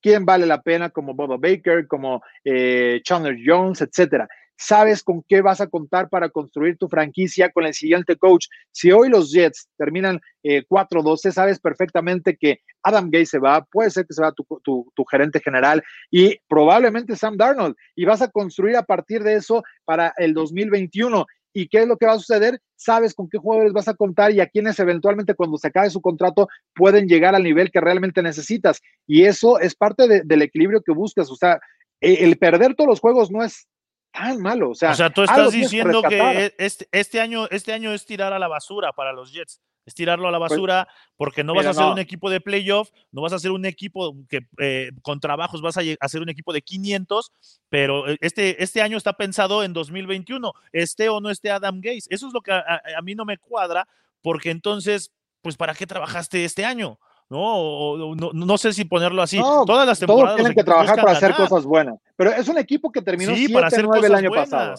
Quién 0.01 0.25
vale 0.25 0.45
la 0.45 0.61
pena, 0.61 0.89
como 0.89 1.13
Boba 1.13 1.37
Baker, 1.37 1.87
como 1.87 2.21
eh, 2.43 2.99
Chandler 3.03 3.37
Jones, 3.45 3.81
etcétera 3.81 4.27
sabes 4.59 5.01
con 5.03 5.23
qué 5.23 5.41
vas 5.41 5.61
a 5.61 5.67
contar 5.67 6.09
para 6.09 6.29
construir 6.29 6.77
tu 6.77 6.89
franquicia 6.89 7.49
con 7.49 7.65
el 7.65 7.73
siguiente 7.73 8.17
coach. 8.17 8.47
Si 8.71 8.91
hoy 8.91 9.09
los 9.09 9.31
Jets 9.31 9.69
terminan 9.77 10.19
4-12, 10.43 11.29
eh, 11.29 11.31
sabes 11.31 11.59
perfectamente 11.59 12.35
que 12.37 12.59
Adam 12.83 13.09
Gay 13.09 13.25
se 13.25 13.39
va, 13.39 13.63
puede 13.63 13.89
ser 13.89 14.05
que 14.05 14.13
se 14.13 14.21
va 14.21 14.33
tu, 14.33 15.05
gerente 15.09 15.39
general 15.39 15.81
y 16.11 16.37
probablemente 16.49 17.15
Sam 17.15 17.37
Darnold. 17.37 17.75
Y 17.95 18.03
vas 18.03 18.21
a 18.21 18.27
construir 18.27 18.75
a 18.75 18.83
partir 18.83 19.23
de 19.23 19.35
eso 19.35 19.63
para 19.85 20.13
el 20.17 20.33
2021. 20.33 21.25
¿Y 21.53 21.67
qué 21.69 21.79
es 21.79 21.87
lo 21.87 21.97
que 21.97 22.05
va 22.05 22.13
a 22.13 22.19
suceder? 22.19 22.59
Sabes 22.75 23.13
con 23.13 23.29
qué 23.29 23.37
jugadores 23.37 23.71
vas 23.71 23.87
a 23.87 23.95
contar 23.95 24.31
y 24.33 24.41
a 24.41 24.47
quienes 24.47 24.77
eventualmente 24.79 25.35
cuando 25.35 25.57
se 25.57 25.69
acabe 25.69 25.89
su 25.89 26.01
contrato 26.01 26.47
pueden 26.75 27.07
llegar 27.07 27.33
al 27.33 27.43
nivel 27.43 27.71
que 27.71 27.81
realmente 27.81 28.21
necesitas. 28.21 28.81
Y 29.07 29.23
eso 29.23 29.57
es 29.59 29.73
parte 29.73 30.21
del 30.23 30.41
equilibrio 30.41 30.81
que 30.81 30.91
buscas. 30.91 31.31
O 31.31 31.35
sea, 31.35 31.59
e, 32.01 32.25
el 32.25 32.37
perder 32.37 32.75
todos 32.75 32.89
los 32.89 32.99
juegos 32.99 33.31
no 33.31 33.41
es 33.41 33.67
tan 34.11 34.41
malo. 34.41 34.71
O 34.71 34.75
sea, 34.75 35.09
tú 35.09 35.23
estás 35.23 35.51
diciendo 35.51 36.01
que 36.01 36.19
e, 36.19 36.55
este, 36.57 36.87
este, 36.91 37.21
año, 37.21 37.47
este 37.49 37.73
año 37.73 37.93
es 37.93 38.05
tirar 38.05 38.33
a 38.33 38.39
la 38.39 38.47
basura 38.47 38.93
para 38.93 39.13
los 39.13 39.31
Jets. 39.31 39.61
Es 39.85 39.95
tirarlo 39.95 40.27
a 40.27 40.31
la 40.31 40.37
pues, 40.37 40.51
basura 40.51 40.87
porque 41.15 41.43
no 41.43 41.55
vas 41.55 41.65
a 41.65 41.73
ser 41.73 41.85
un 41.85 41.97
equipo 41.97 42.29
de 42.29 42.39
playoff, 42.39 42.91
no 43.11 43.23
vas 43.23 43.33
a 43.33 43.39
ser 43.39 43.49
un 43.49 43.65
equipo 43.65 44.15
que 44.29 44.41
eh, 44.59 44.91
con 45.01 45.19
trabajos 45.19 45.61
vas 45.63 45.77
a 45.77 45.81
hacer 45.99 46.21
un 46.21 46.29
equipo 46.29 46.53
de 46.53 46.61
500, 46.61 47.31
pero 47.69 48.07
eh, 48.07 48.17
este, 48.21 48.61
este 48.61 48.83
año 48.83 48.97
está 48.97 49.13
pensado 49.13 49.63
en 49.63 49.73
2021, 49.73 50.53
esté 50.73 51.09
o 51.09 51.21
no 51.21 51.31
esté 51.31 51.49
Adam 51.49 51.81
Gates. 51.81 52.05
Eso 52.11 52.27
es 52.27 52.33
lo 52.33 52.41
que 52.41 52.51
a, 52.51 53.01
mí 53.01 53.15
no 53.15 53.25
me 53.25 53.39
cuadra, 53.39 53.87
porque 54.21 54.51
entonces, 54.51 55.11
pues, 55.41 55.57
¿para 55.57 55.73
qué 55.73 55.87
trabajaste 55.87 56.45
este 56.45 56.65
año? 56.65 56.99
¿No? 57.29 58.15
no, 58.15 58.57
sé 58.57 58.73
si 58.73 58.85
ponerlo 58.85 59.21
así. 59.21 59.37
Todas 59.37 59.85
las 59.87 59.99
temporadas. 59.99 60.29
Todos 60.29 60.35
tienen 60.37 60.55
que 60.55 60.63
trabajar 60.63 60.99
para 60.99 61.11
hacer 61.11 61.35
cosas 61.35 61.63
buenas. 61.63 61.99
Pero 62.15 62.31
es 62.31 62.47
un 62.47 62.57
equipo 62.57 62.91
que 62.91 63.01
terminó 63.01 63.33
7-9 63.33 64.03
el 64.03 64.15
año 64.15 64.31
pasado. 64.31 64.75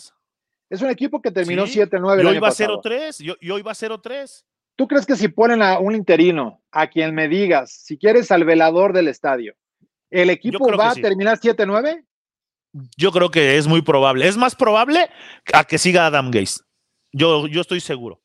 Es 0.68 0.82
un 0.82 0.90
equipo 0.90 1.20
que 1.20 1.30
terminó 1.30 1.66
7-9 1.66 2.20
el 2.20 2.28
año 2.28 2.40
pasado. 2.40 2.80
Yo, 3.18 3.34
yo 3.40 3.58
iba 3.58 3.72
0-3. 3.72 4.44
¿Tú 4.76 4.88
crees 4.88 5.04
que 5.04 5.16
si 5.16 5.28
ponen 5.28 5.62
a 5.62 5.78
un 5.78 5.94
interino, 5.94 6.62
a 6.70 6.86
quien 6.86 7.14
me 7.14 7.28
digas, 7.28 7.70
si 7.70 7.98
quieres 7.98 8.30
al 8.30 8.44
velador 8.44 8.92
del 8.92 9.08
estadio, 9.08 9.54
el 10.10 10.30
equipo 10.30 10.66
va 10.76 10.90
a 10.90 10.94
terminar 10.94 11.38
7-9? 11.38 12.04
Yo 12.96 13.12
creo 13.12 13.30
que 13.30 13.58
es 13.58 13.66
muy 13.66 13.82
probable. 13.82 14.26
Es 14.26 14.36
más 14.36 14.54
probable 14.54 15.10
a 15.52 15.64
que 15.64 15.76
siga 15.76 16.06
Adam 16.06 16.30
Gaze. 16.30 16.60
Yo, 17.12 17.46
yo 17.46 17.60
estoy 17.60 17.80
seguro. 17.80 18.20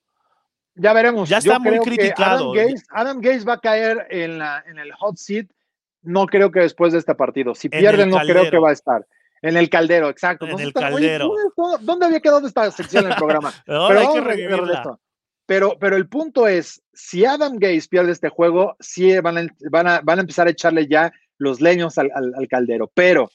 Ya 0.76 0.94
veremos. 0.94 1.30
Ya 1.30 1.38
está 1.38 1.60
muy 1.60 1.80
criticado. 1.80 2.54
Adam 2.90 3.22
Gaze, 3.22 3.46
va 3.46 3.54
a 3.54 3.60
caer 3.60 4.08
en, 4.10 4.38
la, 4.40 4.64
en 4.68 4.78
el 4.78 4.92
hot 4.94 5.18
seat. 5.18 5.48
No 6.02 6.28
creo 6.28 6.52
que 6.52 6.60
después 6.60 6.94
de 6.94 7.00
este 7.00 7.16
partido. 7.16 7.56
Si 7.56 7.70
pierden, 7.70 8.10
no 8.10 8.20
creo 8.20 8.50
que 8.50 8.60
va 8.60 8.70
a 8.70 8.74
estar. 8.74 9.06
En 9.42 9.58
el 9.58 9.70
caldero, 9.70 10.10
exacto. 10.10 10.46
En 10.48 10.60
el 10.60 10.74
caldero. 10.74 11.32
¿Dónde 11.82 12.06
había 12.06 12.20
quedado 12.20 12.46
esta 12.46 12.70
sección 12.72 13.06
en 13.06 13.12
el 13.12 13.18
programa? 13.18 13.54
pero, 13.66 14.00
hay 14.00 14.08
que 14.38 14.80
pero, 15.46 15.78
pero 15.80 15.96
el 15.96 16.08
punto 16.08 16.48
es, 16.48 16.82
si 16.94 17.26
Adam 17.26 17.58
Gaze 17.58 17.88
pierde 17.88 18.12
este 18.12 18.30
juego, 18.30 18.76
sí 18.80 19.18
van 19.20 19.38
a, 19.38 19.48
van 19.70 19.88
a, 19.88 20.02
van 20.02 20.18
a 20.18 20.22
empezar 20.22 20.48
a 20.48 20.52
echarle 20.52 20.88
ya 20.88 21.12
los 21.38 21.62
leños 21.62 21.98
al, 21.98 22.12
al 22.14 22.48
caldero. 22.48 22.90
Pero 22.94 23.30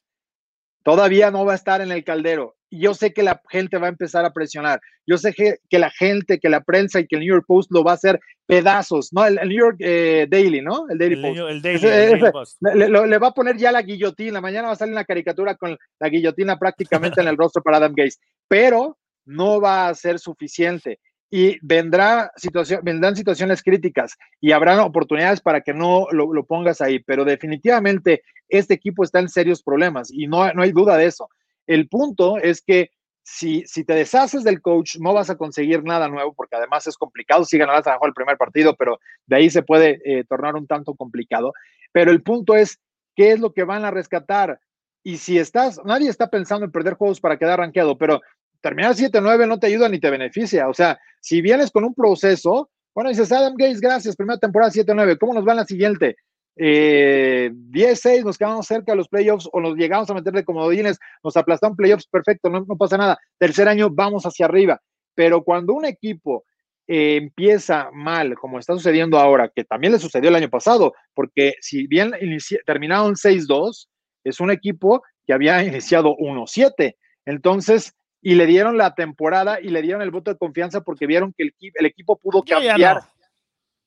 todavía 0.83 1.31
no 1.31 1.45
va 1.45 1.53
a 1.53 1.57
estar 1.57 1.81
en 1.81 1.93
el 1.93 2.05
caldero 2.05 2.57
yo 2.71 2.95
sé 2.95 3.13
que 3.13 3.23
la 3.23 3.41
gente 3.51 3.79
va 3.79 3.87
a 3.87 3.91
empezar 3.91 4.25
a 4.25 4.33
presionar. 4.33 4.81
Yo 5.07 5.19
sé 5.19 5.33
que, 5.33 5.59
la 5.79 5.91
gente, 5.91 6.39
que 6.39 6.49
la 6.49 6.63
prensa 6.63 7.01
y 7.01 7.07
que 7.07 7.17
el 7.17 7.21
New 7.21 7.35
York 7.35 7.45
Post 7.47 7.73
lo 7.73 7.83
va 7.83 7.93
a 7.93 7.95
hacer 7.95 8.21
pedazos, 8.47 9.13
¿no? 9.13 9.27
El, 9.27 9.37
New 9.49 9.59
York 9.59 9.77
eh, 9.81 10.27
Daily, 10.29 10.61
¿no? 10.61 10.89
El 10.89 10.99
Daily 10.99 11.17
Post. 11.17 12.59
Le, 12.61 13.19
va 13.19 13.29
a 13.29 13.35
poner 13.35 13.57
ya 13.57 13.73
la 13.73 13.83
guillotina. 13.83 14.41
Mañana 14.41 14.69
va 14.69 14.75
a 14.75 14.77
salir 14.77 14.93
una 14.93 15.05
caricatura 15.05 15.57
con 15.57 15.77
la 15.99 16.09
guillotina 16.09 16.59
prácticamente 16.59 17.21
en 17.21 17.29
el 17.29 17.37
rostro 17.37 17.63
para 17.63 17.79
Adam 17.79 17.93
Gates. 17.93 18.21
Pero 18.47 18.97
no 19.25 19.61
va 19.61 19.89
a 19.89 19.95
ser 19.95 20.19
suficiente 20.19 21.01
y 21.31 21.59
vendrá 21.63 22.33
situación, 22.37 22.81
vendrán 22.83 23.15
situaciones 23.15 23.63
críticas 23.63 24.17
y 24.41 24.53
habrán 24.53 24.81
oportunidades 24.81 25.41
para 25.41 25.61
que 25.61 25.73
no 25.73 26.09
lo, 26.11 26.33
lo, 26.33 26.45
pongas 26.45 26.81
ahí, 26.81 26.99
pero 26.99 27.25
definitivamente 27.25 28.23
este 28.49 28.75
equipo 28.75 29.05
está 29.05 29.21
en 29.21 29.29
serios 29.29 29.63
problemas 29.63 30.11
y 30.13 30.27
no, 30.27 30.53
no 30.53 30.63
hay 30.63 30.73
duda 30.73 30.97
de 30.97 31.07
eso. 31.07 31.29
El 31.67 31.89
punto 31.89 32.39
es 32.39 32.63
que 32.63 32.91
si, 33.23 33.65
si 33.67 33.85
te 33.85 33.95
deshaces 33.95 34.43
del 34.43 34.61
coach, 34.61 34.97
no 34.99 35.15
vas 35.15 35.31
a 35.31 35.37
conseguir 35.37 35.85
nada 35.85 36.09
nuevo, 36.09 36.35
porque 36.35 36.57
además 36.57 36.87
es 36.89 36.97
complicado. 36.97 37.45
Si 37.45 37.59
ganarás 37.59 37.87
a 37.87 37.99
el 38.03 38.13
primer 38.13 38.37
partido, 38.37 38.75
pero 38.77 38.99
de 39.27 39.37
ahí 39.37 39.51
se 39.51 39.63
puede 39.63 40.01
eh, 40.05 40.25
tornar 40.25 40.57
un 40.57 40.67
tanto 40.67 40.95
complicado. 40.95 41.53
Pero 41.93 42.11
el 42.11 42.23
punto 42.23 42.57
es, 42.57 42.81
¿qué 43.15 43.33
es 43.33 43.41
lo 43.41 43.53
que 43.53 43.65
van 43.65 43.85
a 43.85 43.93
rescatar? 43.93 44.59
Y 45.03 45.19
si 45.19 45.39
estás, 45.39 45.81
nadie 45.85 46.09
está 46.09 46.29
pensando 46.29 46.65
en 46.67 46.73
perder 46.73 46.95
juegos 46.95 47.21
para 47.21 47.39
quedar 47.39 47.61
rankeado, 47.61 47.97
pero 47.97 48.21
terminar 48.61 48.95
7-9 48.95 49.47
no 49.47 49.59
te 49.59 49.69
ayuda 49.69 49.89
ni 49.89 49.99
te 49.99 50.11
beneficia. 50.11 50.69
O 50.69 50.75
sea, 50.75 50.99
si 51.21 51.41
vienes 51.41 51.71
con 51.71 51.85
un 51.85 51.95
proceso, 51.95 52.71
bueno, 52.95 53.11
dices, 53.11 53.31
Adam 53.33 53.55
Gates, 53.57 53.81
gracias, 53.81 54.17
primera 54.17 54.39
temporada 54.39 54.73
7-9, 54.73 55.19
¿cómo 55.19 55.35
nos 55.35 55.47
va 55.47 55.53
en 55.53 55.59
la 55.59 55.65
siguiente? 55.67 56.17
eh, 56.63 57.51
10-6, 57.53 58.25
nos 58.25 58.37
quedamos 58.37 58.67
cerca 58.67 58.93
de 58.93 58.97
los 58.97 59.09
playoffs 59.09 59.49
o 59.51 59.61
nos 59.61 59.77
llegamos 59.77 60.11
a 60.11 60.15
meter 60.15 60.33
de 60.35 60.45
comodines, 60.45 60.99
nos 61.25 61.35
aplastaron 61.37 61.75
playoffs, 61.75 62.07
perfecto, 62.07 62.51
no, 62.51 62.67
pasa 62.77 62.99
nada. 62.99 63.19
Tercer 63.39 63.67
año 63.67 63.89
vamos 63.91 64.25
hacia 64.25 64.45
arriba. 64.45 64.81
Pero 65.15 65.43
cuando 65.43 65.73
un 65.73 65.87
equipo 65.87 66.45
eh, 66.87 67.17
empieza 67.17 67.91
mal, 67.95 68.35
como 68.35 68.59
está 68.59 68.75
sucediendo 68.75 69.19
ahora, 69.19 69.49
que 69.49 69.65
también 69.65 69.95
le 69.95 69.99
sucedió 69.99 70.29
el 70.29 70.37
año 70.37 70.51
pasado, 70.51 70.93
porque 71.15 71.55
si 71.61 71.87
bien 71.87 72.13
terminaron 72.67 73.15
6-2, 73.15 73.89
es 74.25 74.39
un 74.39 74.51
equipo 74.51 75.03
que 75.27 75.33
había 75.33 75.65
iniciado 75.65 76.15
1-7. 76.17 76.95
Entonces, 77.25 77.95
y 78.23 78.35
le 78.35 78.47
dieron 78.47 78.77
la 78.77 78.95
temporada 78.95 79.61
y 79.61 79.69
le 79.69 79.83
dieron 79.83 80.03
el 80.03 80.11
voto 80.11 80.31
de 80.31 80.39
confianza 80.39 80.83
porque 80.83 81.07
vieron 81.07 81.33
que 81.33 81.45
el, 81.45 81.55
el 81.75 81.87
equipo 81.87 82.17
pudo 82.17 82.43
cambiar. 82.43 83.03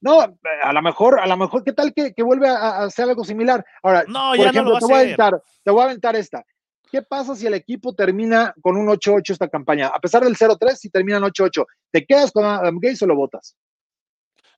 No, 0.01 0.19
a 0.19 0.73
lo 0.73 0.81
mejor, 0.81 1.17
a 1.17 1.25
lo 1.25 1.37
mejor, 1.37 1.63
¿qué 1.63 1.71
tal 1.71 1.93
que, 1.93 2.11
vuelve 2.23 2.49
a, 2.49 2.83
hacer 2.83 3.07
algo 3.07 3.23
similar? 3.23 3.63
Ahora, 3.81 4.03
no, 4.05 4.33
por 4.35 4.47
ejemplo, 4.47 4.77
te, 4.77 4.85
voy 4.85 4.95
a 4.95 4.99
aventar, 4.99 5.41
te 5.63 5.71
voy 5.71 5.81
a 5.81 5.85
aventar 5.85 6.15
esta. 6.17 6.43
¿Qué 6.91 7.01
pasa 7.01 7.35
si 7.35 7.47
el 7.47 7.53
equipo 7.53 7.95
termina 7.95 8.53
con 8.61 8.75
un 8.75 8.87
8-8 8.87 9.31
esta 9.31 9.47
campaña? 9.47 9.87
A 9.87 9.99
pesar 9.99 10.23
del 10.23 10.35
0-3, 10.35 10.75
si 10.75 10.89
terminan 10.89 11.23
8-8, 11.23 11.65
¿te 11.89 12.05
quedas 12.05 12.33
con 12.33 12.43
Adam 12.43 12.79
Gates 12.81 13.01
o 13.01 13.07
lo 13.07 13.15
votas? 13.15 13.55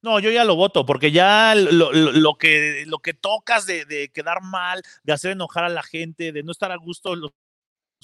No, 0.01 0.19
yo 0.19 0.32
ya 0.32 0.43
lo 0.43 0.55
voto, 0.55 0.84
porque 0.84 1.11
ya 1.11 1.53
lo, 1.55 2.38
que, 2.38 2.84
lo 2.88 2.97
que 2.97 3.13
tocas 3.13 3.67
de, 3.67 3.86
de, 3.86 4.09
quedar 4.09 4.41
mal, 4.41 4.82
de 5.03 5.13
hacer 5.13 5.32
enojar 5.32 5.63
a 5.63 5.69
la 5.69 5.84
gente, 5.84 6.32
de 6.32 6.41
no 6.41 6.51
estar 6.51 6.71
a 6.71 6.78
gusto 6.78 7.15
los 7.15 7.32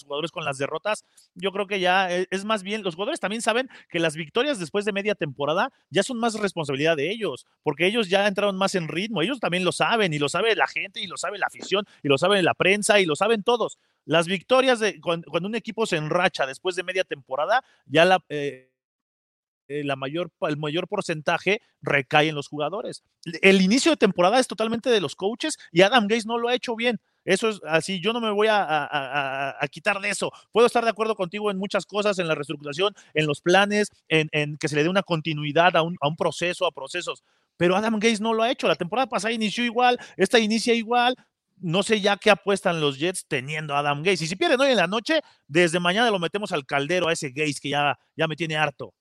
jugadores 0.04 0.32
con 0.32 0.46
las 0.46 0.58
derrotas, 0.58 1.06
yo 1.36 1.52
creo 1.52 1.68
que 1.68 1.80
ya 1.80 2.12
e, 2.12 2.28
es 2.32 2.46
más 2.46 2.64
bien, 2.64 2.84
los 2.84 2.96
jugadores 2.96 3.20
también 3.20 3.42
saben 3.42 3.70
que 3.90 4.00
las 4.00 4.16
victorias 4.16 4.60
después 4.60 4.86
de 4.86 4.94
media 4.94 5.16
temporada 5.16 5.72
ya 5.90 6.04
son 6.04 6.20
más 6.20 6.36
responsabilidad 6.36 6.98
de 6.98 7.12
ellos, 7.12 7.46
porque 7.64 7.88
ellos 7.88 8.10
ya 8.10 8.28
entraron 8.28 8.58
más 8.58 8.76
en 8.76 8.88
ritmo, 8.88 9.22
ellos 9.22 9.40
también 9.40 9.64
lo 9.64 9.72
saben 9.72 10.14
y 10.14 10.20
lo 10.20 10.30
sabe 10.30 10.56
la 10.56 10.68
gente 10.68 11.02
y 11.02 11.08
lo 11.08 11.18
sabe 11.18 11.38
la 11.38 11.48
afición 11.48 11.86
y 12.04 12.08
lo 12.08 12.18
sabe 12.18 12.42
la 12.42 12.54
prensa 12.54 13.00
y 13.00 13.06
lo 13.06 13.16
saben 13.16 13.44
todos. 13.44 13.78
Las 14.06 14.28
victorias 14.28 14.80
de 14.80 15.00
cuando, 15.00 15.28
un 15.32 15.56
equipo 15.56 15.86
se 15.86 15.98
enracha 15.98 16.46
después 16.46 16.76
de 16.76 16.84
media 16.84 17.04
temporada, 17.04 17.64
ya 17.86 18.06
la... 18.06 18.24
Eh, 18.30 18.68
eh, 19.72 19.86
la 19.86 19.96
mayor, 19.96 20.32
el 20.42 20.58
mayor 20.58 20.86
porcentaje 20.90 21.62
recae 21.82 22.28
en 22.28 22.36
los 22.36 22.50
jugadores. 22.50 23.04
El 23.42 23.62
inicio 23.62 23.92
de 23.92 23.98
temporada 23.98 24.38
es 24.38 24.48
totalmente 24.48 24.90
de 24.90 25.00
los 25.00 25.16
coaches 25.16 25.58
y 25.72 25.82
Adam 25.82 26.08
Gates 26.08 26.26
no 26.26 26.38
lo 26.38 26.50
ha 26.50 26.56
hecho 26.56 26.76
bien. 26.76 27.00
Eso 27.24 27.50
es 27.50 27.62
así, 27.68 28.00
yo 28.02 28.14
no 28.14 28.22
me 28.22 28.32
voy 28.32 28.48
a, 28.50 29.58
quitar 29.70 30.00
de 30.00 30.10
eso. 30.10 30.32
Puedo 30.52 30.68
estar 30.68 30.84
de 30.84 30.90
acuerdo 30.90 31.16
contigo 31.16 31.52
en 31.52 31.58
muchas 31.58 31.86
cosas, 31.86 32.18
en 32.20 32.28
la 32.28 32.36
reestructuración, 32.36 32.94
en 33.14 33.28
los 33.28 33.42
planes, 33.42 33.90
en, 34.08 34.58
que 34.58 34.68
se 34.68 34.76
le 34.76 34.84
dé 34.84 34.90
una 34.90 35.04
continuidad 35.04 35.76
a 35.76 35.82
un, 35.84 35.98
proceso, 36.18 36.66
a 36.66 36.72
procesos. 36.72 37.24
Pero 37.58 37.76
Adam 37.76 37.96
Gates 37.96 38.22
no 38.22 38.34
lo 38.34 38.44
ha 38.44 38.52
hecho. 38.52 38.68
La 38.68 38.76
temporada 38.76 39.08
pasada 39.08 39.34
inició 39.34 39.64
igual, 39.64 40.00
esta 40.18 40.40
inicia 40.40 40.74
igual. 40.74 41.16
No 41.64 41.84
sé 41.84 42.02
ya 42.02 42.18
qué 42.18 42.32
apuestan 42.32 42.82
los 42.82 42.98
Jets 42.98 43.28
teniendo 43.28 43.76
a 43.76 43.80
Adam 43.80 44.00
Gates. 44.00 44.24
Y 44.24 44.28
si 44.28 44.36
pierden 44.36 44.60
hoy 44.60 44.72
en 44.72 44.78
la 44.78 44.88
noche, 44.88 45.22
desde 45.48 45.80
mañana 45.80 46.10
lo 46.10 46.18
metemos 46.18 46.52
al 46.52 46.66
caldero 46.66 47.08
a 47.08 47.14
ese 47.14 47.30
Gates 47.30 47.60
que 47.60 47.70
ya, 47.70 48.00
ya 48.16 48.28
me 48.28 48.36
tiene 48.36 48.58
harto. 48.58 48.96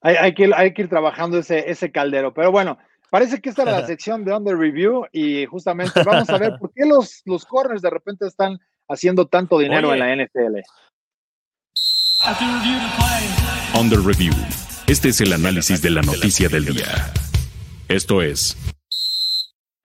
Hay, 0.00 0.32
que, 0.34 0.48
hay 0.54 0.72
que 0.72 0.82
ir 0.82 0.88
trabajando 0.88 1.38
ese, 1.38 1.68
ese 1.68 1.90
caldero. 1.90 2.32
Pero 2.32 2.52
bueno, 2.52 2.78
Parece 3.10 3.40
que 3.40 3.48
esta 3.48 3.62
era 3.62 3.80
la 3.80 3.86
sección 3.86 4.24
de 4.24 4.34
Under 4.34 4.56
Review 4.56 5.06
y 5.12 5.46
justamente 5.46 6.02
vamos 6.02 6.28
a 6.28 6.38
ver 6.38 6.54
por 6.58 6.72
qué 6.72 6.84
los, 6.84 7.22
los 7.24 7.44
corners 7.44 7.82
de 7.82 7.90
repente 7.90 8.26
están 8.26 8.58
haciendo 8.88 9.26
tanto 9.26 9.58
dinero 9.58 9.92
en 9.92 10.00
la 10.00 10.14
NFL. 10.14 10.60
Under 13.78 14.00
Review. 14.00 14.34
Este 14.86 15.10
es 15.10 15.20
el 15.20 15.32
análisis 15.32 15.82
de 15.82 15.90
la 15.90 16.02
noticia 16.02 16.48
del 16.48 16.64
día. 16.64 17.12
Esto 17.88 18.22
es 18.22 18.56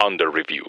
Under 0.05 0.29
Review. 0.29 0.63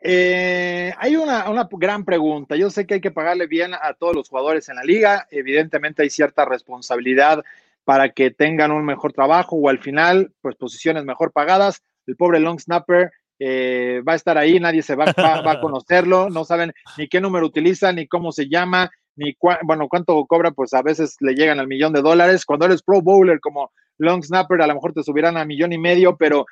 Eh, 0.00 0.92
hay 0.96 1.16
una, 1.16 1.50
una, 1.50 1.68
gran 1.72 2.04
pregunta. 2.04 2.54
Yo 2.54 2.70
sé 2.70 2.86
que 2.86 2.94
hay 2.94 3.00
que 3.00 3.10
pagarle 3.10 3.48
bien 3.48 3.74
a 3.74 3.94
todos 3.94 4.14
los 4.14 4.28
jugadores 4.28 4.68
en 4.68 4.76
la 4.76 4.84
liga. 4.84 5.26
Evidentemente 5.30 6.02
hay 6.02 6.10
cierta 6.10 6.44
responsabilidad 6.44 7.44
para 7.84 8.10
que 8.10 8.30
tengan 8.30 8.70
un 8.70 8.84
mejor 8.84 9.12
trabajo 9.12 9.56
o 9.56 9.68
al 9.68 9.78
final, 9.78 10.32
pues 10.40 10.56
posiciones 10.56 11.04
mejor 11.04 11.32
pagadas. 11.32 11.82
El 12.06 12.16
pobre 12.16 12.40
long 12.40 12.58
snapper 12.58 13.10
eh, 13.38 14.02
va 14.06 14.12
a 14.12 14.16
estar 14.16 14.38
ahí, 14.38 14.60
nadie 14.60 14.82
se 14.82 14.94
va, 14.94 15.06
a 15.06 15.14
conocerlo, 15.60 16.30
no 16.30 16.44
saben 16.44 16.72
ni 16.96 17.08
qué 17.08 17.20
número 17.20 17.46
utiliza, 17.46 17.92
ni 17.92 18.06
cómo 18.06 18.30
se 18.32 18.48
llama, 18.48 18.90
ni 19.16 19.36
bueno, 19.64 19.88
cuánto 19.88 20.24
cobra, 20.26 20.52
pues 20.52 20.72
a 20.74 20.82
veces 20.82 21.16
le 21.20 21.34
llegan 21.34 21.58
al 21.58 21.68
millón 21.68 21.92
de 21.92 22.02
dólares. 22.02 22.44
Cuando 22.44 22.66
eres 22.66 22.82
pro 22.82 23.02
bowler 23.02 23.40
como 23.40 23.72
long 23.98 24.22
snapper, 24.22 24.62
a 24.62 24.66
lo 24.66 24.74
mejor 24.74 24.92
te 24.92 25.02
subirán 25.02 25.36
a 25.36 25.44
millón 25.44 25.72
y 25.72 25.78
medio, 25.78 26.16
pero 26.16 26.46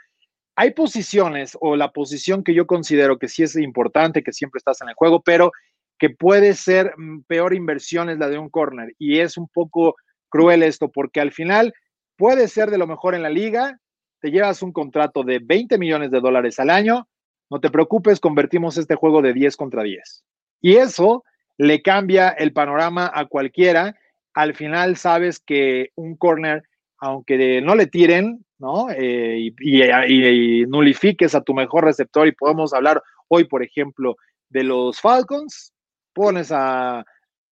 hay 0.57 0.72
posiciones 0.72 1.57
o 1.61 1.76
la 1.76 1.93
posición 1.93 2.45
que 2.45 2.55
yo 2.55 2.66
considero 2.66 3.18
que 3.18 3.28
sí 3.28 3.43
es 3.43 3.57
importante, 3.57 4.22
que 4.22 4.33
siempre 4.33 4.59
estás 4.59 4.83
en 4.83 4.89
el 4.89 4.95
juego, 4.95 5.22
pero 5.22 5.53
que 5.99 6.11
puede 6.11 6.55
ser 6.55 6.95
mm, 6.97 7.22
peor 7.28 7.55
inversión 7.55 8.11
es 8.11 8.18
la 8.18 8.28
de 8.28 8.39
un 8.39 8.51
corner 8.51 8.95
y 8.99 9.20
es 9.20 9.37
un 9.37 9.49
poco 9.49 9.97
cruel 10.31 10.62
esto, 10.62 10.91
porque 10.91 11.20
al 11.20 11.33
final 11.33 11.74
puede 12.16 12.49
ser 12.49 12.70
de 12.70 12.78
lo 12.78 12.87
mejor 12.87 13.14
en 13.14 13.22
la 13.22 13.28
liga, 13.28 13.78
te 14.20 14.31
llevas 14.31 14.62
un 14.62 14.72
contrato 14.72 15.22
de 15.22 15.41
20 15.43 15.76
millones 15.78 16.11
de 16.11 16.20
dólares 16.20 16.59
al 16.59 16.70
año, 16.70 17.09
no 17.51 17.61
te 17.61 17.70
preocupes, 17.70 18.20
convertimos 18.20 18.78
este 18.78 18.95
juego 18.95 19.22
de 19.22 19.33
10 19.33 19.57
contra 19.57 19.83
10. 19.83 20.24
Y 20.61 20.76
eso 20.76 21.24
le 21.59 21.83
cambia 21.83 22.28
el 22.31 22.53
panorama 22.53 23.11
a 23.12 23.26
cualquiera. 23.26 23.97
Al 24.35 24.55
final 24.55 24.97
sabes 24.97 25.41
que 25.41 25.91
un 25.97 26.16
corner, 26.16 26.62
aunque 26.99 27.61
no 27.61 27.74
le 27.74 27.87
tiren, 27.87 28.45
¿no? 28.59 28.89
Eh, 28.91 29.53
y, 29.59 30.64
nulifiques 30.66 31.35
a 31.35 31.41
tu 31.41 31.55
mejor 31.55 31.85
receptor, 31.85 32.28
y 32.28 32.33
podemos 32.33 32.72
hablar 32.72 33.03
hoy, 33.28 33.45
por 33.45 33.62
ejemplo, 33.62 34.16
de 34.49 34.62
los 34.62 35.01
Falcons, 35.01 35.72
pones 36.12 36.53
a, 36.53 37.05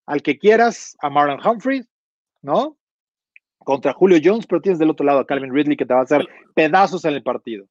al 0.05 0.21
que 0.21 0.37
quieras, 0.37 0.95
a 1.01 1.09
Marlon 1.09 1.45
Humphrey, 1.45 1.83
¿no? 2.41 2.79
contra 3.69 3.93
Julio 3.93 4.19
Jones, 4.23 4.47
pero 4.47 4.61
tienes 4.61 4.79
del 4.79 4.89
otro 4.89 5.05
lado 5.05 5.19
a 5.19 5.27
Calvin 5.27 5.53
Ridley 5.53 5.77
que 5.77 5.85
te 5.85 5.93
va 5.93 5.99
a 5.99 6.03
hacer 6.03 6.27
pedazos 6.55 7.05
en 7.05 7.13
el 7.13 7.23
partido. 7.23 7.67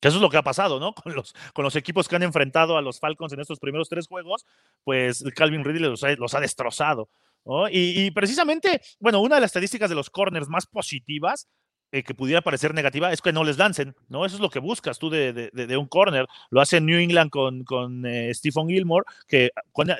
Que 0.00 0.08
eso 0.08 0.18
es 0.18 0.22
lo 0.22 0.28
que 0.28 0.36
ha 0.36 0.42
pasado, 0.42 0.78
¿no? 0.78 0.92
Con 1.02 1.14
los, 1.14 1.34
con 1.54 1.64
los 1.64 1.76
equipos 1.76 2.08
que 2.08 2.16
han 2.16 2.22
enfrentado 2.22 2.76
a 2.76 2.82
los 2.82 3.00
Falcons 3.00 3.32
en 3.32 3.40
estos 3.40 3.58
primeros 3.58 3.88
tres 3.88 4.06
juegos, 4.06 4.44
pues 4.84 5.24
Calvin 5.34 5.64
Ridley 5.64 5.90
los 6.18 6.34
ha, 6.34 6.40
destrozado. 6.40 7.08
Y, 7.70 8.04
y, 8.04 8.10
precisamente, 8.10 8.82
bueno, 8.98 9.20
una 9.20 9.36
de 9.36 9.40
las 9.40 9.48
estadísticas 9.48 9.88
de 9.88 9.94
los 9.94 10.10
corners 10.10 10.48
más 10.48 10.66
positivas 10.66 11.48
eh, 11.92 12.02
que 12.02 12.14
pudiera 12.14 12.40
parecer 12.40 12.74
negativa 12.74 13.12
es 13.12 13.22
que 13.22 13.32
no 13.32 13.44
les 13.44 13.58
lancen, 13.58 13.94
¿no? 14.08 14.26
Eso 14.26 14.36
es 14.36 14.40
lo 14.42 14.50
que 14.50 14.58
buscas 14.58 14.98
tú 14.98 15.08
de, 15.08 15.32
de, 15.32 15.76
un 15.76 15.86
corner. 15.86 16.26
Lo 16.50 16.60
hace 16.60 16.80
New 16.80 16.98
England 16.98 17.30
con, 17.30 17.62
con 17.64 18.04
eh, 18.04 18.34
Stephen 18.34 18.68
Gilmore, 18.68 19.04
que 19.28 19.50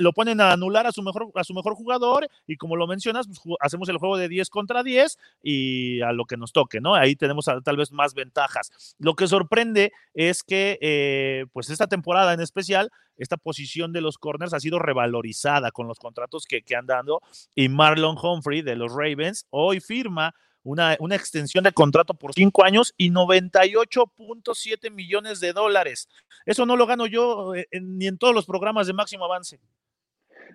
lo 0.00 0.12
ponen 0.12 0.40
a 0.40 0.52
anular 0.52 0.86
a 0.86 0.92
su 0.92 1.02
mejor, 1.02 1.30
a 1.36 1.44
su 1.44 1.54
mejor 1.54 1.74
jugador 1.74 2.28
y 2.46 2.56
como 2.56 2.74
lo 2.74 2.88
mencionas, 2.88 3.28
pues, 3.28 3.40
hacemos 3.60 3.88
el 3.88 3.98
juego 3.98 4.16
de 4.16 4.28
10 4.28 4.50
contra 4.50 4.82
10 4.82 5.16
y 5.42 6.00
a 6.00 6.12
lo 6.12 6.24
que 6.24 6.36
nos 6.36 6.52
toque, 6.52 6.80
¿no? 6.80 6.96
Ahí 6.96 7.14
tenemos 7.14 7.46
tal 7.64 7.76
vez 7.76 7.92
más 7.92 8.14
ventajas. 8.14 8.96
Lo 8.98 9.14
que 9.14 9.28
sorprende 9.28 9.92
es 10.12 10.42
que, 10.42 10.78
eh, 10.80 11.46
pues 11.52 11.70
esta 11.70 11.86
temporada 11.86 12.32
en 12.32 12.40
especial, 12.40 12.90
esta 13.16 13.36
posición 13.36 13.92
de 13.92 14.00
los 14.00 14.18
corners 14.18 14.52
ha 14.54 14.60
sido 14.60 14.80
revalorizada 14.80 15.70
con 15.70 15.86
los 15.86 15.98
contratos 15.98 16.46
que, 16.46 16.62
que 16.62 16.74
han 16.74 16.86
dado 16.86 17.20
y 17.54 17.68
Marlon 17.68 18.16
Humphrey 18.20 18.62
de 18.62 18.76
los 18.76 18.92
Ravens 18.92 19.46
hoy 19.50 19.80
firma 19.80 20.34
una, 20.66 20.96
una 21.00 21.16
extensión 21.16 21.64
de 21.64 21.72
contrato 21.72 22.14
por 22.14 22.34
cinco 22.34 22.64
años 22.64 22.94
y 22.96 23.10
98.7 23.10 24.90
millones 24.90 25.40
de 25.40 25.52
dólares. 25.52 26.08
Eso 26.44 26.66
no 26.66 26.76
lo 26.76 26.86
gano 26.86 27.06
yo 27.06 27.54
eh, 27.54 27.66
ni 27.80 28.06
en 28.06 28.18
todos 28.18 28.34
los 28.34 28.46
programas 28.46 28.86
de 28.86 28.92
máximo 28.92 29.24
avance. 29.24 29.60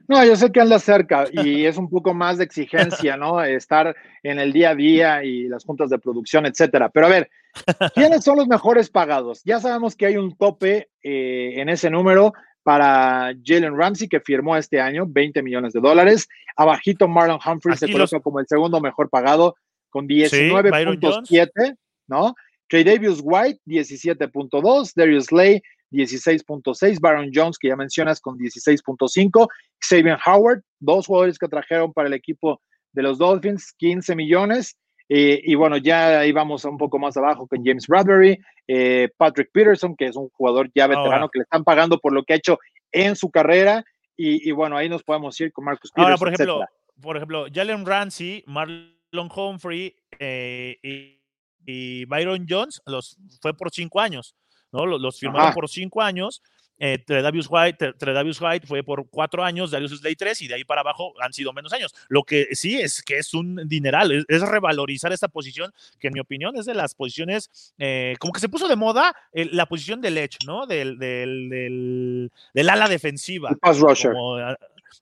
No, 0.08 0.26
yo 0.26 0.36
sé 0.36 0.52
que 0.52 0.60
anda 0.60 0.80
cerca 0.80 1.26
y 1.32 1.66
es 1.66 1.78
un 1.78 1.90
poco 1.90 2.14
más 2.14 2.38
de 2.38 2.44
exigencia, 2.44 3.18
¿no? 3.18 3.42
Estar 3.44 3.96
en 4.24 4.40
el 4.40 4.52
día 4.52 4.72
a 4.72 4.76
día 4.76 5.24
y 5.24 5.48
las 5.48 5.64
juntas 5.64 5.90
de 5.90 6.00
producción, 6.00 6.46
etcétera. 6.46 6.90
Pero 6.90 7.06
a 7.06 7.10
ver, 7.10 7.30
¿quiénes 7.96 8.24
son 8.24 8.38
los 8.38 8.48
mejores 8.48 8.90
pagados? 8.90 9.42
Ya 9.46 9.60
sabemos 9.60 9.96
que 9.96 10.08
hay 10.08 10.18
un 10.18 10.36
tope 10.36 10.90
eh, 11.04 11.54
en 11.58 11.70
ese 11.70 11.90
número 11.90 12.34
para 12.64 13.34
Jalen 13.44 13.78
Ramsey, 13.78 14.08
que 14.08 14.20
firmó 14.20 14.56
este 14.56 14.80
año 14.80 15.06
20 15.08 15.42
millones 15.42 15.74
de 15.74 15.80
dólares. 15.80 16.28
Abajito, 16.56 17.08
Marlon 17.08 17.40
Humphrey 17.44 17.76
se 17.76 17.92
coloca 17.92 18.20
como 18.20 18.40
el 18.40 18.48
segundo 18.48 18.80
mejor 18.80 19.10
pagado, 19.10 19.56
con 19.92 20.08
19.7, 20.08 21.76
¿no? 22.08 22.34
Trey 22.68 22.84
Davis 22.84 23.20
White, 23.22 23.60
17.2, 23.68 24.94
Darius 24.96 25.32
Lay, 25.32 25.62
16.6, 25.92 27.00
Baron 27.00 27.30
Jones, 27.34 27.58
que 27.60 27.68
ya 27.68 27.76
mencionas, 27.76 28.22
con 28.22 28.38
16.5, 28.38 29.48
Xavier 29.80 30.18
Howard, 30.26 30.62
dos 30.80 31.06
jugadores 31.06 31.38
que 31.38 31.48
trajeron 31.48 31.94
para 31.94 32.08
el 32.08 32.14
equipo 32.14 32.62
de 32.94 33.04
los 33.04 33.18
Dolphins, 33.18 33.74
15 33.78 34.16
millones. 34.16 34.78
Eh, 35.10 35.42
y 35.44 35.56
bueno, 35.56 35.76
ya 35.76 36.26
íbamos 36.26 36.64
un 36.64 36.78
poco 36.78 36.98
más 36.98 37.18
abajo 37.18 37.46
con 37.46 37.66
James 37.66 37.86
Bradbury, 37.88 38.40
eh, 38.68 39.10
Patrick 39.18 39.50
Peterson, 39.52 39.94
que 39.98 40.06
es 40.06 40.16
un 40.16 40.30
jugador 40.30 40.72
ya 40.74 40.88
veterano 40.88 41.28
que 41.28 41.40
le 41.40 41.44
están 41.44 41.66
pagando 41.66 42.00
por 42.00 42.14
lo 42.14 42.24
que 42.24 42.34
ha 42.34 42.38
hecho 42.38 42.58
en 42.94 43.18
su 43.18 43.30
carrera. 43.30 43.84
Y, 44.16 44.52
bueno, 44.52 44.78
ahí 44.78 44.88
nos 44.88 45.04
podemos 45.04 45.40
ir 45.42 45.52
con 45.52 45.66
Marcus 45.66 45.92
Peterson. 45.92 46.12
Ahora, 46.12 46.18
por 46.18 46.28
ejemplo, 46.28 46.66
por 47.02 47.18
ejemplo, 47.18 47.48
Jalen 47.52 47.86
Ramsey, 47.86 48.44
Marlon 48.46 49.01
Long 49.12 49.32
Humphrey 49.34 49.96
eh, 50.20 51.18
y, 51.66 52.06
Byron 52.06 52.46
Jones 52.50 52.82
los 52.86 53.18
fue 53.40 53.54
por 53.54 53.72
cinco 53.72 54.00
años, 54.00 54.36
¿no? 54.72 54.86
Los, 54.86 55.20
firmaron 55.20 55.54
por 55.54 55.70
cinco 55.70 56.02
años. 56.02 56.42
Eh, 56.84 56.98
Tredavious 56.98 57.48
White, 57.48 57.94
White 58.42 58.66
fue 58.66 58.84
por 58.84 59.08
cuatro 59.08 59.44
años, 59.44 59.70
Darius 59.70 60.00
Slay 60.00 60.16
tres, 60.16 60.42
y 60.42 60.48
de 60.48 60.56
ahí 60.56 60.64
para 60.64 60.82
abajo 60.82 61.14
han 61.22 61.32
sido 61.32 61.54
menos 61.54 61.72
años. 61.74 61.94
Lo 62.10 62.24
que 62.24 62.48
sí 62.54 62.80
es 62.80 63.04
que 63.04 63.20
es 63.20 63.36
un 63.36 63.68
dineral, 63.68 64.26
es, 64.28 64.42
revalorizar 64.42 65.14
esta 65.14 65.28
posición, 65.28 65.72
que 66.00 66.08
en 66.08 66.14
mi 66.14 66.20
opinión 66.20 66.58
es 66.58 66.66
de 66.66 66.74
las 66.74 66.96
posiciones, 66.96 67.74
eh, 67.78 68.16
como 68.20 68.34
que 68.34 68.40
se 68.40 68.50
puso 68.50 68.68
de 68.68 68.76
moda 68.76 69.16
la 69.32 69.68
posición 69.68 70.02
del 70.02 70.18
edge, 70.18 70.40
¿no? 70.48 70.66
Del, 70.66 70.98
del, 70.98 72.32
del, 72.52 72.70
ala 72.70 72.90
defensiva. 72.90 73.52
pass 73.62 73.78
rusher 73.80 74.16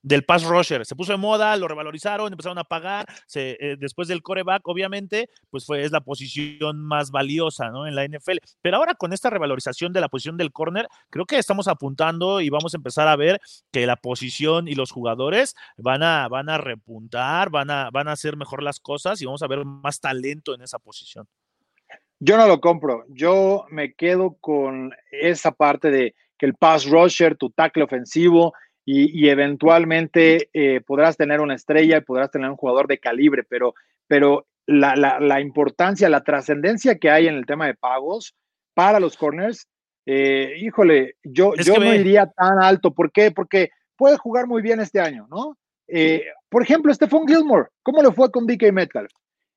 del 0.02 0.24
pass 0.24 0.44
rusher. 0.44 0.84
Se 0.86 0.96
puso 0.96 1.12
de 1.12 1.18
moda, 1.18 1.56
lo 1.56 1.68
revalorizaron, 1.68 2.32
empezaron 2.32 2.58
a 2.58 2.64
pagar. 2.64 3.06
Eh, 3.34 3.76
después 3.78 4.08
del 4.08 4.22
coreback, 4.22 4.66
obviamente, 4.66 5.28
pues 5.50 5.66
fue 5.66 5.82
es 5.84 5.92
la 5.92 6.00
posición 6.00 6.80
más 6.80 7.10
valiosa 7.10 7.70
¿no? 7.70 7.86
en 7.86 7.94
la 7.94 8.06
NFL. 8.06 8.38
Pero 8.60 8.76
ahora 8.76 8.94
con 8.94 9.12
esta 9.12 9.30
revalorización 9.30 9.92
de 9.92 10.00
la 10.00 10.08
posición 10.08 10.36
del 10.36 10.52
corner, 10.52 10.88
creo 11.10 11.26
que 11.26 11.38
estamos 11.38 11.68
apuntando 11.68 12.40
y 12.40 12.50
vamos 12.50 12.74
a 12.74 12.76
empezar 12.76 13.08
a 13.08 13.16
ver 13.16 13.40
que 13.70 13.86
la 13.86 13.96
posición 13.96 14.68
y 14.68 14.74
los 14.74 14.90
jugadores 14.90 15.54
van 15.76 16.02
a, 16.02 16.28
van 16.28 16.48
a 16.48 16.58
repuntar, 16.58 17.50
van 17.50 17.70
a, 17.70 17.90
van 17.90 18.08
a 18.08 18.12
hacer 18.12 18.36
mejor 18.36 18.62
las 18.62 18.80
cosas 18.80 19.20
y 19.20 19.26
vamos 19.26 19.42
a 19.42 19.48
ver 19.48 19.64
más 19.64 20.00
talento 20.00 20.54
en 20.54 20.62
esa 20.62 20.78
posición. 20.78 21.26
Yo 22.18 22.36
no 22.36 22.46
lo 22.46 22.60
compro. 22.60 23.04
Yo 23.08 23.64
me 23.70 23.94
quedo 23.94 24.36
con 24.40 24.92
esa 25.10 25.52
parte 25.52 25.90
de 25.90 26.14
que 26.38 26.46
el 26.46 26.54
pass 26.54 26.86
rusher, 26.86 27.36
tu 27.36 27.50
tackle 27.50 27.82
ofensivo, 27.82 28.52
y, 28.92 29.28
eventualmente 29.28 30.50
eh, 30.52 30.80
podrás 30.80 31.16
tener 31.16 31.40
una 31.40 31.54
estrella 31.54 31.98
y 31.98 32.00
podrás 32.00 32.30
tener 32.30 32.50
un 32.50 32.56
jugador 32.56 32.88
de 32.88 32.98
calibre, 32.98 33.44
pero, 33.48 33.74
pero 34.08 34.46
la, 34.66 34.96
la, 34.96 35.40
importancia, 35.40 36.08
la 36.08 36.24
trascendencia 36.24 36.98
que 36.98 37.10
hay 37.10 37.28
en 37.28 37.34
el 37.34 37.46
tema 37.46 37.66
de 37.66 37.74
pagos 37.74 38.34
para 38.74 38.98
los 38.98 39.16
corners, 39.16 39.68
eh, 40.06 40.54
híjole, 40.58 41.14
yo, 41.22 41.54
yo 41.54 41.76
no 41.76 41.94
iría 41.94 42.26
tan 42.26 42.60
alto. 42.60 42.92
¿Por 42.92 43.12
qué? 43.12 43.30
Porque 43.30 43.70
puede 43.96 44.16
jugar 44.16 44.48
muy 44.48 44.60
bien 44.60 44.80
este 44.80 45.00
año, 45.00 45.28
¿no? 45.30 45.56
Eh, 45.86 46.24
por 46.48 46.62
ejemplo, 46.62 46.92
Stephon 46.92 47.28
Gilmore, 47.28 47.68
¿cómo 47.82 48.02
le 48.02 48.10
fue 48.10 48.30
con 48.30 48.46
DK 48.46 48.72
Metal? 48.72 49.08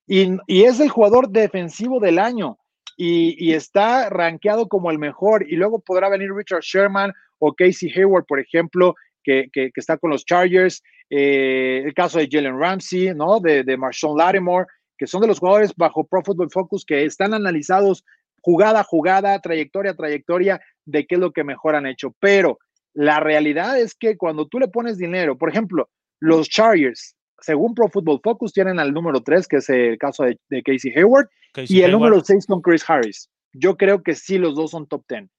Y, 0.05 0.37
y, 0.47 0.63
es 0.63 0.79
el 0.79 0.89
jugador 0.89 1.29
defensivo 1.29 1.99
del 1.99 2.19
año 2.19 2.57
y, 2.97 3.35
y, 3.43 3.53
está 3.53 4.09
rankeado 4.09 4.67
como 4.67 4.91
el 4.91 4.99
mejor. 4.99 5.49
Y 5.49 5.55
luego 5.55 5.79
podrá 5.79 6.09
venir 6.09 6.33
Richard 6.33 6.61
Sherman 6.61 7.13
o 7.39 7.53
Casey 7.53 7.89
Hayward, 7.95 8.25
por 8.25 8.39
ejemplo, 8.39 8.95
que, 9.23 9.49
está 9.75 9.97
con 9.97 10.11
los 10.11 10.25
Chargers, 10.25 10.81
eh, 11.09 11.81
el 11.85 11.93
caso 11.93 12.19
de 12.19 12.27
Jalen 12.29 12.59
Ramsey, 12.59 13.13
¿no? 13.15 13.39
De, 13.39 13.63
de 13.63 13.77
Marshawn 13.77 14.17
Lattimore, 14.17 14.67
que 14.97 15.07
son 15.07 15.21
de 15.21 15.27
los 15.27 15.39
jugadores 15.39 15.73
bajo 15.75 16.05
Pro 16.05 16.21
Football 16.23 16.51
Focus 16.51 16.85
que 16.85 17.05
están 17.05 17.33
analizados 17.33 18.03
jugada 18.41 18.81
a 18.81 18.83
jugada, 18.83 19.39
trayectoria 19.39 19.91
a 19.91 19.95
trayectoria, 19.95 20.61
de 20.85 21.05
qué 21.07 21.15
es 21.15 21.21
lo 21.21 21.31
que 21.31 21.43
mejor 21.43 21.75
han 21.75 21.87
hecho. 21.87 22.13
Pero 22.19 22.59
la 22.93 23.19
realidad 23.19 23.79
es 23.79 23.95
que 23.95 24.17
cuando 24.17 24.47
tú 24.47 24.59
le 24.59 24.67
pones 24.67 24.97
dinero, 24.97 25.37
por 25.37 25.49
ejemplo, 25.49 25.89
los 26.19 26.49
Chargers, 26.49 27.15
según 27.39 27.73
Pro 27.73 27.89
Football 27.89 28.21
Focus, 28.23 28.53
tienen 28.53 28.79
al 28.79 28.93
número 28.93 29.21
3, 29.21 29.47
que 29.47 29.57
es 29.57 29.69
el 29.69 29.97
caso 29.97 30.23
de, 30.23 30.63
Casey 30.63 30.91
Hayward, 30.95 31.27
y 31.55 31.81
el 31.81 31.91
número 31.91 32.21
6 32.21 32.45
con 32.45 32.61
Chris 32.61 32.83
Harris. 32.87 33.29
Yo 33.53 33.77
creo 33.77 34.03
que 34.03 34.15
sí, 34.15 34.37
los 34.37 34.55
dos 34.55 34.71
son 34.71 34.87
top 34.87 35.03
10. 35.07 35.29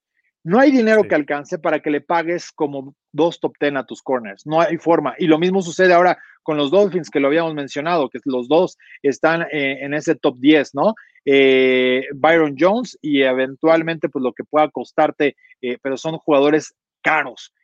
No 0.44 0.60
hay 0.60 0.70
dinero 0.70 1.04
que 1.04 1.14
alcance 1.14 1.58
para 1.58 1.80
que 1.80 1.90
le 1.90 2.02
pagues 2.02 2.52
como 2.52 2.94
dos 3.12 3.40
top 3.40 3.54
ten 3.58 3.78
a 3.78 3.86
tus 3.86 4.02
corners. 4.02 4.46
No 4.46 4.60
hay 4.60 4.76
forma. 4.76 5.14
Y 5.18 5.26
lo 5.26 5.38
mismo 5.38 5.62
sucede 5.62 5.94
ahora 5.94 6.18
con 6.42 6.58
los 6.58 6.70
Dolphins, 6.70 7.08
que 7.08 7.18
lo 7.18 7.28
habíamos 7.28 7.54
mencionado, 7.54 8.10
que 8.10 8.20
los 8.26 8.46
dos 8.46 8.76
están 9.02 9.42
eh, 9.50 9.78
en 9.80 9.94
ese 9.94 10.14
top 10.14 10.36
10, 10.38 10.74
¿no? 10.74 10.94
Eh, 11.24 12.06
Byron 12.14 12.56
Jones 12.58 12.98
y 13.00 13.22
eventualmente, 13.22 14.10
pues 14.10 14.22
lo 14.22 14.34
que 14.34 14.44
pueda 14.44 14.68
costarte, 14.70 15.34
eh, 15.62 15.78
pero 15.80 15.96
son 15.96 16.18
jugadores 16.18 16.74
caros. 17.02 17.54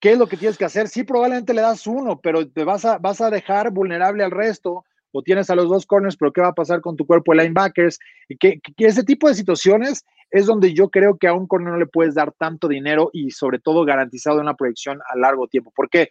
¿Qué 0.00 0.12
es 0.12 0.18
lo 0.18 0.26
que 0.26 0.38
tienes 0.38 0.56
que 0.56 0.64
hacer? 0.64 0.88
Sí, 0.88 1.04
probablemente 1.04 1.52
le 1.52 1.60
das 1.60 1.86
uno, 1.86 2.20
pero 2.22 2.48
te 2.48 2.64
vas 2.64 2.86
a, 2.86 2.96
vas 2.96 3.20
a 3.20 3.28
dejar 3.28 3.70
vulnerable 3.70 4.24
al 4.24 4.30
resto 4.30 4.84
o 5.16 5.22
tienes 5.22 5.48
a 5.48 5.54
los 5.54 5.68
dos 5.68 5.86
corners, 5.86 6.16
pero 6.16 6.32
¿qué 6.32 6.40
va 6.40 6.48
a 6.48 6.54
pasar 6.54 6.80
con 6.80 6.96
tu 6.96 7.06
cuerpo 7.06 7.32
de 7.32 7.44
linebackers? 7.44 8.00
Y 8.28 8.36
que, 8.36 8.60
ese 8.78 9.04
tipo 9.04 9.28
de 9.28 9.34
situaciones 9.34 10.04
es 10.28 10.46
donde 10.46 10.74
yo 10.74 10.90
creo 10.90 11.16
que 11.18 11.28
a 11.28 11.34
un 11.34 11.46
corner 11.46 11.72
no 11.72 11.78
le 11.78 11.86
puedes 11.86 12.16
dar 12.16 12.32
tanto 12.32 12.66
dinero 12.66 13.10
y 13.12 13.30
sobre 13.30 13.60
todo 13.60 13.84
garantizado 13.84 14.40
una 14.40 14.54
proyección 14.54 15.00
a 15.08 15.16
largo 15.16 15.46
tiempo, 15.46 15.72
porque 15.74 16.10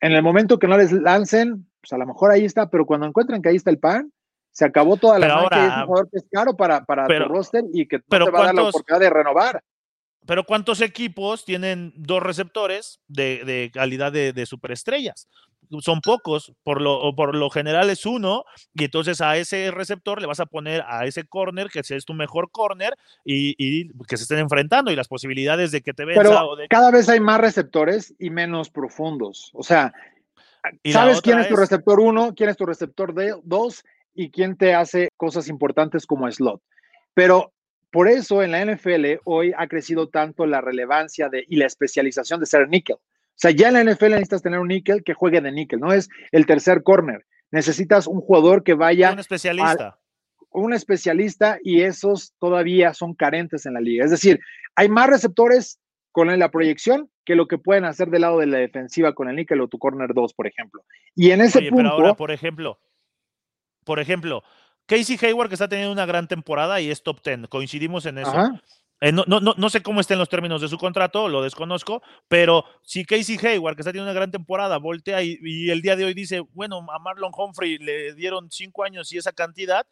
en 0.00 0.12
el 0.12 0.22
momento 0.22 0.58
que 0.58 0.68
no 0.68 0.78
les 0.78 0.90
lancen, 0.90 1.70
pues 1.82 1.92
a 1.92 1.98
lo 1.98 2.06
mejor 2.06 2.30
ahí 2.30 2.46
está, 2.46 2.70
pero 2.70 2.86
cuando 2.86 3.06
encuentran 3.06 3.42
que 3.42 3.50
ahí 3.50 3.56
está 3.56 3.68
el 3.68 3.78
pan, 3.78 4.10
se 4.52 4.64
acabó 4.64 4.96
toda 4.96 5.18
la 5.18 5.34
ahora, 5.34 5.66
es 5.66 5.72
un 5.76 5.86
jugador 5.86 6.08
que 6.10 6.16
es 6.16 6.24
caro 6.32 6.56
para, 6.56 6.84
para 6.86 7.06
tu 7.06 7.24
roster 7.28 7.64
y 7.74 7.86
que 7.86 7.98
no 7.98 8.24
te 8.24 8.30
va 8.30 8.40
a 8.40 8.46
dar 8.46 8.54
la 8.54 8.62
oportunidad 8.62 9.00
de 9.00 9.10
renovar. 9.10 9.62
Pero 10.26 10.44
¿cuántos 10.44 10.80
equipos 10.80 11.44
tienen 11.44 11.92
dos 11.94 12.22
receptores 12.22 13.00
de, 13.06 13.70
calidad 13.74 14.12
de, 14.12 14.32
de, 14.32 14.46
superestrellas? 14.46 15.28
Son 15.80 16.00
pocos, 16.00 16.52
por 16.62 16.80
lo, 16.80 17.14
por 17.14 17.34
lo 17.34 17.50
general 17.50 17.90
es 17.90 18.06
uno, 18.06 18.44
y 18.74 18.84
entonces 18.84 19.20
a 19.20 19.36
ese 19.36 19.70
receptor 19.70 20.20
le 20.20 20.26
vas 20.26 20.40
a 20.40 20.46
poner 20.46 20.82
a 20.86 21.06
ese 21.06 21.24
corner, 21.24 21.68
que 21.68 21.80
es 21.80 22.04
tu 22.04 22.14
mejor 22.14 22.50
corner, 22.50 22.94
y, 23.24 23.88
que 24.06 24.16
se 24.16 24.24
estén 24.24 24.38
enfrentando, 24.38 24.90
y 24.90 24.96
las 24.96 25.08
posibilidades 25.08 25.70
de 25.70 25.82
que 25.82 25.92
te 25.92 26.04
venza. 26.04 26.22
Pero 26.22 26.56
cada 26.68 26.90
vez 26.90 27.08
hay 27.08 27.20
más 27.20 27.40
receptores 27.40 28.14
y 28.18 28.30
menos 28.30 28.70
profundos. 28.70 29.50
O 29.54 29.62
sea, 29.62 29.92
¿sabes 30.84 31.20
quién 31.20 31.38
es, 31.38 31.48
tu 31.48 31.56
receptor 31.56 32.00
uno, 32.00 32.34
quién 32.34 32.50
es 32.50 32.56
tu 32.56 32.66
receptor 32.66 33.14
dos, 33.44 33.84
y 34.14 34.30
quién 34.30 34.56
te 34.56 34.74
hace 34.74 35.08
cosas 35.16 35.48
importantes 35.48 36.06
como 36.06 36.30
slot? 36.30 36.60
Pero 37.14 37.52
por 37.90 38.08
eso 38.08 38.42
en 38.42 38.52
la 38.52 38.64
NFL 38.64 39.20
hoy 39.24 39.52
ha 39.56 39.66
crecido 39.66 40.08
tanto 40.08 40.46
la 40.46 40.60
relevancia 40.60 41.28
de, 41.28 41.44
y 41.48 41.56
la 41.56 41.66
especialización 41.66 42.40
de 42.40 42.46
ser 42.46 42.68
níquel. 42.68 42.96
O 43.40 43.48
sea, 43.48 43.52
ya 43.52 43.68
en 43.68 43.74
la 43.74 43.84
NFL 43.84 44.10
necesitas 44.10 44.42
tener 44.42 44.58
un 44.58 44.68
níquel 44.68 45.02
que 45.02 45.14
juegue 45.14 45.40
de 45.40 45.50
níquel, 45.50 45.80
no 45.80 45.94
es 45.94 46.10
el 46.30 46.44
tercer 46.44 46.82
corner. 46.82 47.24
necesitas 47.50 48.06
un 48.06 48.20
jugador 48.20 48.62
que 48.62 48.74
vaya. 48.74 49.12
Un 49.12 49.18
especialista. 49.18 49.98
un 50.50 50.74
especialista 50.74 51.58
y 51.64 51.80
esos 51.80 52.34
todavía 52.38 52.92
son 52.92 53.14
carentes 53.14 53.64
en 53.64 53.72
la 53.72 53.80
liga. 53.80 54.04
Es 54.04 54.10
decir, 54.10 54.40
hay 54.74 54.90
más 54.90 55.08
receptores 55.08 55.80
con 56.12 56.38
la 56.38 56.50
proyección 56.50 57.08
que 57.24 57.34
lo 57.34 57.46
que 57.46 57.56
pueden 57.56 57.86
hacer 57.86 58.10
del 58.10 58.20
lado 58.22 58.40
de 58.40 58.46
la 58.46 58.58
defensiva 58.58 59.14
con 59.14 59.30
el 59.30 59.36
níquel 59.36 59.62
o 59.62 59.68
tu 59.68 59.78
corner 59.78 60.12
2, 60.12 60.34
por 60.34 60.46
ejemplo. 60.46 60.84
Y 61.14 61.30
en 61.30 61.40
ese 61.40 61.60
punto. 61.62 61.76
Pero 61.76 61.88
ahora, 61.88 62.14
por 62.14 62.32
ejemplo, 62.32 62.78
por 63.84 64.00
ejemplo, 64.00 64.42
Casey 64.84 65.18
Hayward 65.22 65.48
que 65.48 65.54
está 65.54 65.68
teniendo 65.68 65.92
una 65.92 66.04
gran 66.04 66.28
temporada 66.28 66.78
y 66.82 66.90
es 66.90 67.02
top 67.02 67.22
10. 67.24 67.48
Coincidimos 67.48 68.04
en 68.04 68.18
eso. 68.18 68.60
Eh, 69.02 69.12
no, 69.12 69.24
no, 69.26 69.40
no, 69.40 69.70
sé 69.70 69.82
cómo 69.82 70.00
estén 70.00 70.18
los 70.18 70.28
términos 70.28 70.60
de 70.60 70.68
su 70.68 70.76
contrato, 70.76 71.26
lo 71.28 71.42
desconozco, 71.42 72.02
pero 72.28 72.66
si 72.82 73.06
Casey 73.06 73.38
Hayward, 73.42 73.74
que 73.74 73.80
está 73.80 73.92
teniendo 73.92 74.10
una 74.10 74.18
gran 74.18 74.30
temporada, 74.30 74.76
voltea 74.76 75.22
y, 75.22 75.38
el 75.70 75.80
día 75.80 75.96
de 75.96 76.04
hoy 76.04 76.12
dice, 76.12 76.40
bueno, 76.52 76.84
a 76.92 76.98
Marlon 76.98 77.32
Humphrey 77.34 77.78
le 77.78 78.12
dieron 78.14 78.50
cinco 78.50 78.84
años 78.84 79.10
y 79.12 79.16
esa 79.16 79.32
cantidad, 79.32 79.86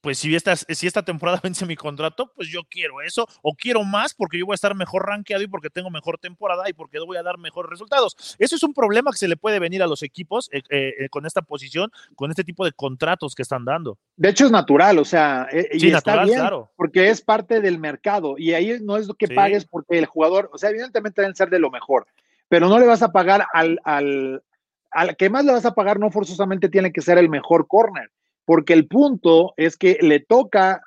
pues 0.00 0.18
si 0.18 0.34
esta, 0.34 0.54
si 0.56 0.86
esta 0.86 1.02
temporada 1.02 1.40
vence 1.42 1.66
mi 1.66 1.76
contrato, 1.76 2.32
pues 2.34 2.48
yo 2.48 2.62
quiero 2.68 3.02
eso, 3.02 3.26
o 3.42 3.54
quiero 3.54 3.84
más 3.84 4.14
porque 4.14 4.38
yo 4.38 4.46
voy 4.46 4.54
a 4.54 4.56
estar 4.56 4.74
mejor 4.74 5.06
rankeado 5.06 5.42
y 5.42 5.48
porque 5.48 5.70
tengo 5.70 5.90
mejor 5.90 6.18
temporada 6.18 6.68
y 6.68 6.72
porque 6.72 6.98
voy 7.00 7.16
a 7.16 7.22
dar 7.22 7.38
mejores 7.38 7.70
resultados. 7.70 8.36
Eso 8.38 8.56
es 8.56 8.62
un 8.62 8.74
problema 8.74 9.10
que 9.10 9.18
se 9.18 9.28
le 9.28 9.36
puede 9.36 9.58
venir 9.58 9.82
a 9.82 9.86
los 9.86 10.02
equipos 10.02 10.48
eh, 10.52 10.62
eh, 10.70 10.94
eh, 10.98 11.08
con 11.08 11.26
esta 11.26 11.42
posición, 11.42 11.90
con 12.14 12.30
este 12.30 12.44
tipo 12.44 12.64
de 12.64 12.72
contratos 12.72 13.34
que 13.34 13.42
están 13.42 13.64
dando. 13.64 13.98
De 14.16 14.28
hecho 14.28 14.46
es 14.46 14.50
natural, 14.50 14.98
o 14.98 15.04
sea, 15.04 15.48
y 15.72 15.90
está 15.92 16.24
bien, 16.24 16.38
claro. 16.38 16.70
porque 16.76 17.08
es 17.08 17.20
parte 17.20 17.60
del 17.60 17.78
mercado 17.78 18.36
y 18.38 18.54
ahí 18.54 18.78
no 18.80 18.96
es 18.96 19.06
lo 19.06 19.14
que 19.14 19.28
pagues 19.28 19.64
porque 19.64 19.98
el 19.98 20.06
jugador, 20.06 20.50
o 20.52 20.58
sea, 20.58 20.70
evidentemente 20.70 21.20
deben 21.20 21.36
ser 21.36 21.50
de 21.50 21.58
lo 21.58 21.70
mejor, 21.70 22.06
pero 22.48 22.68
no 22.68 22.78
le 22.78 22.86
vas 22.86 23.02
a 23.02 23.12
pagar 23.12 23.46
al, 23.52 23.80
al, 23.84 24.42
al 24.90 25.16
que 25.16 25.30
más 25.30 25.44
le 25.44 25.52
vas 25.52 25.66
a 25.66 25.74
pagar, 25.74 25.98
no 25.98 26.10
forzosamente 26.10 26.68
tiene 26.68 26.92
que 26.92 27.02
ser 27.02 27.18
el 27.18 27.28
mejor 27.28 27.66
corner 27.66 28.10
porque 28.46 28.72
el 28.72 28.86
punto 28.86 29.52
es 29.58 29.76
que 29.76 29.98
le 30.00 30.20
toca 30.20 30.80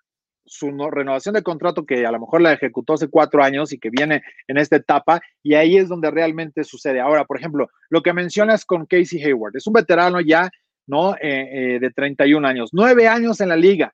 su 0.49 0.71
renovación 0.89 1.35
de 1.35 1.43
contrato 1.43 1.85
que 1.85 2.07
a 2.07 2.11
lo 2.11 2.19
mejor 2.19 2.41
la 2.41 2.53
ejecutó 2.53 2.93
hace 2.93 3.07
cuatro 3.07 3.43
años 3.43 3.71
y 3.71 3.77
que 3.77 3.91
viene 3.91 4.23
en 4.47 4.57
esta 4.57 4.77
etapa, 4.77 5.21
y 5.43 5.53
ahí 5.53 5.77
es 5.77 5.87
donde 5.87 6.09
realmente 6.09 6.63
sucede. 6.63 6.99
Ahora, 6.99 7.25
por 7.25 7.37
ejemplo, 7.37 7.69
lo 7.89 8.01
que 8.01 8.13
mencionas 8.13 8.65
con 8.65 8.87
Casey 8.87 9.23
Hayward, 9.23 9.55
es 9.55 9.67
un 9.67 9.73
veterano 9.73 10.19
ya, 10.19 10.49
¿no? 10.87 11.13
Eh, 11.15 11.75
eh, 11.75 11.79
de 11.79 11.91
31 11.91 12.47
años, 12.47 12.71
nueve 12.73 13.07
años 13.07 13.39
en 13.41 13.49
la 13.49 13.55
liga. 13.55 13.93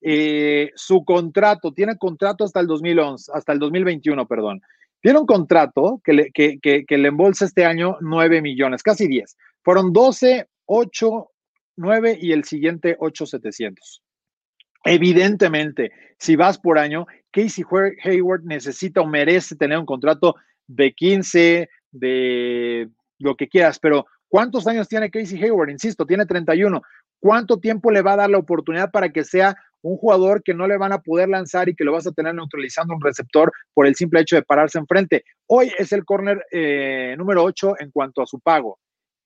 Eh, 0.00 0.70
su 0.74 1.04
contrato, 1.04 1.72
tiene 1.72 1.98
contrato 1.98 2.44
hasta 2.44 2.60
el 2.60 2.66
2011, 2.66 3.32
hasta 3.34 3.52
el 3.52 3.58
2021, 3.58 4.26
perdón. 4.26 4.62
Tiene 5.02 5.18
un 5.18 5.26
contrato 5.26 6.00
que 6.02 6.12
le, 6.14 6.30
que, 6.30 6.84
le 6.88 7.08
embolsa 7.08 7.44
este 7.44 7.66
año 7.66 7.98
9 8.00 8.40
millones, 8.40 8.82
casi 8.82 9.06
10. 9.06 9.36
Fueron 9.62 9.92
12, 9.92 10.46
8, 10.66 11.30
9 11.80 12.18
y 12.20 12.32
el 12.32 12.44
siguiente 12.44 12.96
8700. 12.98 14.02
Evidentemente, 14.84 15.90
si 16.18 16.36
vas 16.36 16.58
por 16.58 16.78
año, 16.78 17.06
Casey 17.30 17.64
Hayward 18.04 18.44
necesita 18.44 19.00
o 19.00 19.06
merece 19.06 19.56
tener 19.56 19.78
un 19.78 19.86
contrato 19.86 20.36
de 20.66 20.92
15, 20.92 21.68
de 21.90 22.88
lo 23.18 23.34
que 23.34 23.48
quieras, 23.48 23.78
pero 23.78 24.06
¿cuántos 24.28 24.66
años 24.66 24.88
tiene 24.88 25.10
Casey 25.10 25.42
Hayward? 25.42 25.70
Insisto, 25.70 26.06
tiene 26.06 26.26
31. 26.26 26.82
¿Cuánto 27.18 27.58
tiempo 27.58 27.90
le 27.90 28.02
va 28.02 28.12
a 28.12 28.16
dar 28.16 28.30
la 28.30 28.38
oportunidad 28.38 28.90
para 28.90 29.10
que 29.10 29.24
sea 29.24 29.56
un 29.82 29.96
jugador 29.96 30.42
que 30.42 30.52
no 30.52 30.66
le 30.66 30.76
van 30.76 30.92
a 30.92 31.00
poder 31.00 31.30
lanzar 31.30 31.70
y 31.70 31.74
que 31.74 31.84
lo 31.84 31.92
vas 31.92 32.06
a 32.06 32.12
tener 32.12 32.34
neutralizando 32.34 32.94
un 32.94 33.00
receptor 33.00 33.50
por 33.72 33.86
el 33.86 33.94
simple 33.94 34.20
hecho 34.20 34.36
de 34.36 34.42
pararse 34.42 34.78
enfrente? 34.78 35.24
Hoy 35.46 35.72
es 35.78 35.92
el 35.92 36.04
corner 36.04 36.44
eh, 36.50 37.14
número 37.16 37.42
8 37.42 37.76
en 37.80 37.90
cuanto 37.90 38.22
a 38.22 38.26
su 38.26 38.38
pago. 38.38 38.78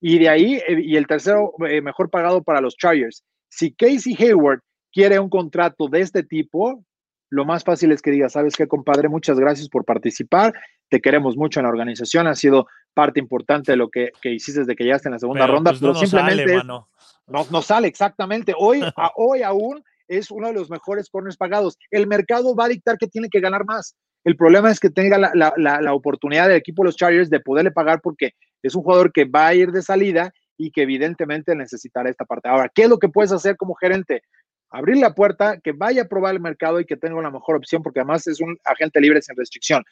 Y 0.06 0.18
de 0.18 0.28
ahí, 0.28 0.56
eh, 0.68 0.82
y 0.82 0.96
el 0.98 1.06
tercero 1.06 1.54
eh, 1.66 1.80
mejor 1.80 2.10
pagado 2.10 2.42
para 2.42 2.60
los 2.60 2.76
Chargers. 2.76 3.24
Si 3.48 3.72
Casey 3.72 4.14
Hayward 4.18 4.60
quiere 4.92 5.18
un 5.18 5.30
contrato 5.30 5.88
de 5.88 6.02
este 6.02 6.22
tipo, 6.22 6.84
lo 7.30 7.46
más 7.46 7.64
fácil 7.64 7.90
es 7.90 8.02
que 8.02 8.10
diga, 8.10 8.28
sabes 8.28 8.54
qué, 8.54 8.68
compadre, 8.68 9.08
muchas 9.08 9.40
gracias 9.40 9.70
por 9.70 9.86
participar, 9.86 10.52
te 10.90 11.00
queremos 11.00 11.38
mucho 11.38 11.58
en 11.58 11.64
la 11.64 11.70
organización, 11.70 12.26
ha 12.26 12.34
sido 12.34 12.66
parte 12.92 13.18
importante 13.18 13.72
de 13.72 13.76
lo 13.78 13.88
que, 13.88 14.10
hiciste 14.24 14.60
desde 14.60 14.76
que 14.76 14.84
llegaste 14.84 15.08
en 15.08 15.14
la 15.14 15.18
segunda 15.20 15.46
ronda, 15.46 15.70
pues, 15.70 15.80
pero 15.80 15.94
simplemente 15.94 16.62
no, 16.64 16.86
no, 17.26 17.62
sale 17.62 17.88
exactamente. 17.88 18.52
Hoy, 18.58 18.82
a, 18.98 19.10
hoy 19.16 19.42
aún 19.42 19.82
es 20.06 20.30
uno 20.30 20.48
de 20.48 20.52
los 20.52 20.68
mejores 20.68 21.08
corners 21.08 21.38
pagados. 21.38 21.78
El 21.90 22.06
mercado 22.08 22.54
va 22.54 22.66
a 22.66 22.68
dictar 22.68 22.98
que 22.98 23.06
tiene 23.06 23.30
que 23.30 23.40
ganar 23.40 23.64
más. 23.64 23.96
El 24.22 24.36
problema 24.36 24.70
es 24.70 24.80
que 24.80 24.90
tenga 24.90 25.16
la, 25.16 25.32
la, 25.34 25.80
la 25.80 25.94
oportunidad 25.94 26.48
del 26.48 26.58
equipo 26.58 26.82
de 26.82 26.88
los 26.88 26.96
Chargers 26.96 27.30
de 27.30 27.40
poderle 27.40 27.70
pagar 27.70 28.02
porque 28.02 28.32
es 28.68 28.74
un 28.74 28.82
jugador 28.82 29.12
que 29.12 29.24
va 29.24 29.48
a 29.48 29.54
ir 29.54 29.70
de 29.70 29.82
salida 29.82 30.32
y 30.56 30.70
que 30.70 30.82
evidentemente 30.82 31.54
necesitará 31.54 32.08
esta 32.08 32.24
parte. 32.24 32.48
Ahora, 32.48 32.70
¿qué 32.74 32.84
es 32.84 32.88
lo 32.88 32.98
que 32.98 33.08
puedes 33.08 33.32
hacer 33.32 33.56
como 33.56 33.74
gerente? 33.74 34.22
Abrir 34.70 34.96
la 34.96 35.14
puerta, 35.14 35.58
que 35.60 35.72
vaya 35.72 36.02
a 36.02 36.08
probar 36.08 36.34
el 36.34 36.40
mercado 36.40 36.80
y 36.80 36.84
que 36.84 36.96
tenga 36.96 37.16
una 37.16 37.30
mejor 37.30 37.56
opción, 37.56 37.82
porque 37.82 38.00
además 38.00 38.26
es 38.26 38.40
un 38.40 38.56
agente 38.64 39.00
libre 39.00 39.22
sin 39.22 39.36
restricción. 39.36 39.84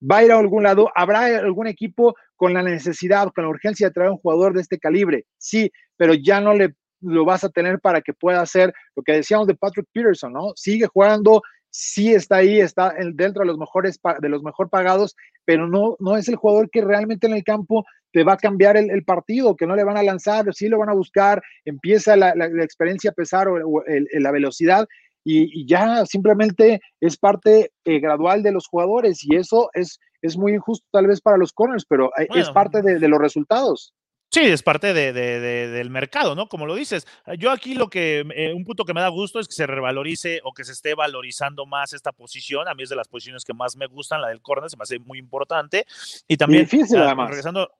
Va 0.00 0.18
a 0.18 0.24
ir 0.24 0.32
a 0.32 0.38
algún 0.38 0.62
lado, 0.62 0.90
habrá 0.94 1.26
algún 1.26 1.66
equipo 1.66 2.14
con 2.36 2.54
la 2.54 2.62
necesidad, 2.62 3.30
con 3.34 3.44
la 3.44 3.50
urgencia 3.50 3.88
de 3.88 3.92
traer 3.92 4.10
un 4.10 4.18
jugador 4.18 4.54
de 4.54 4.62
este 4.62 4.78
calibre, 4.78 5.26
sí, 5.36 5.70
pero 5.96 6.14
ya 6.14 6.40
no 6.40 6.54
le 6.54 6.74
lo 7.02 7.24
vas 7.24 7.44
a 7.44 7.48
tener 7.48 7.80
para 7.80 8.02
que 8.02 8.12
pueda 8.12 8.40
hacer 8.42 8.72
lo 8.94 9.02
que 9.02 9.12
decíamos 9.12 9.46
de 9.46 9.54
Patrick 9.54 9.86
Peterson, 9.92 10.32
¿no? 10.32 10.52
Sigue 10.54 10.86
jugando, 10.86 11.42
sí 11.70 12.12
está 12.12 12.36
ahí, 12.36 12.60
está 12.60 12.94
dentro 13.14 13.40
de 13.40 13.46
los 13.46 13.58
mejores 13.58 13.98
de 14.20 14.28
los 14.28 14.42
mejor 14.42 14.68
pagados, 14.68 15.16
pero 15.44 15.66
no, 15.66 15.96
no 15.98 16.16
es 16.16 16.28
el 16.28 16.36
jugador 16.36 16.68
que 16.70 16.82
realmente 16.82 17.26
en 17.26 17.34
el 17.34 17.44
campo 17.44 17.84
te 18.12 18.24
va 18.24 18.34
a 18.34 18.38
cambiar 18.38 18.76
el, 18.76 19.04
partido, 19.04 19.56
que 19.56 19.66
no 19.66 19.76
le 19.76 19.84
van 19.84 19.96
a 19.96 20.02
lanzar, 20.02 20.52
sí 20.54 20.68
lo 20.68 20.78
van 20.78 20.88
a 20.88 20.94
buscar, 20.94 21.42
empieza 21.64 22.16
la, 22.16 22.32
experiencia 22.62 23.10
a 23.10 23.14
pesar 23.14 23.48
o, 23.48 23.82
la 23.86 24.30
velocidad 24.30 24.86
y, 25.24 25.66
ya 25.66 26.04
simplemente 26.06 26.80
es 27.00 27.16
parte 27.16 27.72
eh, 27.84 28.00
gradual 28.00 28.42
de 28.42 28.52
los 28.52 28.66
jugadores 28.66 29.24
y 29.24 29.36
eso 29.36 29.70
es, 29.74 30.00
es 30.22 30.36
muy 30.36 30.54
injusto 30.54 30.86
tal 30.90 31.06
vez 31.06 31.20
para 31.20 31.36
los 31.36 31.52
corners, 31.52 31.84
pero 31.86 32.10
eh, 32.18 32.26
es 32.34 32.50
parte 32.50 32.82
de, 32.82 33.08
los 33.08 33.20
resultados. 33.20 33.92
Sí, 34.32 34.42
es 34.42 34.62
parte 34.62 34.94
de, 34.94 35.12
del 35.12 35.90
mercado, 35.90 36.36
¿no? 36.36 36.48
Como 36.48 36.64
lo 36.64 36.76
dices. 36.76 37.04
Yo 37.36 37.50
aquí 37.50 37.74
lo 37.74 37.90
que, 37.90 38.24
eh, 38.36 38.54
un 38.54 38.64
punto 38.64 38.84
que 38.84 38.94
me 38.94 39.00
da 39.00 39.08
gusto 39.08 39.40
es 39.40 39.48
que 39.48 39.54
se 39.54 39.66
revalorice 39.66 40.40
o 40.44 40.52
que 40.52 40.62
se 40.62 40.70
esté 40.70 40.94
valorizando 40.94 41.66
más 41.66 41.92
esta 41.92 42.12
posición. 42.12 42.68
A 42.68 42.74
mí 42.74 42.84
es 42.84 42.90
de 42.90 42.94
las 42.94 43.08
posiciones 43.08 43.44
que 43.44 43.54
más 43.54 43.76
me 43.76 43.86
gustan, 43.86 44.20
la 44.20 44.28
del 44.28 44.40
corner, 44.40 44.70
se 44.70 44.76
me 44.76 44.84
hace 44.84 45.00
muy 45.00 45.18
importante. 45.18 45.84
Y 46.28 46.36
también, 46.36 46.62
difícil, 46.62 46.98
además. 46.98 47.28
regresando, 47.28 47.72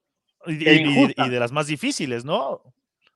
y, 0.46 0.52
y, 0.52 1.28
de 1.28 1.40
las 1.40 1.52
más 1.52 1.66
difíciles, 1.66 2.24
¿no? 2.24 2.62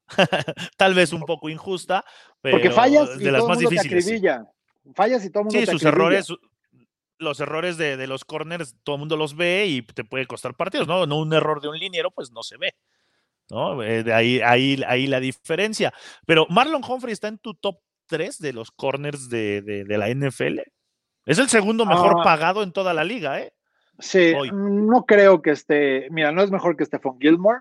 Tal 0.76 0.94
vez 0.94 1.12
un 1.12 1.22
poco 1.22 1.48
injusta, 1.48 2.04
pero 2.40 2.56
Porque 2.56 2.70
fallas 2.70 3.18
de 3.18 3.32
las 3.32 3.44
más 3.44 3.58
difíciles. 3.58 4.22
Fallas 4.94 5.24
y 5.24 5.30
todo 5.30 5.40
el 5.40 5.44
mundo 5.46 5.60
Sí, 5.60 5.66
sus 5.66 5.82
errores, 5.82 6.28
los 7.18 7.40
errores 7.40 7.78
de, 7.78 7.96
de, 7.96 8.06
los 8.06 8.24
corners, 8.24 8.76
todo 8.82 8.96
el 8.96 9.00
mundo 9.00 9.16
los 9.16 9.34
ve 9.34 9.66
y 9.66 9.82
te 9.82 10.04
puede 10.04 10.26
costar 10.26 10.54
partidos, 10.54 10.86
¿no? 10.86 11.06
No 11.06 11.18
un 11.18 11.32
error 11.32 11.62
de 11.62 11.68
un 11.68 11.78
liniero, 11.78 12.10
pues 12.10 12.30
no 12.32 12.42
se 12.42 12.58
ve. 12.58 12.74
¿no? 13.50 13.82
Eh, 13.82 14.02
de 14.02 14.12
ahí, 14.12 14.40
ahí, 14.40 14.82
ahí 14.86 15.06
la 15.06 15.20
diferencia. 15.20 15.92
Pero 16.26 16.46
Marlon 16.48 16.82
Humphrey 16.84 17.12
está 17.12 17.28
en 17.28 17.38
tu 17.38 17.54
top 17.54 17.78
3 18.06 18.38
de 18.38 18.52
los 18.52 18.70
corners 18.70 19.28
de, 19.28 19.62
de, 19.62 19.98
la 19.98 20.08
NFL. 20.08 20.60
Es 21.26 21.38
el 21.38 21.48
segundo 21.48 21.86
mejor 21.86 22.16
ah. 22.20 22.22
pagado 22.22 22.62
en 22.62 22.72
toda 22.72 22.92
la 22.92 23.04
liga, 23.04 23.40
¿eh? 23.40 23.54
Sí, 23.98 24.32
no 24.52 25.04
creo 25.06 25.40
que 25.42 25.50
esté, 25.50 26.08
mira, 26.10 26.32
no 26.32 26.42
es 26.42 26.50
mejor 26.50 26.76
que 26.76 26.84
Stephon 26.84 27.18
Gilmore, 27.20 27.60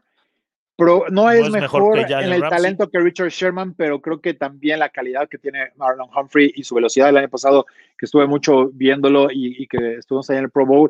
pero 0.75 1.05
no 1.11 1.29
es, 1.29 1.49
mejor, 1.51 1.99
en 1.99 2.33
el 2.33 2.41
talento 2.41 2.89
que 2.89 2.99
Richard 2.99 3.29
Sherman, 3.29 3.75
pero 3.75 4.01
creo 4.01 4.19
que 4.19 4.33
también 4.33 4.79
la 4.79 4.89
calidad 4.89 5.29
que 5.29 5.37
tiene 5.37 5.71
Marlon 5.75 6.09
Humphrey 6.15 6.51
y 6.55 6.63
su 6.63 6.73
velocidad. 6.73 7.07
Del 7.07 7.17
año 7.17 7.29
pasado, 7.29 7.67
que 7.97 8.07
estuve 8.07 8.25
mucho 8.25 8.69
viéndolo 8.73 9.29
y, 9.31 9.61
y 9.61 9.67
que 9.67 9.97
estuvimos 9.97 10.29
ahí 10.29 10.37
en 10.37 10.45
el 10.45 10.49
Pro 10.49 10.65
Bowl, 10.65 10.89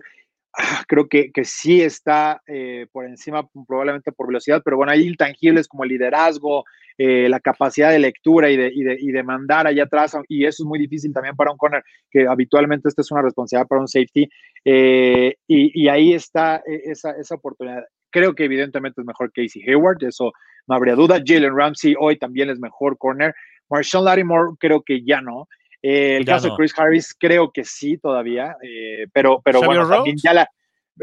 creo 0.87 1.07
que, 1.07 1.31
que 1.31 1.45
sí 1.45 1.81
está 1.81 2.41
eh, 2.47 2.87
por 2.91 3.05
encima, 3.05 3.47
probablemente 3.67 4.11
por 4.11 4.27
velocidad, 4.27 4.61
pero 4.63 4.77
bueno, 4.77 4.91
hay 4.91 5.07
intangibles 5.07 5.67
como 5.67 5.83
el 5.83 5.89
liderazgo, 5.89 6.63
eh, 6.97 7.27
la 7.27 7.39
capacidad 7.39 7.91
de 7.91 7.99
lectura 7.99 8.49
y 8.49 8.57
de, 8.57 8.71
y, 8.73 8.83
de, 8.83 8.97
y 8.99 9.11
de, 9.11 9.23
mandar 9.23 9.67
allá 9.67 9.83
atrás, 9.83 10.15
y 10.27 10.45
eso 10.45 10.63
es 10.63 10.67
muy 10.67 10.79
difícil 10.79 11.11
también 11.11 11.35
para 11.35 11.51
un 11.51 11.57
corner, 11.57 11.83
que 12.11 12.27
habitualmente 12.27 12.87
esta 12.87 13.01
es 13.01 13.11
una 13.11 13.23
responsabilidad 13.23 13.67
para 13.67 13.81
un 13.81 13.87
safety, 13.87 14.29
eh, 14.65 15.35
y, 15.47 15.83
y, 15.83 15.87
ahí 15.87 16.13
está 16.13 16.61
esa, 16.65 17.11
esa 17.11 17.35
oportunidad. 17.35 17.83
Creo 18.11 18.35
que 18.35 18.45
evidentemente 18.45 19.01
es 19.01 19.07
mejor 19.07 19.31
Casey 19.33 19.63
Hayward, 19.67 20.03
eso 20.03 20.31
no 20.67 20.75
habría 20.75 20.93
duda. 20.95 21.21
Jalen 21.25 21.57
Ramsey 21.57 21.95
hoy 21.99 22.17
también 22.17 22.49
es 22.49 22.59
mejor 22.59 22.97
corner. 22.97 23.33
Marshall 23.69 24.05
Lattimore 24.05 24.55
creo 24.59 24.83
que 24.83 25.03
ya 25.03 25.21
no. 25.21 25.47
Eh, 25.85 26.15
el 26.15 26.25
caso 26.25 26.47
de 26.47 26.55
Chris 26.55 26.73
Harris 26.77 27.13
creo 27.13 27.51
que 27.51 27.65
sí 27.65 27.97
todavía, 27.97 28.55
eh, 28.63 29.05
pero, 29.11 29.41
pero 29.43 29.61
bueno, 29.61 29.87
también 29.87 30.15
ya 30.15 30.49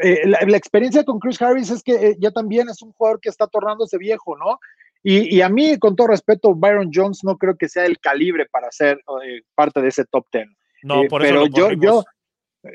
eh, 0.02 0.26
la, 0.26 0.38
la, 0.46 0.56
experiencia 0.56 1.04
con 1.04 1.18
Chris 1.18 1.40
Harris 1.42 1.68
es 1.68 1.82
que 1.82 2.16
ya 2.18 2.30
también 2.30 2.70
es 2.70 2.80
un 2.80 2.92
jugador 2.92 3.20
que 3.20 3.28
está 3.28 3.46
tornándose 3.46 3.98
viejo, 3.98 4.38
¿no? 4.38 4.58
Y, 5.02 5.36
y, 5.36 5.42
a 5.42 5.50
mí, 5.50 5.78
con 5.78 5.96
todo 5.96 6.06
respeto, 6.06 6.54
Byron 6.54 6.90
Jones 6.92 7.20
no 7.24 7.36
creo 7.36 7.56
que 7.56 7.68
sea 7.68 7.84
el 7.84 7.98
calibre 7.98 8.46
para 8.50 8.70
ser 8.70 9.00
parte 9.54 9.82
de 9.82 9.88
ese 9.88 10.06
top 10.06 10.26
ten. 10.30 10.56
No, 10.82 11.04
por 11.08 11.24
eso 11.24 11.34
pero 11.34 11.46
yo, 11.46 11.72
yo, 11.72 12.04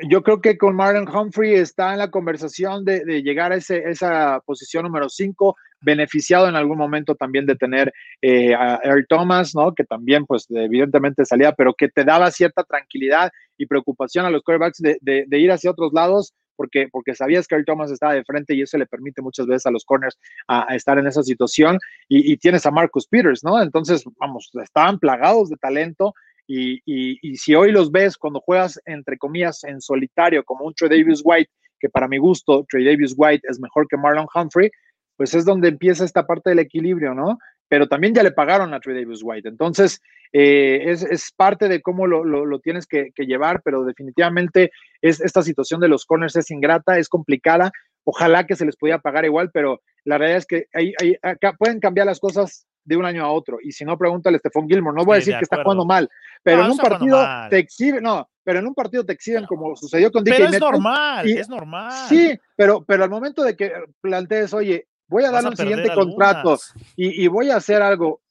Yo 0.09 0.23
creo 0.23 0.41
que 0.41 0.57
con 0.57 0.75
Marlon 0.75 1.07
Humphrey 1.07 1.53
está 1.53 1.93
en 1.93 1.99
la 1.99 2.11
conversación 2.11 2.85
de, 2.85 3.23
llegar 3.23 3.51
a 3.51 3.55
ese, 3.55 3.89
esa 3.89 4.41
posición 4.45 4.83
número 4.83 5.09
5, 5.09 5.55
beneficiado 5.81 6.47
en 6.47 6.55
algún 6.55 6.77
momento 6.77 7.15
también 7.15 7.45
de 7.45 7.55
tener 7.55 7.93
eh, 8.21 8.53
a 8.53 8.79
Eric 8.83 9.05
Thomas, 9.09 9.53
¿no? 9.55 9.73
Que 9.73 9.83
también, 9.83 10.25
pues, 10.25 10.45
evidentemente 10.49 11.25
salía, 11.25 11.51
pero 11.53 11.73
que 11.73 11.89
te 11.89 12.03
daba 12.03 12.31
cierta 12.31 12.63
tranquilidad 12.63 13.31
y 13.57 13.65
preocupación 13.65 14.25
a 14.25 14.29
los 14.29 14.41
quarterbacks 14.43 14.79
de, 14.79 15.25
de 15.27 15.39
ir 15.39 15.51
hacia 15.51 15.71
otros 15.71 15.91
lados 15.93 16.33
porque, 16.55 16.87
porque 16.91 17.15
sabías 17.15 17.47
que 17.47 17.55
Earl 17.55 17.65
Thomas 17.65 17.91
estaba 17.91 18.13
de 18.13 18.23
frente 18.23 18.55
y 18.55 18.61
eso 18.61 18.77
le 18.77 18.85
permite 18.85 19.21
muchas 19.21 19.45
veces 19.45 19.65
a 19.65 19.71
los 19.71 19.85
corners 19.85 20.17
a, 20.47 20.75
estar 20.75 20.97
en 20.97 21.07
esa 21.07 21.23
situación. 21.23 21.77
Y, 22.07 22.37
tienes 22.37 22.65
a 22.65 22.71
Marcus 22.71 23.07
Peters, 23.07 23.43
¿no? 23.43 23.61
Entonces, 23.61 24.03
vamos, 24.19 24.49
estaban 24.61 24.99
plagados 24.99 25.49
de 25.49 25.57
talento. 25.57 26.13
Y, 26.47 26.79
y, 26.85 27.35
si 27.37 27.55
hoy 27.55 27.71
los 27.71 27.91
ves 27.91 28.17
cuando 28.17 28.39
juegas, 28.39 28.79
entre 28.85 29.17
comillas, 29.17 29.63
en 29.63 29.81
solitario, 29.81 30.43
como 30.43 30.65
un 30.65 30.73
Trey 30.73 30.89
Davis 30.89 31.21
White, 31.23 31.51
que 31.79 31.89
para 31.89 32.07
mi 32.07 32.17
gusto, 32.17 32.65
Trey 32.69 32.85
Davis 32.85 33.13
White 33.17 33.47
es 33.49 33.59
mejor 33.59 33.87
que 33.87 33.97
Marlon 33.97 34.27
Humphrey, 34.33 34.69
pues 35.17 35.33
es 35.33 35.45
donde 35.45 35.69
empieza 35.69 36.05
esta 36.05 36.25
parte 36.25 36.49
del 36.49 36.59
equilibrio, 36.59 37.13
¿no? 37.13 37.37
Pero 37.67 37.87
también 37.87 38.13
ya 38.13 38.23
le 38.23 38.31
pagaron 38.31 38.73
a 38.73 38.79
Trey 38.79 38.95
Davis 38.95 39.21
White. 39.23 39.49
Entonces, 39.49 40.01
eh, 40.33 40.83
es, 40.85 41.31
parte 41.35 41.67
de 41.67 41.81
cómo 41.81 42.07
lo, 42.07 42.59
tienes 42.59 42.85
que, 42.85 43.11
llevar, 43.17 43.61
pero 43.63 43.83
definitivamente 43.83 44.71
es, 45.01 45.21
esta 45.21 45.41
situación 45.41 45.79
de 45.79 45.87
los 45.87 46.05
corners 46.05 46.35
es 46.35 46.51
ingrata, 46.51 46.97
es 46.97 47.09
complicada. 47.09 47.71
Ojalá 48.03 48.45
que 48.45 48.55
se 48.55 48.65
les 48.65 48.75
pudiera 48.75 48.99
pagar 48.99 49.25
igual, 49.25 49.49
pero 49.51 49.81
la 50.03 50.17
realidad 50.17 50.39
es 50.39 50.45
que 50.45 50.67
hay, 50.73 50.93
acá 51.23 51.53
pueden 51.53 51.79
cambiar 51.79 52.05
las 52.05 52.19
cosas 52.19 52.67
de 52.83 52.95
un 52.95 53.05
año 53.05 53.25
a 53.25 53.31
otro. 53.31 53.57
Y 53.61 53.71
si 53.71 53.83
no, 53.83 53.97
pregúntale 53.97 54.37
a 54.37 54.39
Stephon 54.39 54.67
Gilmore. 54.67 54.95
No 54.95 55.05
voy 55.05 55.15
a 55.15 55.19
decir 55.19 55.35
que 55.37 55.43
está 55.43 55.63
jugando 55.63 55.85
mal, 55.85 56.07
pero 56.43 56.63
en 56.63 56.71
un 56.71 56.77
partido 56.77 57.25
te 57.49 57.57
exhiben, 57.57 58.03
no, 58.03 58.29
pero 58.43 58.59
en 58.59 58.67
un 58.67 58.75
partido 58.75 59.03
te 59.03 59.13
exhiben 59.13 59.45
como 59.45 59.75
sucedió 59.75 60.11
con 60.11 60.23
DK 60.23 60.33
Pero 60.35 60.49
es 60.49 60.59
normal, 60.59 61.29
es 61.29 61.49
normal. 61.49 62.07
Sí, 62.07 62.39
pero, 62.55 62.85
pero 62.85 63.03
al 63.03 63.09
momento 63.09 63.43
de 63.43 63.55
que 63.55 63.71
plantees, 64.01 64.53
oye, 64.53 64.87
voy 65.07 65.23
a 65.23 65.31
dar 65.31 65.45
un 65.45 65.55
siguiente 65.55 65.93
contrato 65.93 66.57
y, 66.95 67.27
voy 67.27 67.49
a 67.49 67.57
hacer 67.57 67.81
algo 67.81 68.21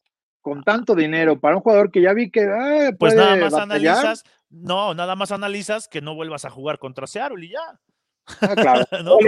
con 0.40 0.62
tanto 0.62 0.94
dinero 0.94 1.40
para 1.40 1.56
un 1.56 1.62
jugador 1.62 1.90
que 1.90 2.02
ya 2.02 2.12
vi 2.12 2.30
que 2.30 2.42
eh, 2.42 2.92
pues 2.98 3.14
nada 3.14 3.36
más 3.36 3.54
analizas 3.54 4.24
no 4.50 4.94
nada 4.94 5.16
más 5.16 5.32
analizas 5.32 5.88
que 5.88 6.02
no 6.02 6.14
vuelvas 6.14 6.44
a 6.44 6.50
jugar 6.50 6.78
contra 6.78 7.06
Seattle 7.06 7.44
y 7.44 7.50
ya. 7.50 7.80
Ah, 8.40 8.54
claro. 8.54 8.84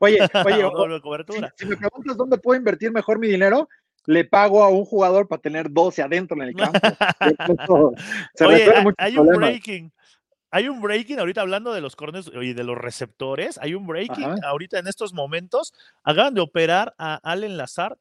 Oye, 0.00 0.20
oye, 0.46 0.60
Si, 1.56 1.66
me 1.66 1.76
preguntas 1.76 2.16
dónde 2.16 2.38
puedo 2.38 2.56
invertir 2.56 2.92
mejor 2.92 3.18
mi 3.18 3.28
dinero 3.28 3.68
le 4.06 4.24
pago 4.24 4.62
a 4.62 4.68
un 4.68 4.84
jugador 4.84 5.28
para 5.28 5.42
tener 5.42 5.70
12 5.70 6.02
adentro 6.02 6.36
en 6.40 6.48
el 6.48 6.54
campo. 6.54 7.92
oye, 8.40 8.72
hay 8.98 9.18
un 9.18 9.26
breaking 9.26 9.92
hay 10.50 10.68
un 10.68 10.80
breaking 10.80 11.18
ahorita 11.18 11.40
hablando 11.40 11.72
de 11.72 11.80
los 11.80 11.94
corners 11.94 12.30
y 12.34 12.52
de 12.52 12.64
los 12.64 12.76
receptores. 12.76 13.58
Hay 13.58 13.74
un 13.74 13.86
breaking 13.86 14.44
ahorita 14.44 14.78
en 14.78 14.88
estos 14.88 15.12
momentos. 15.12 15.72
Hagan 16.02 16.34
de 16.34 16.40
operar 16.40 16.94
a 16.98 17.20
Allen 17.22 17.56
Lazard 17.56 17.98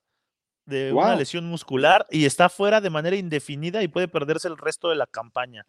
de 0.66 0.94
una 0.94 1.16
lesión 1.16 1.46
muscular 1.46 2.06
y 2.10 2.26
está 2.26 2.50
fuera 2.50 2.82
de 2.82 2.90
manera 2.90 3.16
indefinida 3.16 3.84
y 3.84 3.88
puede 3.88 4.08
perderse 4.08 4.48
el 4.48 4.58
resto 4.58 4.90
de 4.90 4.96
la 4.96 5.08
campaña. 5.08 5.66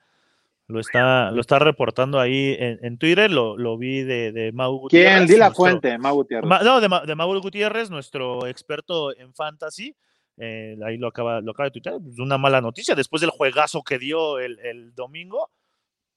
Lo 0.68 0.78
está, 0.78 1.32
lo 1.32 1.40
está 1.40 1.58
reportando 1.58 2.20
ahí 2.20 2.56
en, 2.58 2.96
Twitter, 2.96 3.28
lo, 3.28 3.58
lo, 3.58 3.76
vi 3.76 4.02
de, 4.02 4.30
de 4.30 4.52
Mau 4.52 4.78
Gutiérrez. 4.78 5.16
¿Quién? 5.16 5.26
Di 5.26 5.36
la 5.36 5.52
fuente, 5.52 5.98
Mau 5.98 6.14
Gutiérrez. 6.14 6.48
no, 6.48 6.80
de, 6.80 7.06
de 7.06 7.14
Mau 7.16 7.40
Gutiérrez, 7.40 7.90
nuestro 7.90 8.46
experto 8.46 9.16
en 9.16 9.34
fantasy. 9.34 9.96
Eh, 10.36 10.78
ahí 10.86 10.96
lo 10.96 11.08
acaba, 11.08 11.40
lo 11.40 11.50
acaba 11.50 11.66
de 11.66 11.72
tuitear. 11.72 11.96
Una 12.18 12.38
mala 12.38 12.60
noticia 12.60 12.94
después 12.94 13.20
del 13.20 13.30
juegazo 13.30 13.82
que 13.82 13.98
dio 13.98 14.38
el, 14.38 14.60
el 14.60 14.94
domingo 14.94 15.50